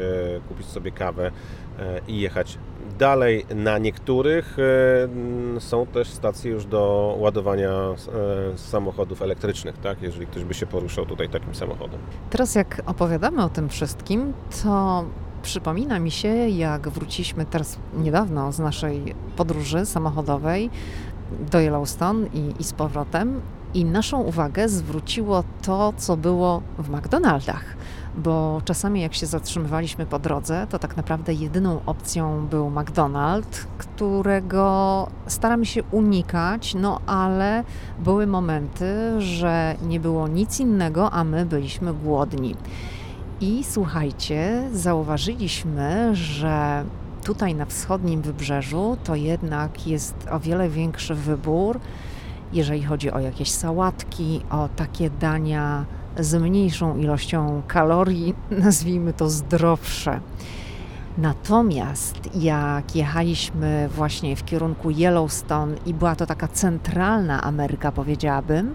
kupić 0.49 0.67
sobie 0.67 0.91
kawę 0.91 1.31
i 2.09 2.21
jechać 2.21 2.59
Dalej 3.03 3.47
na 3.55 3.79
niektórych 3.79 4.57
e, 5.57 5.61
są 5.61 5.87
też 5.87 6.09
stacje 6.09 6.51
już 6.51 6.67
do 6.67 7.15
ładowania 7.19 7.71
e, 7.71 8.59
samochodów 8.59 9.23
elektrycznych, 9.23 9.79
tak? 9.79 10.03
jeżeli 10.03 10.27
ktoś 10.27 10.45
by 10.45 10.55
się 10.55 10.67
poruszał 10.67 11.07
tutaj 11.07 11.29
takim 11.29 11.55
samochodem. 11.55 12.01
Teraz 12.31 12.55
jak 12.55 12.83
opowiadamy 12.87 13.45
o 13.45 13.49
tym 13.49 13.69
wszystkim, 13.69 14.33
to 14.63 15.05
przypomina 15.43 15.99
mi 15.99 16.11
się, 16.11 16.29
jak 16.49 16.89
wróciliśmy 16.89 17.47
teraz 17.47 17.79
niedawno 17.97 18.53
z 18.53 18.59
naszej 18.59 19.15
podróży 19.37 19.87
samochodowej 19.87 20.71
do 21.51 21.61
Yellowstone 21.61 22.27
i, 22.35 22.55
i 22.61 22.65
z 22.65 22.73
powrotem. 22.73 23.41
I 23.75 23.85
naszą 23.85 24.21
uwagę 24.21 24.69
zwróciło 24.69 25.45
to, 25.63 25.93
co 25.97 26.17
było 26.17 26.63
w 26.79 26.91
McDonaldach, 26.91 27.65
bo 28.17 28.63
czasami 28.65 29.01
jak 29.01 29.15
się 29.15 29.27
zatrzymywaliśmy 29.27 30.07
po 30.07 30.19
drodze, 30.19 30.67
to 30.71 30.79
tak 30.79 30.97
naprawdę 30.97 31.33
jedyną 31.33 31.81
opcją 31.87 32.47
był 32.47 32.71
McDonald's, 32.71 33.67
którego 33.79 35.07
staramy 35.27 35.67
się 35.67 35.83
unikać, 35.83 36.75
no 36.75 37.01
ale 37.07 37.65
były 37.99 38.27
momenty, 38.27 39.21
że 39.21 39.75
nie 39.83 40.01
było 40.01 40.29
nic 40.29 40.61
innego, 40.61 41.11
a 41.11 41.25
my 41.25 41.47
byliśmy 41.47 41.95
głodni. 41.95 42.57
I 43.41 43.65
słuchajcie, 43.65 44.69
zauważyliśmy, 44.73 46.11
że 46.17 46.85
tutaj 47.25 47.55
na 47.55 47.67
wschodnim 47.67 48.23
wybrzeżu 48.23 48.97
to 49.05 49.15
jednak 49.15 49.87
jest 49.87 50.15
o 50.31 50.41
wiele 50.41 50.69
większy 50.69 51.15
wybór, 51.15 51.81
jeżeli 52.53 52.83
chodzi 52.83 53.11
o 53.11 53.19
jakieś 53.19 53.51
sałatki, 53.51 54.41
o 54.51 54.69
takie 54.77 55.11
dania 55.11 55.85
z 56.19 56.43
mniejszą 56.43 56.97
ilością 56.97 57.63
kalorii, 57.67 58.35
nazwijmy 58.65 59.13
to 59.13 59.31
zdrowsze. 59.31 60.21
Natomiast 61.19 62.37
jak 62.37 62.97
jechaliśmy 62.97 63.89
właśnie 63.95 64.37
w 64.37 64.45
kierunku 64.45 64.91
Yellowstone 64.91 65.77
i 65.87 65.95
była 65.95 66.17
to 66.17 66.27
taka 66.27 66.49
centralna 66.49 67.43
Ameryka, 67.43 67.93
powiedziałabym, 67.93 68.75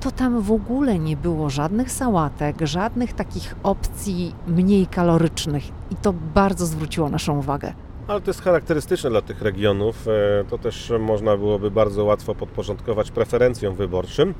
to 0.00 0.10
tam 0.10 0.40
w 0.40 0.52
ogóle 0.52 0.98
nie 0.98 1.16
było 1.16 1.50
żadnych 1.50 1.92
sałatek, 1.92 2.56
żadnych 2.60 3.12
takich 3.12 3.56
opcji 3.62 4.34
mniej 4.46 4.86
kalorycznych 4.86 5.68
i 5.90 5.96
to 5.96 6.12
bardzo 6.34 6.66
zwróciło 6.66 7.08
naszą 7.08 7.38
uwagę. 7.38 7.72
Ale 8.08 8.20
to 8.20 8.30
jest 8.30 8.42
charakterystyczne 8.42 9.10
dla 9.10 9.22
tych 9.22 9.42
regionów. 9.42 10.08
E, 10.08 10.44
to 10.50 10.58
też 10.58 10.92
można 10.98 11.36
byłoby 11.36 11.70
bardzo 11.70 12.04
łatwo 12.04 12.34
podporządkować 12.34 13.10
preferencjom 13.10 13.74
wyborczym, 13.74 14.34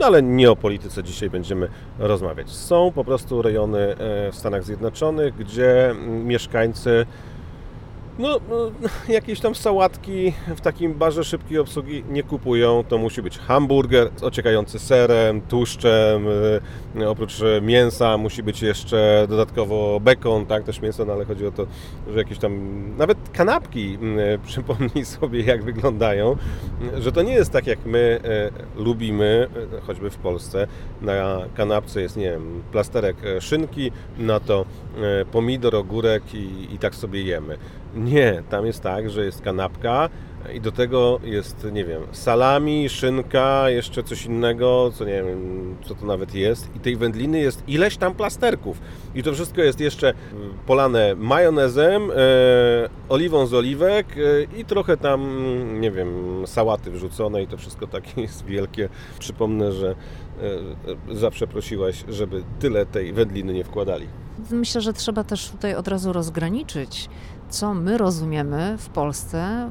no 0.00 0.06
ale 0.06 0.22
nie 0.22 0.50
o 0.50 0.56
polityce 0.56 1.02
dzisiaj 1.02 1.30
będziemy 1.30 1.68
rozmawiać. 1.98 2.50
Są 2.50 2.92
po 2.94 3.04
prostu 3.04 3.42
rejony 3.42 3.78
e, 3.78 3.96
w 4.32 4.36
Stanach 4.36 4.64
Zjednoczonych, 4.64 5.36
gdzie 5.36 5.94
mieszkańcy 6.08 7.06
no, 8.18 8.40
no, 8.50 8.70
jakieś 9.08 9.40
tam 9.40 9.54
sałatki 9.54 10.32
w 10.56 10.60
takim 10.60 10.94
barze 10.94 11.24
szybkiej 11.24 11.58
obsługi 11.58 12.04
nie 12.08 12.22
kupują. 12.22 12.84
To 12.88 12.98
musi 12.98 13.22
być 13.22 13.38
hamburger 13.38 14.10
ociekający 14.22 14.78
serem, 14.78 15.40
tłuszczem. 15.40 16.26
Y, 16.96 17.08
oprócz 17.08 17.40
mięsa 17.62 18.18
musi 18.18 18.42
być 18.42 18.62
jeszcze 18.62 19.26
dodatkowo 19.28 20.00
bekon, 20.00 20.46
tak, 20.46 20.64
też 20.64 20.80
mięso, 20.80 21.04
no 21.04 21.12
ale 21.12 21.24
chodzi 21.24 21.46
o 21.46 21.52
to, 21.52 21.66
że 22.12 22.18
jakieś 22.18 22.38
tam, 22.38 22.82
nawet 22.96 23.18
kanapki, 23.32 23.98
y, 24.34 24.38
przypomnij 24.46 25.04
sobie 25.04 25.42
jak 25.42 25.64
wyglądają, 25.64 26.36
że 26.98 27.12
to 27.12 27.22
nie 27.22 27.32
jest 27.32 27.50
tak 27.50 27.66
jak 27.66 27.78
my 27.86 28.20
y, 28.78 28.82
lubimy, 28.82 29.48
choćby 29.86 30.10
w 30.10 30.16
Polsce. 30.16 30.66
Na 31.02 31.38
kanapce 31.54 32.00
jest, 32.02 32.16
nie 32.16 32.30
wiem, 32.30 32.62
plasterek 32.72 33.16
szynki, 33.40 33.92
na 34.18 34.40
to 34.40 34.64
pomidor, 35.32 35.76
ogórek 35.76 36.34
i, 36.34 36.74
i 36.74 36.78
tak 36.78 36.94
sobie 36.94 37.22
jemy. 37.22 37.58
Nie, 37.94 38.42
tam 38.50 38.66
jest 38.66 38.80
tak, 38.80 39.10
że 39.10 39.24
jest 39.24 39.40
kanapka 39.40 40.08
i 40.54 40.60
do 40.60 40.72
tego 40.72 41.20
jest, 41.24 41.66
nie 41.72 41.84
wiem, 41.84 42.02
salami, 42.12 42.88
szynka, 42.88 43.70
jeszcze 43.70 44.02
coś 44.02 44.26
innego, 44.26 44.90
co 44.94 45.04
nie 45.04 45.22
wiem, 45.22 45.74
co 45.84 45.94
to 45.94 46.06
nawet 46.06 46.34
jest. 46.34 46.76
I 46.76 46.80
tej 46.80 46.96
wędliny 46.96 47.38
jest 47.38 47.68
ileś 47.68 47.96
tam 47.96 48.14
plasterków. 48.14 48.80
I 49.14 49.22
to 49.22 49.32
wszystko 49.32 49.60
jest 49.60 49.80
jeszcze 49.80 50.14
polane 50.66 51.14
majonezem, 51.14 52.10
e, 52.10 52.14
oliwą 53.08 53.46
z 53.46 53.54
oliwek 53.54 54.06
e, 54.16 54.60
i 54.60 54.64
trochę 54.64 54.96
tam, 54.96 55.20
nie 55.80 55.90
wiem, 55.90 56.42
sałaty 56.46 56.90
wrzucone 56.90 57.42
i 57.42 57.46
to 57.46 57.56
wszystko 57.56 57.86
takie 57.86 58.20
jest 58.22 58.46
wielkie. 58.46 58.88
Przypomnę, 59.18 59.72
że 59.72 59.94
e, 61.10 61.16
zawsze 61.16 61.46
prosiłaś, 61.46 62.04
żeby 62.08 62.42
tyle 62.60 62.86
tej 62.86 63.12
wędliny 63.12 63.52
nie 63.52 63.64
wkładali. 63.64 64.06
Myślę, 64.50 64.80
że 64.80 64.92
trzeba 64.92 65.24
też 65.24 65.50
tutaj 65.50 65.74
od 65.74 65.88
razu 65.88 66.12
rozgraniczyć 66.12 67.08
co 67.52 67.74
my 67.74 67.98
rozumiemy 67.98 68.78
w 68.78 68.88
Polsce 68.88 69.70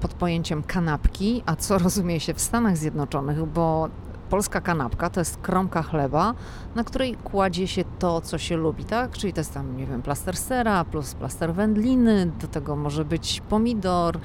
pod 0.00 0.14
pojęciem 0.14 0.62
kanapki, 0.62 1.42
a 1.46 1.56
co 1.56 1.78
rozumie 1.84 2.20
się 2.20 2.34
w 2.34 2.40
Stanach 2.40 2.76
Zjednoczonych, 2.76 3.46
bo 3.46 3.88
polska 4.30 4.60
kanapka 4.60 5.10
to 5.10 5.20
jest 5.20 5.36
kromka 5.36 5.82
chleba, 5.82 6.34
na 6.74 6.84
której 6.84 7.14
kładzie 7.14 7.66
się 7.68 7.84
to, 7.98 8.20
co 8.20 8.38
się 8.38 8.56
lubi, 8.56 8.84
tak? 8.84 9.10
Czyli 9.10 9.32
to 9.32 9.40
jest 9.40 9.54
tam, 9.54 9.76
nie 9.76 9.86
wiem, 9.86 10.02
plaster 10.02 10.36
sera 10.36 10.84
plus 10.84 11.14
plaster 11.14 11.54
wędliny, 11.54 12.30
do 12.40 12.48
tego 12.48 12.76
może 12.76 13.04
być 13.04 13.42
pomidor, 13.48 14.18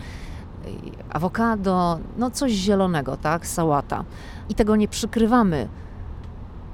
awokado, 1.10 2.00
no 2.18 2.32
coś 2.32 2.52
zielonego, 2.52 3.18
tak? 3.18 3.48
Sałata. 3.48 4.04
I 4.50 4.56
tego 4.56 4.76
nie 4.76 4.88
przykrywamy 4.88 5.68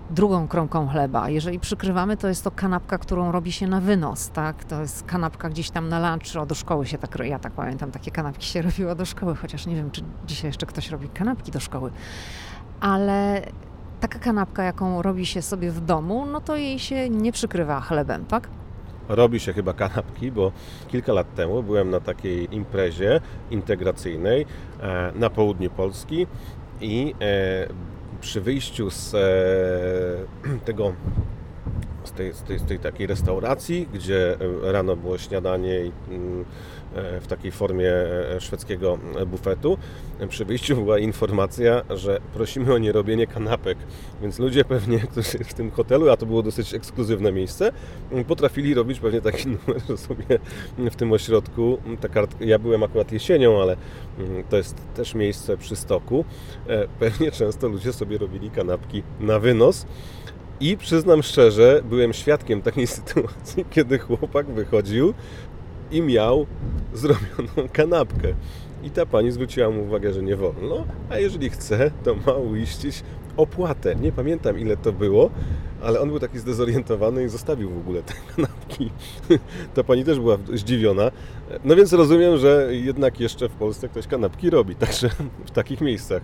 drugą 0.10 0.48
kromką 0.48 0.88
chleba. 0.88 1.30
Jeżeli 1.30 1.60
przykrywamy, 1.60 2.18
to 2.18 2.28
jest 2.28 2.44
to 2.44 2.52
kanapka, 2.52 2.98
którą 2.98 3.32
robi 3.32 3.52
się 3.52 3.68
na 3.68 3.82
wynos, 3.82 4.30
tak? 4.30 4.64
To 4.64 4.82
jest 4.82 5.04
kanapka 5.04 5.50
gdzieś 5.50 5.70
tam 5.70 5.90
na 5.90 6.12
lunch, 6.12 6.42
o 6.42 6.46
do 6.46 6.56
szkoły 6.56 6.86
się 6.86 6.98
tak, 6.98 7.18
ja 7.24 7.40
tak 7.40 7.54
pamiętam, 7.54 7.92
takie 7.92 8.12
kanapki 8.12 8.46
się 8.46 8.62
robiło 8.72 8.96
do 8.96 9.06
szkoły, 9.06 9.36
chociaż 9.36 9.66
nie 9.66 9.76
wiem, 9.76 9.92
czy 9.92 10.02
dzisiaj 10.26 10.50
jeszcze 10.50 10.66
ktoś 10.66 10.90
robi 10.90 11.10
kanapki 11.10 11.52
do 11.52 11.60
szkoły. 11.60 11.92
Ale 12.80 13.42
taka 14.00 14.20
kanapka, 14.20 14.64
jaką 14.64 15.02
robi 15.02 15.26
się 15.26 15.42
sobie 15.42 15.72
w 15.72 15.82
domu, 15.82 16.26
no 16.26 16.42
to 16.42 16.56
jej 16.56 16.80
się 16.80 17.10
nie 17.10 17.32
przykrywa 17.32 17.82
chlebem, 17.82 18.26
tak? 18.26 18.50
robi 19.10 19.40
się 19.40 19.54
chyba 19.54 19.74
kanapki, 19.74 20.32
bo 20.32 20.52
kilka 20.88 21.14
lat 21.14 21.36
temu 21.36 21.64
byłem 21.64 21.90
na 21.90 22.00
takiej 22.00 22.56
imprezie 22.56 23.22
integracyjnej 23.52 24.46
e, 24.80 25.12
na 25.16 25.30
południu 25.30 25.70
Polski 25.70 26.28
i 26.82 27.16
e, 27.22 27.68
przy 28.28 28.42
wyjściu 28.42 28.90
z 28.90 29.14
e, 29.14 30.60
tego 30.66 30.94
z 32.08 32.12
tej, 32.12 32.34
z, 32.34 32.44
tej, 32.44 32.60
z 32.60 32.64
tej 32.64 32.80
takiej 32.80 33.08
restauracji, 33.08 33.88
gdzie 33.94 34.38
e, 34.66 34.72
rano 34.72 34.96
było 34.96 35.18
śniadanie 35.18 35.80
i 35.86 35.92
mm, 36.10 36.46
e, 36.96 37.22
w 37.22 37.28
takiej 37.28 37.52
formie 37.52 37.92
szwedzkiego 38.40 39.00
bufetu. 39.28 39.78
Przy 40.30 40.46
wyjściu 40.46 40.76
była 40.76 41.00
informacja, 41.00 41.82
że 41.90 42.20
prosimy 42.34 42.74
o 42.74 42.78
nierobienie 42.78 43.28
kanapek, 43.28 43.78
więc 44.22 44.40
ludzie 44.40 44.66
pewnie, 44.66 45.00
którzy 45.12 45.38
w 45.38 45.54
tym 45.54 45.72
hotelu, 45.72 46.10
a 46.10 46.18
to 46.18 46.26
było 46.26 46.44
dosyć 46.44 46.74
ekskluzywne 46.74 47.32
miejsce, 47.32 47.72
potrafili 48.28 48.74
robić 48.74 49.00
pewnie 49.00 49.22
taki 49.22 49.48
numer, 49.68 49.82
że 49.90 49.98
sobie 49.98 50.40
w 50.78 50.96
tym 50.96 51.12
ośrodku, 51.12 51.78
ta 52.02 52.10
kartka, 52.10 52.46
ja 52.46 52.60
byłem 52.60 52.84
akurat 52.84 53.12
jesienią, 53.12 53.62
ale 53.62 53.78
mm, 54.20 54.44
to 54.44 54.58
jest 54.58 54.76
też 54.96 55.16
miejsce 55.16 55.58
przy 55.58 55.76
stoku, 55.76 56.26
pewnie 57.00 57.32
często 57.32 57.68
ludzie 57.68 57.94
sobie 57.94 58.18
robili 58.18 58.50
kanapki 58.50 59.04
na 59.20 59.40
wynos. 59.40 59.86
I 60.60 60.78
przyznam 60.78 61.24
szczerze, 61.24 61.82
byłem 61.90 62.14
świadkiem 62.14 62.62
takiej 62.62 62.88
sytuacji, 62.98 63.66
kiedy 63.70 64.00
chłopak 64.00 64.48
wychodził 64.48 65.14
i 65.92 66.02
miał 66.02 66.46
zrobioną 66.94 67.70
kanapkę. 67.74 68.34
I 68.84 68.90
ta 68.90 69.06
pani 69.06 69.32
zwróciła 69.32 69.70
mu 69.70 69.84
uwagę, 69.84 70.14
że 70.14 70.24
nie 70.24 70.36
wolno, 70.36 70.86
a 71.10 71.20
jeżeli 71.20 71.50
chce, 71.50 71.92
to 72.04 72.16
ma 72.16 72.32
uiścić 72.32 73.04
opłatę. 73.38 73.96
Nie 73.96 74.12
pamiętam 74.12 74.60
ile 74.60 74.78
to 74.78 74.94
było, 74.94 75.30
ale 75.82 76.00
on 76.00 76.10
był 76.10 76.20
taki 76.20 76.40
zdezorientowany 76.40 77.24
i 77.24 77.30
zostawił 77.30 77.70
w 77.70 77.78
ogóle 77.78 78.04
te 78.04 78.14
kanapki. 78.36 78.92
Ta 79.74 79.84
pani 79.84 80.04
też 80.04 80.20
była 80.20 80.38
zdziwiona. 80.54 81.12
No 81.64 81.76
więc 81.76 81.94
rozumiem, 81.94 82.38
że 82.38 82.68
jednak 82.72 83.20
jeszcze 83.20 83.50
w 83.50 83.54
Polsce 83.54 83.90
ktoś 83.90 84.08
kanapki 84.08 84.50
robi, 84.50 84.76
także 84.76 85.10
w 85.46 85.52
takich 85.52 85.82
miejscach. 85.82 86.22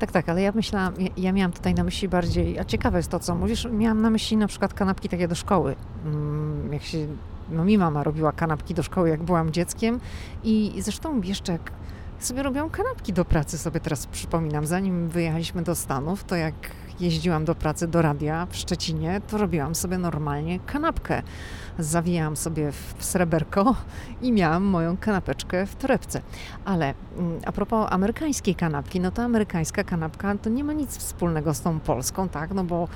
Tak, 0.00 0.12
tak, 0.12 0.28
ale 0.28 0.42
ja 0.42 0.52
myślałam, 0.52 0.94
ja, 0.98 1.08
ja, 1.16 1.32
miałam 1.32 1.52
tutaj 1.52 1.74
na 1.74 1.84
myśli 1.84 2.08
bardziej, 2.08 2.58
a 2.58 2.64
ciekawe 2.64 2.98
jest 2.98 3.10
to, 3.10 3.18
co 3.18 3.34
mówisz, 3.34 3.68
miałam 3.72 4.02
na 4.02 4.10
myśli 4.10 4.36
na 4.36 4.46
przykład 4.46 4.74
kanapki 4.74 5.08
takie 5.08 5.28
do 5.28 5.34
szkoły. 5.34 5.76
Mm, 6.04 6.72
jak 6.72 6.82
się, 6.82 7.06
no 7.50 7.64
mi 7.64 7.78
mama 7.78 8.04
robiła 8.04 8.32
kanapki 8.32 8.74
do 8.74 8.82
szkoły, 8.82 9.08
jak 9.08 9.22
byłam 9.22 9.50
dzieckiem 9.50 10.00
i 10.44 10.72
zresztą 10.78 11.20
jeszcze 11.22 11.52
jak 11.52 11.72
sobie 12.18 12.42
robiłam 12.42 12.70
kanapki 12.70 13.12
do 13.12 13.24
pracy, 13.24 13.58
sobie 13.58 13.80
teraz 13.80 14.06
przypominam, 14.06 14.66
zanim 14.66 15.08
wyjechaliśmy 15.08 15.62
do 15.62 15.74
Stanów, 15.74 16.24
to 16.24 16.36
jak 16.36 16.54
jeździłam 17.00 17.44
do 17.44 17.54
pracy 17.54 17.88
do 17.88 18.02
radia 18.02 18.46
w 18.50 18.56
Szczecinie, 18.56 19.20
to 19.28 19.38
robiłam 19.38 19.74
sobie 19.74 19.98
normalnie 19.98 20.60
kanapkę. 20.60 21.22
Zawijałam 21.80 22.36
sobie 22.36 22.72
w 22.72 22.94
sreberko 22.98 23.74
i 24.22 24.32
miałam 24.32 24.64
moją 24.64 24.96
kanapeczkę 24.96 25.66
w 25.66 25.76
torebce. 25.76 26.22
Ale 26.64 26.94
mm, 27.18 27.40
a 27.46 27.52
propos 27.52 27.86
amerykańskiej 27.90 28.54
kanapki, 28.54 29.00
no 29.00 29.10
to 29.10 29.22
amerykańska 29.22 29.84
kanapka 29.84 30.34
to 30.38 30.50
nie 30.50 30.64
ma 30.64 30.72
nic 30.72 30.96
wspólnego 30.96 31.54
z 31.54 31.60
tą 31.60 31.80
polską, 31.80 32.28
tak? 32.28 32.54
No 32.54 32.64
bo 32.64 32.88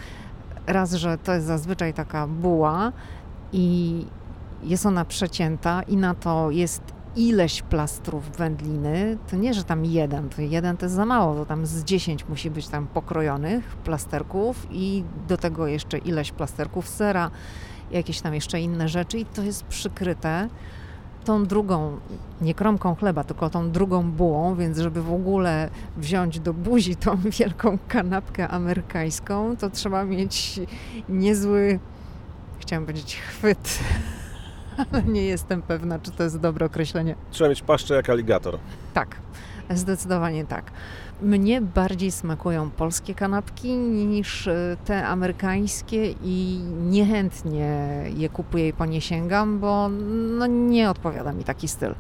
raz, 0.66 0.93
że 0.93 1.18
to 1.18 1.35
jest 1.35 1.47
zazwyczaj 1.47 1.95
taka 1.95 2.26
buła 2.26 2.93
i 3.53 4.07
jest 4.62 4.87
ona 4.87 5.05
przecięta 5.05 5.82
i 5.82 5.97
na 5.97 6.14
to 6.14 6.51
jest 6.51 6.82
ileś 7.16 7.62
plastrów 7.62 8.37
wędliny, 8.37 9.18
to 9.30 9.37
nie, 9.37 9.55
że 9.55 9.64
tam 9.64 9.85
jeden, 9.85 10.28
to 10.28 10.43
jeden 10.43 10.76
to 10.76 10.87
jest 10.87 10.95
za 10.95 11.07
mało, 11.07 11.35
to 11.35 11.47
tam 11.47 11.66
z 11.66 11.85
10 11.85 12.28
musi 12.28 12.51
być 12.51 12.68
tam 12.68 12.87
pokrojonych 12.87 13.76
plasterków 13.76 14.66
i 14.70 15.05
do 15.28 15.37
tego 15.37 15.66
jeszcze 15.66 15.99
ileś 15.99 16.32
plasterków 16.32 16.89
sera, 16.89 17.30
jakieś 17.91 18.20
tam 18.20 18.35
jeszcze 18.35 18.61
inne 18.61 18.89
rzeczy 18.89 19.18
i 19.18 19.24
to 19.24 19.43
jest 19.43 19.64
przykryte 19.64 20.49
tą 21.24 21.47
drugą, 21.47 21.99
nie 22.41 22.55
kromką 22.55 22.95
chleba, 22.95 23.24
tylko 23.24 23.51
tą 23.51 23.70
drugą 23.70 24.11
bułą, 24.11 24.57
więc 24.57 24.78
żeby 24.78 25.03
w 25.03 25.12
ogóle 25.12 25.70
wziąć 25.97 26.41
do 26.41 26.55
buzi 26.55 26.97
tą 26.97 27.16
wielką 27.39 27.78
kanapkę 27.89 28.49
amerykańską, 28.49 29.57
to 29.57 29.70
trzeba 29.70 30.05
mieć 30.05 30.61
niezły, 31.09 31.78
chciałam 32.59 32.87
powiedzieć 32.87 33.16
chwyt, 33.16 33.78
ale 34.93 35.03
nie 35.03 35.24
jestem 35.24 35.62
pewna, 35.62 35.99
czy 35.99 36.11
to 36.11 36.22
jest 36.22 36.41
dobre 36.41 36.66
określenie. 36.66 37.14
Trzeba 37.30 37.51
mieć 37.51 37.62
paszczę 37.62 37.95
jak 37.95 38.11
aligator. 38.11 38.59
Tak, 38.95 39.16
zdecydowanie 39.70 40.45
tak. 40.45 40.70
Mnie 41.22 41.60
bardziej 41.60 42.10
smakują 42.10 42.70
polskie 42.70 43.14
kanapki 43.14 43.76
niż 43.76 44.48
e, 44.48 44.76
te 44.84 45.06
amerykańskie 45.06 46.14
i 46.24 46.60
niechętnie 46.86 47.88
je 48.16 48.28
kupuję 48.28 48.68
i 48.68 48.72
po 48.72 48.86
nie 48.86 49.00
sięgam, 49.00 49.58
bo 49.58 49.88
no, 50.38 50.46
nie 50.46 50.90
odpowiada 50.90 51.32
mi 51.32 51.44
taki 51.44 51.68
styl. 51.68 51.94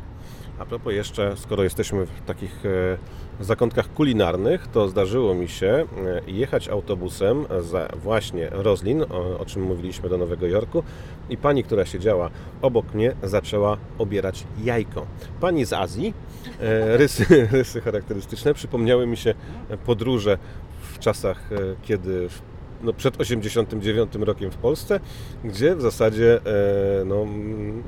A 0.58 0.64
propos 0.64 0.92
jeszcze, 0.92 1.36
skoro 1.36 1.62
jesteśmy 1.62 2.06
w 2.06 2.20
takich 2.26 2.66
e, 2.66 2.98
zakątkach 3.40 3.94
kulinarnych, 3.94 4.66
to 4.66 4.88
zdarzyło 4.88 5.34
mi 5.34 5.48
się 5.48 5.66
e, 5.66 5.86
jechać 6.26 6.68
autobusem 6.68 7.46
za 7.60 7.88
właśnie 8.02 8.48
Roslin, 8.50 9.02
o, 9.38 9.44
czym 9.46 9.62
mówiliśmy 9.62 10.08
do 10.08 10.18
Nowego 10.18 10.46
Jorku 10.46 10.82
i 11.30 11.36
pani, 11.36 11.64
która 11.64 11.84
siedziała 11.84 12.30
obok 12.62 12.94
mnie, 12.94 13.14
zaczęła 13.22 13.76
obierać 13.98 14.44
jajko. 14.64 15.06
Pani 15.40 15.64
z 15.64 15.72
Azji, 15.72 16.14
e, 16.60 16.96
rysy, 16.96 17.26
rysy 17.52 17.80
charakterystyczne, 17.80 18.54
przypomniały 18.54 19.06
mi 19.06 19.16
się 19.16 19.34
podróże 19.86 20.38
w 20.92 20.98
czasach, 20.98 21.52
e, 21.52 21.56
kiedy 21.82 22.28
no, 22.82 22.92
przed 22.92 23.20
89 23.20 24.14
rokiem 24.14 24.50
w 24.50 24.56
Polsce, 24.56 25.00
gdzie 25.44 25.76
w 25.76 25.80
zasadzie 25.80 26.40
no, 27.04 27.22
mm, 27.22 27.82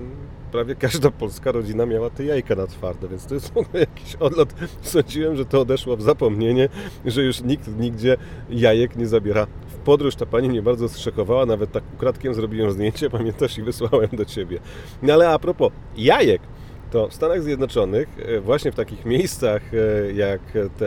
prawie 0.53 0.75
każda 0.75 1.11
polska 1.11 1.53
rodzina 1.53 1.87
miała 1.87 2.11
te 2.11 2.25
jajka 2.25 2.55
na 2.55 2.67
twarde, 2.67 3.09
więc 3.09 3.27
to 3.27 3.35
jest 3.35 3.49
w 3.53 3.57
ogóle 3.57 3.81
jakiś 3.81 4.15
odlot. 4.15 4.55
Sądziłem, 4.83 5.37
że 5.37 5.45
to 5.45 5.61
odeszło 5.61 5.97
w 5.97 6.03
zapomnienie, 6.03 6.69
że 7.05 7.23
już 7.23 7.43
nikt 7.43 7.79
nigdzie 7.79 8.17
jajek 8.51 8.97
nie 8.97 9.07
zabiera 9.07 9.47
w 9.69 9.75
podróż. 9.75 10.17
Ta 10.17 10.27
pani 10.27 10.49
mnie 10.49 10.63
bardzo 10.63 10.89
zszokowała, 10.89 11.47
nawet 11.47 11.73
tak 11.73 11.85
ukradkiem 11.95 12.35
zrobiłem 12.35 12.71
zdjęcie, 12.71 13.11
pamiętasz, 13.11 13.59
i 13.59 13.63
wysłałem 13.63 14.09
do 14.13 14.25
ciebie. 14.25 14.59
No 15.03 15.15
ale 15.15 15.29
a 15.31 15.39
propos 15.39 15.73
jajek, 15.97 16.43
to 16.91 17.09
w 17.09 17.15
Stanach 17.15 17.43
Zjednoczonych, 17.43 18.09
e, 18.19 18.41
właśnie 18.41 18.73
w 18.73 18.75
takich 18.75 19.05
miejscach 19.05 19.63
e, 19.75 20.13
jak 20.13 20.41
te 20.79 20.87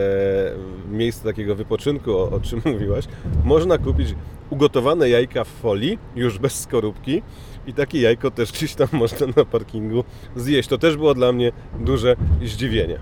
miejsca 0.90 1.24
takiego 1.24 1.54
wypoczynku, 1.54 2.12
o, 2.12 2.30
o 2.30 2.40
czym 2.40 2.62
mówiłaś, 2.72 3.04
można 3.44 3.78
kupić 3.78 4.14
ugotowane 4.50 5.08
jajka 5.08 5.44
w 5.44 5.48
folii, 5.48 5.98
już 6.16 6.38
bez 6.38 6.60
skorupki 6.60 7.22
i 7.66 7.74
takie 7.74 8.00
jajko 8.00 8.30
też 8.30 8.52
gdzieś 8.52 8.74
tam 8.74 8.88
można 8.92 9.26
na 9.36 9.44
parkingu 9.44 10.04
zjeść. 10.36 10.68
To 10.68 10.78
też 10.78 10.96
było 10.96 11.14
dla 11.14 11.32
mnie 11.32 11.52
duże 11.80 12.16
zdziwienie. 12.44 12.98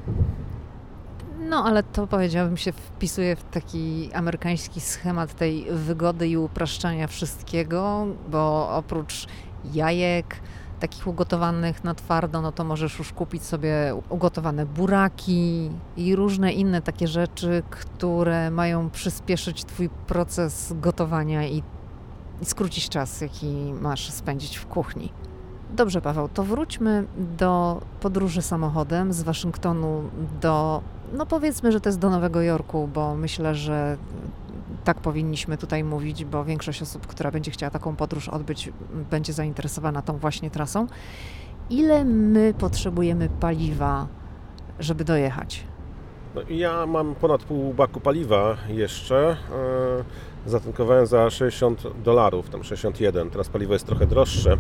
No, 1.48 1.64
ale 1.64 1.82
to 1.82 2.06
powiedziałabym 2.06 2.56
się 2.56 2.72
wpisuje 2.72 3.36
w 3.36 3.42
taki 3.44 4.10
amerykański 4.14 4.80
schemat 4.80 5.34
tej 5.34 5.66
wygody 5.70 6.28
i 6.28 6.36
upraszczania 6.36 7.06
wszystkiego, 7.06 8.06
bo 8.30 8.70
oprócz 8.76 9.26
jajek, 9.72 10.40
takich 10.80 11.06
ugotowanych 11.06 11.84
na 11.84 11.94
twardo, 11.94 12.42
no 12.42 12.52
to 12.52 12.64
możesz 12.64 12.98
już 12.98 13.12
kupić 13.12 13.42
sobie 13.42 13.94
ugotowane 14.08 14.66
buraki 14.66 15.70
i 15.96 16.16
różne 16.16 16.52
inne 16.52 16.82
takie 16.82 17.08
rzeczy, 17.08 17.62
które 17.70 18.50
mają 18.50 18.90
przyspieszyć 18.90 19.64
Twój 19.64 19.88
proces 19.88 20.72
gotowania 20.76 21.46
i, 21.46 21.62
i 22.42 22.44
skrócić 22.44 22.88
czas, 22.88 23.20
jaki 23.20 23.72
masz 23.80 24.10
spędzić 24.10 24.56
w 24.56 24.66
kuchni. 24.66 25.12
Dobrze, 25.76 26.00
Paweł, 26.00 26.28
to 26.28 26.42
wróćmy 26.42 27.04
do 27.38 27.80
podróży 28.00 28.42
samochodem 28.42 29.12
z 29.12 29.22
Waszyngtonu 29.22 30.02
do, 30.40 30.82
no 31.12 31.26
powiedzmy, 31.26 31.72
że 31.72 31.80
to 31.80 31.88
jest 31.88 31.98
do 31.98 32.10
Nowego 32.10 32.42
Jorku, 32.42 32.88
bo 32.94 33.14
myślę, 33.14 33.54
że 33.54 33.96
tak 34.84 35.00
powinniśmy 35.00 35.58
tutaj 35.58 35.84
mówić, 35.84 36.24
bo 36.24 36.44
większość 36.44 36.82
osób, 36.82 37.06
która 37.06 37.30
będzie 37.30 37.50
chciała 37.50 37.70
taką 37.70 37.96
podróż 37.96 38.28
odbyć, 38.28 38.72
będzie 39.10 39.32
zainteresowana 39.32 40.02
tą 40.02 40.18
właśnie 40.18 40.50
trasą. 40.50 40.86
Ile 41.70 42.04
my 42.04 42.54
potrzebujemy 42.58 43.28
paliwa, 43.40 44.06
żeby 44.78 45.04
dojechać? 45.04 45.64
No, 46.34 46.40
ja 46.50 46.86
mam 46.86 47.14
ponad 47.14 47.44
pół 47.44 47.74
baku 47.74 48.00
paliwa 48.00 48.56
jeszcze. 48.68 49.36
Zatankowałem 50.48 51.06
za 51.06 51.30
60 51.30 51.82
dolarów, 52.04 52.50
tam 52.50 52.64
61. 52.64 53.30
Teraz 53.30 53.48
paliwo 53.48 53.72
jest 53.72 53.86
trochę 53.86 54.06
droższe 54.06 54.56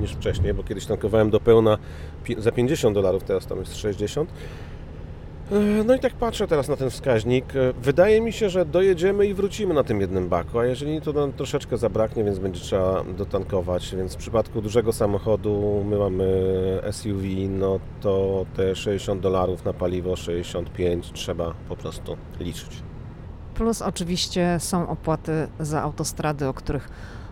niż 0.00 0.12
wcześniej, 0.12 0.54
bo 0.54 0.62
kiedyś 0.62 0.86
tankowałem 0.86 1.30
do 1.30 1.40
pełna 1.40 1.78
za 2.38 2.52
50 2.52 2.94
dolarów, 2.94 3.22
teraz 3.22 3.46
tam 3.46 3.58
jest 3.58 3.76
60. 3.76 4.30
E, 5.52 5.84
no 5.84 5.94
i 5.94 5.98
tak 6.00 6.14
patrzę 6.14 6.46
teraz 6.46 6.68
na 6.68 6.76
ten 6.76 6.90
wskaźnik. 6.90 7.56
E, 7.56 7.72
wydaje 7.82 8.20
mi 8.20 8.32
się, 8.32 8.48
że 8.48 8.64
dojedziemy 8.64 9.26
i 9.26 9.34
wrócimy 9.34 9.74
na 9.74 9.84
tym 9.84 10.00
jednym 10.00 10.28
baku, 10.28 10.58
a 10.58 10.66
jeżeli 10.66 11.00
to 11.00 11.12
nam 11.12 11.32
troszeczkę 11.32 11.76
zabraknie, 11.76 12.24
więc 12.24 12.38
będzie 12.38 12.60
trzeba 12.60 13.04
dotankować. 13.04 13.94
Więc 13.96 14.14
w 14.14 14.16
przypadku 14.16 14.62
dużego 14.62 14.92
samochodu, 14.92 15.84
my 15.88 15.98
mamy 15.98 16.26
SUV, 16.90 17.22
no 17.48 17.80
to 18.00 18.46
te 18.56 18.76
60 18.76 19.20
dolarów 19.20 19.64
na 19.64 19.72
paliwo, 19.72 20.16
65 20.16 21.10
trzeba 21.12 21.54
po 21.68 21.76
prostu 21.76 22.16
liczyć. 22.40 22.82
Plus 23.56 23.82
oczywiście 23.82 24.56
są 24.58 24.88
opłaty 24.88 25.48
za 25.60 25.82
autostrady, 25.82 26.48
o 26.48 26.54
których 26.54 26.88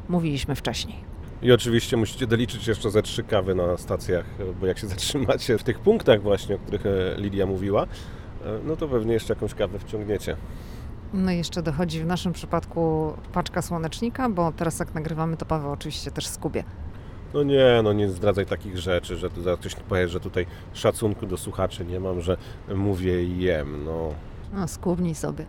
mówiliśmy 0.08 0.54
wcześniej. 0.54 0.96
I 1.42 1.52
oczywiście 1.52 1.96
musicie 1.96 2.26
doliczyć 2.26 2.66
jeszcze 2.66 2.90
ze 2.90 3.02
trzy 3.02 3.22
kawy 3.22 3.54
na 3.54 3.76
stacjach, 3.76 4.24
bo 4.60 4.66
jak 4.66 4.78
się 4.78 4.86
zatrzymacie 4.94 5.58
w 5.58 5.62
tych 5.62 5.78
punktach 5.78 6.22
właśnie, 6.22 6.54
o 6.54 6.58
których 6.58 6.86
e, 6.86 7.14
Lidia 7.16 7.46
mówiła, 7.46 7.82
e, 7.82 7.86
no 8.64 8.76
to 8.76 8.88
pewnie 8.88 9.12
jeszcze 9.12 9.34
jakąś 9.34 9.54
kawę 9.54 9.78
wciągniecie. 9.78 10.36
No 11.14 11.32
i 11.32 11.36
jeszcze 11.36 11.62
dochodzi 11.62 12.00
w 12.00 12.06
naszym 12.06 12.32
przypadku 12.32 13.12
paczka 13.32 13.62
słonecznika, 13.62 14.28
bo 14.28 14.52
teraz 14.52 14.78
jak 14.78 14.94
nagrywamy, 14.94 15.36
to 15.36 15.46
Paweł 15.46 15.72
oczywiście 15.72 16.10
też 16.10 16.26
skubie. 16.26 16.64
No 17.34 17.42
nie, 17.42 17.80
no 17.84 17.92
nie 17.92 18.08
zdradzaj 18.08 18.46
takich 18.46 18.78
rzeczy, 18.78 19.16
że 19.16 19.30
tu 19.30 19.42
zaraz 19.42 19.60
ktoś 19.60 19.74
powie, 19.74 20.08
że 20.08 20.20
tutaj 20.20 20.46
szacunku 20.72 21.26
do 21.26 21.36
słuchaczy 21.36 21.84
nie 21.84 22.00
mam, 22.00 22.20
że 22.20 22.36
mówię 22.74 23.24
i 23.24 23.40
jem, 23.40 23.84
no. 23.84 24.08
No 24.52 24.68
skubnij 24.68 25.14
sobie 25.14 25.46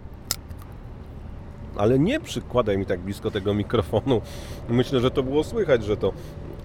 ale 1.78 2.00
nie 2.00 2.20
przykładaj 2.20 2.78
mi 2.78 2.86
tak 2.86 3.00
blisko 3.00 3.32
tego 3.32 3.54
mikrofonu. 3.54 4.22
Myślę, 4.70 5.00
że 5.00 5.12
to 5.12 5.24
było 5.24 5.44
słychać, 5.44 5.84
że 5.84 5.98
to 5.98 6.14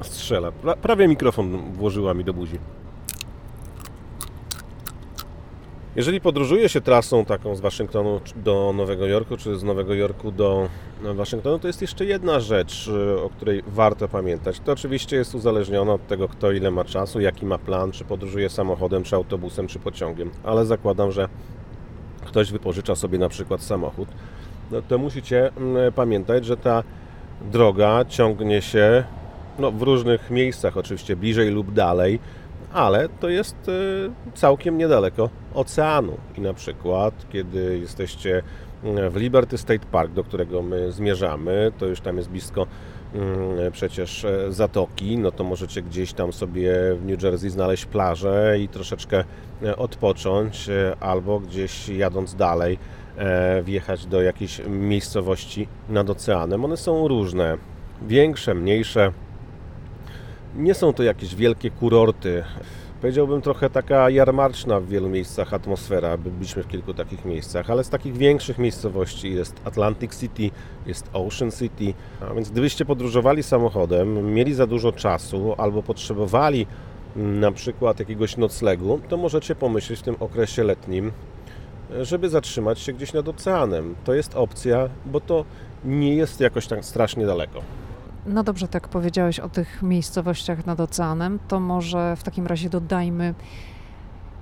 strzela. 0.03 0.53
Prawie 0.83 1.09
mikrofon 1.09 1.73
włożyła 1.73 2.15
mi 2.15 2.25
do 2.25 2.35
buzi. 2.35 2.59
Jeżeli 5.97 6.21
podróżuje 6.21 6.69
się 6.69 6.81
trasą 6.81 7.25
taką 7.25 7.57
z 7.57 7.61
Waszyngtonu 7.61 8.21
do 8.37 8.73
Nowego 8.77 9.07
Jorku, 9.07 9.37
czy 9.37 9.59
z 9.59 9.63
Nowego 9.63 9.95
Jorku 9.95 10.33
do 10.33 10.69
Waszyngtonu, 11.03 11.59
to 11.59 11.67
jest 11.67 11.81
jeszcze 11.81 12.05
jedna 12.05 12.41
rzecz, 12.41 12.91
o 13.25 13.31
której 13.31 13.63
warto 13.67 14.09
pamiętać. 14.09 14.61
To 14.61 14.73
oczywiście 14.73 15.17
jest 15.17 15.35
uzależnione 15.35 15.93
od 15.93 16.07
tego, 16.07 16.29
kto 16.29 16.53
ile 16.53 16.71
ma 16.71 16.85
czasu, 16.85 17.21
jaki 17.21 17.47
ma 17.47 17.59
plan, 17.59 17.93
czy 17.93 18.05
podróżuje 18.05 18.51
samochodem, 18.51 19.03
czy 19.03 19.17
autobusem, 19.17 19.67
czy 19.67 19.79
pociągiem. 19.79 20.31
Ale 20.45 20.67
zakładam, 20.67 21.13
że 21.13 21.29
ktoś 22.25 22.53
wypożycza 22.53 22.95
sobie 22.95 23.19
na 23.19 23.29
przykład 23.29 23.63
samochód 23.63 24.09
no 24.71 24.83
to 24.83 24.99
musicie 24.99 25.51
mm, 25.57 25.93
pamiętać, 25.93 26.45
że 26.45 26.57
ta 26.57 26.83
droga 27.53 28.05
ciągnie 28.09 28.63
się 28.63 29.05
no, 29.59 29.71
w 29.71 29.83
różnych 29.83 30.31
miejscach, 30.31 30.77
oczywiście 30.77 31.17
bliżej 31.17 31.51
lub 31.51 31.73
dalej, 31.73 32.19
ale 32.73 33.09
to 33.09 33.29
jest 33.29 33.69
y, 33.69 34.11
całkiem 34.35 34.79
niedaleko 34.79 35.31
oceanu. 35.55 36.17
I 36.39 36.41
na 36.41 36.55
przykład, 36.55 37.15
kiedy 37.31 37.79
jesteście 37.79 38.43
mm, 38.85 39.11
w 39.11 39.17
Liberty 39.17 39.59
State 39.59 39.87
Park, 39.91 40.13
do 40.13 40.25
którego 40.25 40.63
my 40.63 40.93
zmierzamy, 40.93 41.73
to 41.79 41.87
już 41.87 42.01
tam 42.01 42.17
jest 42.17 42.31
blisko 42.31 42.67
przecież 43.73 44.25
e, 44.25 44.53
zatoki, 44.53 45.19
no 45.19 45.33
to 45.33 45.45
możecie 45.45 45.83
gdzieś 45.83 46.13
tam 46.13 46.33
sobie 46.33 46.73
w 46.95 47.05
New 47.05 47.23
Jersey 47.23 47.51
znaleźć 47.51 47.87
plażę 47.87 48.59
i 48.61 48.69
troszeczkę 48.69 49.25
e, 49.63 49.77
odpocząć, 49.77 50.69
e, 50.69 50.97
albo 51.01 51.41
gdzieś 51.41 51.89
jadąc 51.89 52.35
dalej 52.35 52.79
E, 53.21 53.63
wjechać 53.63 54.07
do 54.07 54.23
jakiejś 54.23 54.61
miejscowości 54.69 55.69
nad 55.89 56.11
oceanem. 56.11 56.65
One 56.65 56.77
są 56.77 57.09
różne, 57.09 57.57
większe, 58.03 58.55
mniejsze. 58.55 59.13
Nie 60.57 60.75
są 60.75 60.93
to 60.93 61.03
jakieś 61.03 61.35
wielkie 61.35 61.71
kurorty. 61.71 62.45
Powiedziałbym 63.01 63.41
trochę 63.41 63.71
taka 63.71 64.11
jarmarczna 64.11 64.81
w 64.81 64.87
wielu 64.87 65.09
miejscach 65.09 65.55
atmosfera, 65.55 66.17
byliśmy 66.17 66.63
w 66.63 66.69
kilku 66.69 66.95
takich 66.95 67.25
miejscach, 67.25 67.71
ale 67.71 67.85
z 67.85 67.89
takich 67.89 68.17
większych 68.17 68.59
miejscowości 68.59 69.35
jest 69.35 69.55
Atlantic 69.65 70.21
City, 70.21 70.51
jest 70.87 71.11
Ocean 71.13 71.51
City, 71.51 71.95
a 72.31 72.35
więc 72.35 72.51
gdybyście 72.51 72.85
podróżowali 72.85 73.43
samochodem, 73.43 74.35
mieli 74.35 74.55
za 74.55 74.67
dużo 74.67 74.93
czasu 74.93 75.55
albo 75.59 75.83
potrzebowali 75.83 76.67
na 77.17 77.53
przykład 77.53 77.99
jakiegoś 77.99 78.37
noclegu, 78.37 79.01
to 79.09 79.17
możecie 79.17 79.55
pomyśleć 79.55 80.01
w 80.01 80.03
tym 80.03 80.17
okresie 80.21 80.65
letnim 80.65 81.13
żeby 82.03 82.29
zatrzymać 82.29 82.81
się 82.81 82.93
gdzieś 82.93 83.13
nad 83.13 83.29
oceanem. 83.29 83.95
To 84.05 84.15
jest 84.15 84.37
opcja, 84.37 84.89
bo 85.07 85.21
to 85.21 85.45
nie 85.85 86.15
jest 86.15 86.41
jakoś 86.41 86.67
tak 86.67 86.85
strasznie 86.85 87.27
daleko. 87.27 87.63
No 88.27 88.43
dobrze, 88.43 88.69
tak 88.69 88.89
powiedziałeś 88.89 89.41
o 89.41 89.49
tych 89.49 89.83
miejscowościach 89.83 90.67
nad 90.67 90.81
oceanem, 90.81 91.39
to 91.49 91.61
może 91.61 92.17
w 92.17 92.23
takim 92.23 92.47
razie 92.47 92.71
dodajmy, 92.71 93.35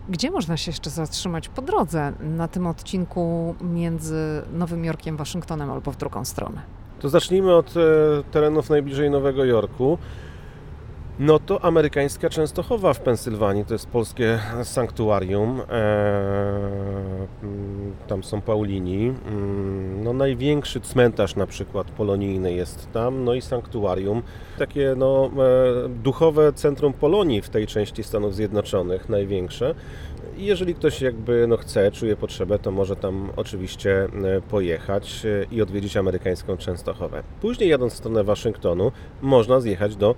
gdzie 0.09 0.31
można 0.31 0.57
się 0.57 0.71
jeszcze 0.71 0.91
zatrzymać 0.91 1.49
po 1.49 1.63
drodze 1.63 2.13
na 2.21 2.49
tym 2.49 2.67
odcinku 2.67 3.55
między 3.61 4.43
Nowym 4.53 4.85
Jorkiem 4.85 5.17
Waszyngtonem 5.17 5.71
albo 5.71 5.93
w 5.93 5.97
drugą 5.97 6.25
stronę? 6.25 6.63
To 7.01 7.09
zacznijmy 7.09 7.55
od 7.55 7.75
e, 7.77 7.81
terenów 8.31 8.71
najbliżej 8.71 9.11
Nowego 9.11 9.45
Jorku. 9.45 9.99
No 11.21 11.39
to 11.39 11.65
amerykańska 11.65 12.31
Częstochowa 12.31 12.95
w 12.95 13.01
Pensylwanii, 13.01 13.65
to 13.65 13.75
jest 13.75 13.87
polskie 13.87 14.39
sanktuarium. 14.63 15.61
Eee, 15.61 15.67
mm, 17.43 17.95
tam 18.07 18.25
są 18.25 18.41
Paulini. 18.41 19.15
Mm, 19.27 20.05
no, 20.05 20.13
największy 20.13 20.81
cmentarz 20.81 21.37
na 21.37 21.47
przykład 21.47 21.91
polonijny 21.91 22.53
jest 22.53 22.93
tam, 22.93 23.25
no 23.25 23.35
i 23.35 23.43
sanktuarium. 23.43 24.23
Takie 24.59 24.95
no, 24.97 25.31
e, 25.85 25.89
duchowe 25.89 26.53
centrum 26.53 26.93
Polonii 26.93 27.43
w 27.43 27.49
tej 27.49 27.67
części 27.67 28.03
Stanów 28.03 28.35
Zjednoczonych, 28.35 29.09
największe. 29.09 29.75
Jeżeli 30.37 30.75
ktoś 30.75 31.03
jakby 31.03 31.47
no, 31.47 31.57
chce, 31.57 31.93
czuje 31.93 32.17
potrzebę, 32.17 32.59
to 32.59 32.71
może 32.71 32.97
tam 32.97 33.31
oczywiście 33.37 34.05
e, 34.05 34.09
pojechać 34.41 35.27
e, 35.27 35.55
i 35.55 35.63
odwiedzić 35.63 35.97
amerykańską 35.97 36.57
Częstochowę. 36.57 37.23
Później 37.41 37.71
jadąc 37.71 37.93
w 37.93 37.97
stronę 37.97 38.25
Waszyngtonu, 38.25 38.93
można 39.23 39.61
zjechać 39.61 39.97
do 39.97 40.15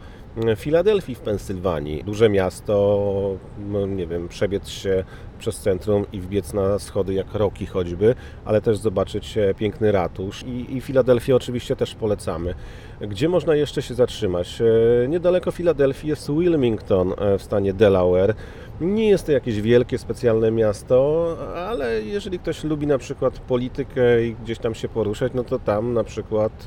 Filadelfii 0.56 1.14
w 1.14 1.20
Pensylwanii. 1.20 2.04
Duże 2.04 2.28
miasto, 2.28 3.36
no 3.58 3.86
nie 3.86 4.06
wiem, 4.06 4.28
przebiec 4.28 4.68
się 4.68 5.04
przez 5.40 5.58
centrum 5.58 6.04
i 6.12 6.20
wbiec 6.20 6.52
na 6.52 6.78
schody 6.78 7.14
jak 7.14 7.34
roki 7.34 7.66
choćby, 7.66 8.14
ale 8.44 8.60
też 8.60 8.78
zobaczyć 8.78 9.38
e, 9.38 9.54
piękny 9.54 9.92
ratusz 9.92 10.42
i, 10.42 10.76
i 10.76 10.80
Filadelfię 10.80 11.36
oczywiście 11.36 11.76
też 11.76 11.94
polecamy. 11.94 12.54
Gdzie 13.00 13.28
można 13.28 13.54
jeszcze 13.54 13.82
się 13.82 13.94
zatrzymać? 13.94 14.62
E, 15.04 15.08
niedaleko 15.08 15.50
Filadelfii 15.50 16.08
jest 16.08 16.30
Wilmington 16.32 17.12
e, 17.18 17.38
w 17.38 17.42
stanie 17.42 17.72
Delaware. 17.72 18.34
Nie 18.80 19.08
jest 19.08 19.26
to 19.26 19.32
jakieś 19.32 19.60
wielkie, 19.60 19.98
specjalne 19.98 20.50
miasto, 20.50 21.36
ale 21.54 22.02
jeżeli 22.02 22.38
ktoś 22.38 22.64
lubi 22.64 22.86
na 22.86 22.98
przykład 22.98 23.38
politykę 23.38 24.24
i 24.26 24.34
gdzieś 24.34 24.58
tam 24.58 24.74
się 24.74 24.88
poruszać, 24.88 25.32
no 25.34 25.44
to 25.44 25.58
tam 25.58 25.92
na 25.92 26.04
przykład 26.04 26.64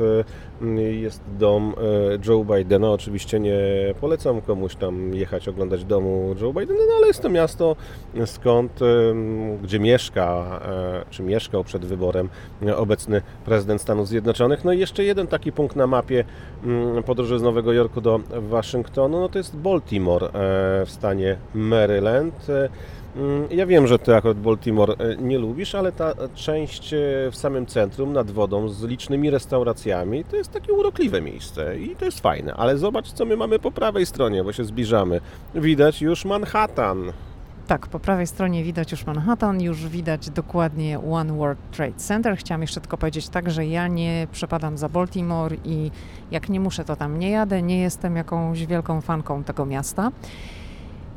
jest 1.02 1.22
dom 1.40 1.74
Joe 2.28 2.46
Bidena. 2.46 2.92
Oczywiście 2.92 3.40
nie 3.40 3.60
polecam 4.02 4.42
komuś 4.42 4.76
tam 4.76 5.14
jechać 5.14 5.48
oglądać 5.48 5.86
domu 5.86 6.36
Joe 6.42 6.54
Bidena, 6.54 6.80
no 6.90 6.94
ale 6.98 7.08
jest 7.08 7.22
to 7.22 7.30
miasto, 7.30 7.76
skąd, 8.26 8.63
gdzie 9.64 9.80
mieszka, 9.80 10.60
e, 10.66 11.06
czy 11.10 11.24
mieszkał 11.24 11.64
przed 11.64 11.86
wyborem 11.86 12.30
obecny 12.76 13.22
prezydent 13.46 13.82
Stanów 13.82 14.08
Zjednoczonych. 14.08 14.64
No 14.64 14.74
i 14.74 14.80
jeszcze 14.80 15.04
jeden 15.04 15.28
taki 15.28 15.52
punkt 15.52 15.76
na 15.76 15.88
mapie 15.88 16.24
podróży 17.06 17.40
z 17.40 17.42
Nowego 17.42 17.74
Jorku 17.74 18.02
do 18.02 18.20
Waszyngtonu, 18.30 19.20
no 19.20 19.30
to 19.30 19.38
jest 19.38 19.58
Baltimore 19.58 20.28
e, 20.28 20.32
w 20.86 20.90
stanie 20.90 21.38
Maryland. 21.54 22.48
Mm, 23.16 23.48
ja 23.52 23.66
wiem, 23.66 23.88
że 23.88 24.00
ty 24.00 24.16
akurat 24.16 24.38
Baltimore 24.38 24.94
e, 24.94 25.16
nie 25.16 25.40
lubisz, 25.40 25.76
ale 25.76 25.92
ta 25.92 26.14
część 26.36 26.94
e, 26.94 26.98
w 27.32 27.36
samym 27.36 27.66
centrum, 27.66 28.14
nad 28.14 28.32
wodą, 28.32 28.70
z 28.70 28.84
licznymi 28.84 29.30
restauracjami, 29.30 30.24
to 30.24 30.36
jest 30.36 30.52
takie 30.52 30.74
urokliwe 30.74 31.22
miejsce 31.22 31.80
i 31.80 31.96
to 31.96 32.06
jest 32.06 32.20
fajne. 32.20 32.54
Ale 32.54 32.78
zobacz, 32.78 33.12
co 33.12 33.26
my 33.26 33.38
mamy 33.38 33.60
po 33.60 33.72
prawej 33.72 34.06
stronie, 34.06 34.44
bo 34.44 34.54
się 34.54 34.64
zbliżamy. 34.64 35.22
Widać 35.56 36.02
już 36.02 36.26
Manhattan. 36.26 37.12
Tak, 37.68 37.88
po 37.88 38.00
prawej 38.00 38.28
stronie 38.28 38.64
widać 38.64 38.92
już 38.92 39.06
Manhattan, 39.06 39.62
już 39.62 39.88
widać 39.88 40.30
dokładnie 40.30 41.00
One 41.00 41.34
World 41.34 41.60
Trade 41.72 41.98
Center. 41.98 42.38
Chciałam 42.38 42.62
jeszcze 42.62 42.82
tylko 42.82 42.98
powiedzieć 42.98 43.30
tak, 43.30 43.52
że 43.52 43.66
ja 43.66 43.88
nie 43.88 44.28
przepadam 44.32 44.78
za 44.78 44.90
Baltimore 44.90 45.56
i 45.66 45.92
jak 46.32 46.50
nie 46.50 46.60
muszę, 46.60 46.86
to 46.86 46.96
tam 46.96 47.20
nie 47.20 47.30
jadę. 47.30 47.62
Nie 47.62 47.82
jestem 47.82 48.16
jakąś 48.16 48.66
wielką 48.66 49.02
fanką 49.02 49.44
tego 49.44 49.66
miasta. 49.66 50.12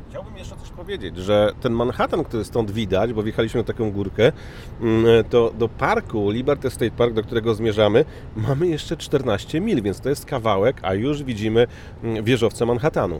Chciałbym 0.09 0.37
jeszcze 0.37 0.55
coś 0.55 0.69
powiedzieć, 0.69 1.17
że 1.17 1.51
ten 1.61 1.73
Manhattan, 1.73 2.23
który 2.23 2.45
stąd 2.45 2.71
widać, 2.71 3.13
bo 3.13 3.23
wjechaliśmy 3.23 3.61
na 3.61 3.67
taką 3.67 3.91
górkę, 3.91 4.31
mm, 4.81 5.05
to 5.29 5.51
do 5.57 5.69
parku 5.69 6.29
Liberty 6.29 6.69
State 6.69 6.91
Park, 6.91 7.13
do 7.13 7.23
którego 7.23 7.55
zmierzamy, 7.55 8.05
mamy 8.35 8.67
jeszcze 8.67 8.97
14 8.97 9.61
mil, 9.61 9.81
więc 9.81 9.99
to 9.99 10.09
jest 10.09 10.25
kawałek, 10.25 10.79
a 10.81 10.93
już 10.93 11.23
widzimy 11.23 11.67
mm, 12.03 12.23
wieżowce 12.23 12.65
Manhattanu. 12.65 13.19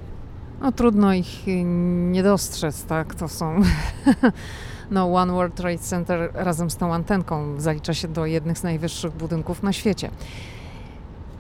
No 0.61 0.71
trudno 0.71 1.13
ich 1.13 1.47
y, 1.47 1.63
nie 2.11 2.23
dostrzec, 2.23 2.83
tak? 2.83 3.15
To 3.15 3.27
są 3.27 3.61
no 4.91 5.13
One 5.13 5.33
World 5.33 5.55
Trade 5.55 5.77
Center 5.77 6.31
razem 6.33 6.69
z 6.69 6.77
tą 6.77 6.93
antenką 6.93 7.59
zalicza 7.59 7.93
się 7.93 8.07
do 8.07 8.25
jednych 8.25 8.57
z 8.57 8.63
najwyższych 8.63 9.13
budynków 9.13 9.63
na 9.63 9.73
świecie. 9.73 10.09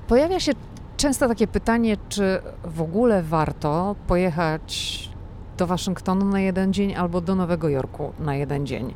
Pojawia 0.07 0.39
się 0.39 0.51
często 0.97 1.27
takie 1.27 1.47
pytanie, 1.47 1.97
czy 2.09 2.41
w 2.63 2.81
ogóle 2.81 3.23
warto 3.23 3.95
pojechać 4.07 5.09
do 5.57 5.67
Waszyngtonu 5.67 6.25
na 6.25 6.39
jeden 6.39 6.73
dzień 6.73 6.95
albo 6.95 7.21
do 7.21 7.35
Nowego 7.35 7.69
Jorku 7.69 8.13
na 8.19 8.35
jeden 8.35 8.67
dzień. 8.67 8.93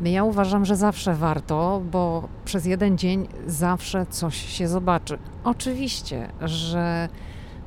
Ja 0.00 0.24
uważam, 0.24 0.64
że 0.64 0.76
zawsze 0.76 1.14
warto, 1.14 1.82
bo 1.90 2.28
przez 2.44 2.66
jeden 2.66 2.98
dzień 2.98 3.28
zawsze 3.46 4.06
coś 4.06 4.36
się 4.36 4.68
zobaczy. 4.68 5.18
Oczywiście, 5.44 6.28
że 6.40 7.08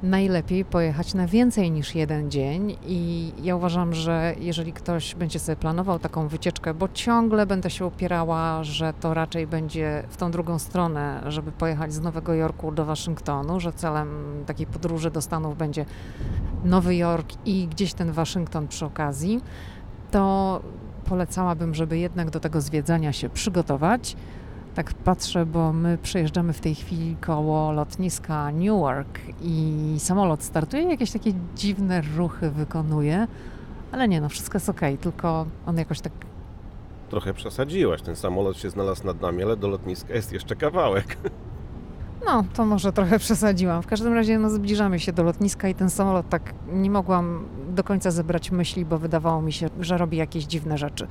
najlepiej 0.04 0.66
pojechać 0.66 1.14
na 1.14 1.28
więcej 1.28 1.72
niż 1.72 1.96
jeden 1.96 2.32
dzień 2.32 2.78
i 2.86 3.32
ja 3.44 3.56
uważam, 3.56 3.94
że 3.94 4.36
jeżeli 4.40 4.74
ktoś 4.74 5.16
będzie 5.16 5.40
sobie 5.40 5.56
planował 5.56 6.00
taką 6.00 6.28
wycieczkę, 6.28 6.74
bo 6.74 6.88
ciągle 6.94 7.46
będę 7.46 7.70
się 7.70 7.86
upierała, 7.86 8.64
że 8.64 8.94
to 8.94 9.14
raczej 9.14 9.48
będzie 9.48 10.04
w 10.10 10.18
tą 10.18 10.32
drugą 10.32 10.60
stronę, 10.60 11.22
żeby 11.28 11.52
pojechać 11.52 11.94
z 11.94 12.02
Nowego 12.02 12.34
Jorku 12.34 12.72
do 12.72 12.86
Waszyngtonu, 12.86 13.60
że 13.60 13.74
celem 13.74 14.10
takiej 14.46 14.68
podróży 14.68 15.12
do 15.12 15.22
Stanów 15.22 15.58
będzie 15.58 15.86
Nowy 16.64 16.96
Jork 16.96 17.28
i 17.46 17.68
gdzieś 17.68 17.94
ten 17.94 18.12
Waszyngton 18.12 18.68
przy 18.68 18.86
okazji, 18.86 19.42
to 20.12 20.62
polecałabym, 21.06 21.76
żeby 21.76 21.98
jednak 21.98 22.30
do 22.30 22.40
tego 22.40 22.62
zwiedzania 22.62 23.14
się 23.14 23.30
przygotować 23.30 24.16
tak 24.76 24.94
patrzę, 24.94 25.46
bo 25.46 25.74
my 25.74 25.98
przejeżdżamy 25.98 26.54
w 26.54 26.60
tej 26.60 26.76
chwili 26.76 27.16
koło 27.22 27.72
lotniska 27.72 28.52
Newark 28.52 29.20
i 29.42 29.96
samolot 30.00 30.44
startuje, 30.44 30.84
jakieś 30.84 31.12
takie 31.12 31.34
dziwne 31.56 32.02
ruchy 32.18 32.52
wykonuje, 32.52 33.28
ale 33.92 34.08
nie 34.08 34.22
no, 34.22 34.30
wszystko 34.30 34.56
jest 34.56 34.70
ok, 34.70 34.82
tylko 35.02 35.46
on 35.66 35.78
jakoś 35.78 36.02
tak 36.02 36.14
Trochę 37.10 37.34
przesadziłaś, 37.34 38.02
ten 38.02 38.16
samolot 38.16 38.58
się 38.58 38.70
znalazł 38.70 39.06
nad 39.06 39.22
nami, 39.22 39.44
ale 39.44 39.58
do 39.58 39.68
lotniska 39.68 40.14
jest 40.14 40.34
jeszcze 40.34 40.56
kawałek. 40.56 41.18
No, 42.26 42.44
to 42.54 42.66
może 42.66 42.94
trochę 42.94 43.20
przesadziłam. 43.20 43.82
W 43.82 43.88
każdym 43.88 44.14
razie 44.14 44.40
no, 44.40 44.50
zbliżamy 44.50 45.00
się 45.00 45.14
do 45.14 45.24
lotniska 45.24 45.70
i 45.70 45.76
ten 45.76 45.90
samolot 45.90 46.30
tak 46.30 46.54
nie 46.74 46.90
mogłam 46.90 47.46
do 47.70 47.84
końca 47.84 48.12
zebrać 48.12 48.52
myśli, 48.52 48.86
bo 48.86 48.98
wydawało 48.98 49.42
mi 49.42 49.54
się, 49.54 49.70
że 49.80 49.98
robi 49.98 50.18
jakieś 50.18 50.44
dziwne 50.44 50.78
rzeczy 50.78 51.08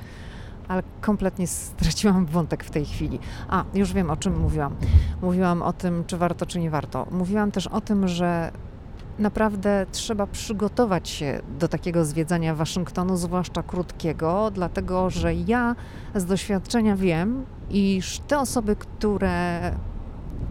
ale 0.71 0.83
kompletnie 1.01 1.47
straciłam 1.47 2.27
wątek 2.27 2.65
w 2.65 2.71
tej 2.71 2.85
chwili. 2.85 3.19
A, 3.49 3.65
już 3.75 3.93
wiem 3.93 4.11
o 4.11 4.17
czym 4.17 4.41
mówiłam. 4.41 4.77
Mówiłam 5.23 5.63
o 5.63 5.73
tym, 5.73 6.05
czy 6.07 6.17
warto, 6.17 6.47
czy 6.47 6.59
nie 6.59 6.71
warto. 6.71 7.07
Mówiłam 7.11 7.51
też 7.51 7.67
o 7.67 7.81
tym, 7.81 8.09
że 8.09 8.53
naprawdę 9.19 9.87
trzeba 9.93 10.27
przygotować 10.27 11.09
się 11.09 11.41
do 11.59 11.69
takiego 11.69 12.05
zwiedzania 12.05 12.55
Waszyngtonu, 12.55 13.17
zwłaszcza 13.17 13.63
krótkiego, 13.63 14.51
dlatego 14.55 15.11
że 15.11 15.35
ja 15.35 15.77
z 16.15 16.25
doświadczenia 16.25 16.97
wiem, 16.97 17.45
iż 17.71 18.19
te 18.19 18.39
osoby, 18.39 18.77
które 18.77 19.61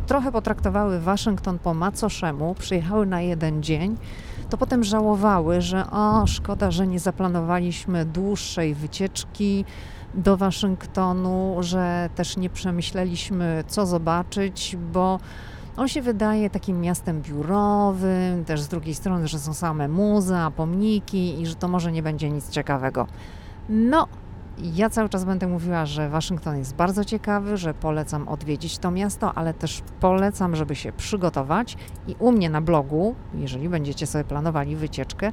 trochę 0.08 0.32
potraktowały 0.32 1.00
Waszyngton 1.00 1.60
po 1.60 1.74
macoszemu, 1.74 2.56
przyjechały 2.56 3.06
na 3.06 3.22
jeden 3.22 3.64
dzień, 3.64 3.98
to 4.50 4.58
potem 4.58 4.84
żałowały, 4.84 5.62
że 5.62 5.92
o, 5.92 6.28
szkoda, 6.28 6.72
że 6.72 6.88
nie 6.88 7.00
zaplanowaliśmy 7.00 8.06
dłuższej 8.06 8.76
wycieczki, 8.76 9.66
do 10.14 10.38
Waszyngtonu, 10.38 11.56
że 11.60 12.10
też 12.16 12.38
nie 12.38 12.50
przemyśleliśmy, 12.50 13.64
co 13.68 13.86
zobaczyć, 13.86 14.78
bo 14.94 15.20
on 15.78 15.88
się 15.88 16.02
wydaje 16.02 16.50
takim 16.50 16.82
miastem 16.82 17.22
biurowym, 17.22 18.46
też 18.46 18.62
z 18.62 18.68
drugiej 18.68 18.96
strony, 18.96 19.28
że 19.28 19.40
są 19.40 19.54
same 19.54 19.88
muzea, 19.88 20.52
pomniki 20.52 21.42
i 21.42 21.46
że 21.46 21.56
to 21.56 21.68
może 21.68 21.92
nie 21.92 22.04
będzie 22.04 22.30
nic 22.30 22.50
ciekawego. 22.50 23.08
No, 23.70 24.08
ja 24.62 24.90
cały 24.90 25.10
czas 25.10 25.26
będę 25.26 25.48
mówiła, 25.48 25.86
że 25.86 26.10
Waszyngton 26.10 26.58
jest 26.58 26.76
bardzo 26.76 27.06
ciekawy, 27.06 27.58
że 27.58 27.74
polecam 27.74 28.28
odwiedzić 28.28 28.78
to 28.78 28.92
miasto, 28.92 29.34
ale 29.34 29.54
też 29.54 29.82
polecam, 30.00 30.56
żeby 30.56 30.76
się 30.76 30.92
przygotować. 30.92 31.78
I 32.08 32.16
u 32.20 32.32
mnie 32.32 32.50
na 32.50 32.62
blogu, 32.62 33.16
jeżeli 33.34 33.70
będziecie 33.70 34.08
sobie 34.08 34.24
planowali 34.24 34.76
wycieczkę, 34.76 35.32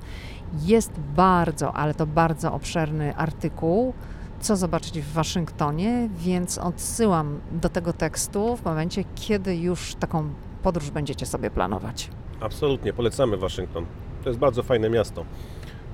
jest 0.62 0.92
bardzo, 1.16 1.72
ale 1.72 1.94
to 1.94 2.06
bardzo 2.06 2.52
obszerny 2.52 3.16
artykuł 3.16 3.94
co 4.40 4.56
zobaczyć 4.56 5.00
w 5.00 5.12
Waszyngtonie, 5.12 6.08
więc 6.16 6.58
odsyłam 6.58 7.40
do 7.52 7.68
tego 7.68 7.92
tekstu 7.92 8.56
w 8.56 8.64
momencie, 8.64 9.04
kiedy 9.14 9.56
już 9.56 9.94
taką 9.94 10.30
podróż 10.62 10.90
będziecie 10.90 11.26
sobie 11.26 11.50
planować. 11.50 12.10
Absolutnie, 12.40 12.92
polecamy 12.92 13.36
Waszyngton. 13.36 13.86
To 14.22 14.28
jest 14.28 14.38
bardzo 14.38 14.62
fajne 14.62 14.90
miasto. 14.90 15.24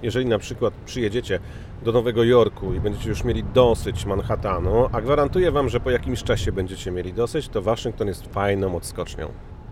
Jeżeli 0.03 0.27
na 0.27 0.39
przykład 0.39 0.75
przyjedziecie 0.75 1.41
do 1.85 1.93
Nowego 1.93 2.25
Jorku 2.25 2.75
i 2.75 2.81
będziecie 2.81 3.09
już 3.09 3.25
mieli 3.25 3.45
dosyć 3.45 4.07
Manhattanu, 4.07 4.89
a 4.93 5.01
gwarantuję 5.01 5.51
Wam, 5.51 5.69
że 5.69 5.81
po 5.81 5.91
jakimś 5.91 6.23
czasie 6.23 6.53
będziecie 6.53 6.91
mieli 6.91 7.13
dosyć, 7.13 7.49
to 7.49 7.63
Waszyngton 7.63 8.09
jest 8.09 8.27
fajną 8.27 8.77
odskocznią. 8.77 9.29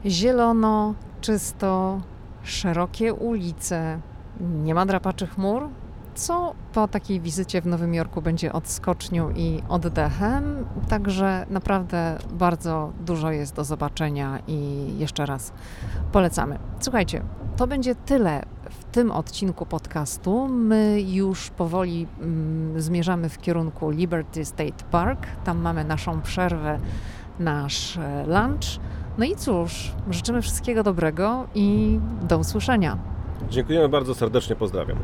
Zielono, 0.06 0.94
czysto, 1.20 2.00
szerokie 2.42 3.14
ulice, 3.14 4.00
nie 4.40 4.74
ma 4.74 4.86
drapaczy 4.86 5.26
chmur, 5.26 5.68
co 6.14 6.54
po 6.72 6.88
takiej 6.88 7.20
wizycie 7.20 7.60
w 7.60 7.66
Nowym 7.66 7.94
Jorku 7.94 8.22
będzie 8.22 8.52
odskocznią 8.52 9.30
i 9.30 9.62
oddechem. 9.68 10.66
Także 10.88 11.46
naprawdę 11.50 12.18
bardzo 12.32 12.92
dużo 13.00 13.30
jest 13.30 13.54
do 13.54 13.64
zobaczenia 13.64 14.38
i 14.46 14.88
jeszcze 14.98 15.26
raz 15.26 15.52
polecamy. 16.12 16.58
Słuchajcie, 16.80 17.22
to 17.56 17.66
będzie 17.66 17.94
tyle 17.94 18.42
w 18.70 18.84
tym 18.84 19.10
odcinku 19.10 19.66
podcastu. 19.66 20.48
My 20.48 21.00
już 21.00 21.50
powoli 21.50 22.06
mm, 22.20 22.80
zmierzamy 22.82 23.28
w 23.28 23.38
kierunku 23.38 23.90
Liberty 23.90 24.44
State 24.44 24.84
Park. 24.90 25.26
Tam 25.44 25.58
mamy 25.58 25.84
naszą 25.84 26.20
przerwę, 26.20 26.78
nasz 27.38 27.96
e, 27.96 28.26
lunch. 28.26 28.80
No 29.18 29.24
i 29.24 29.36
cóż, 29.36 29.92
życzymy 30.10 30.42
wszystkiego 30.42 30.82
dobrego 30.82 31.46
i 31.54 31.98
do 32.22 32.38
usłyszenia. 32.38 32.98
Dziękujemy 33.50 33.88
bardzo 33.88 34.14
serdecznie, 34.14 34.56
pozdrawiam. 34.56 34.98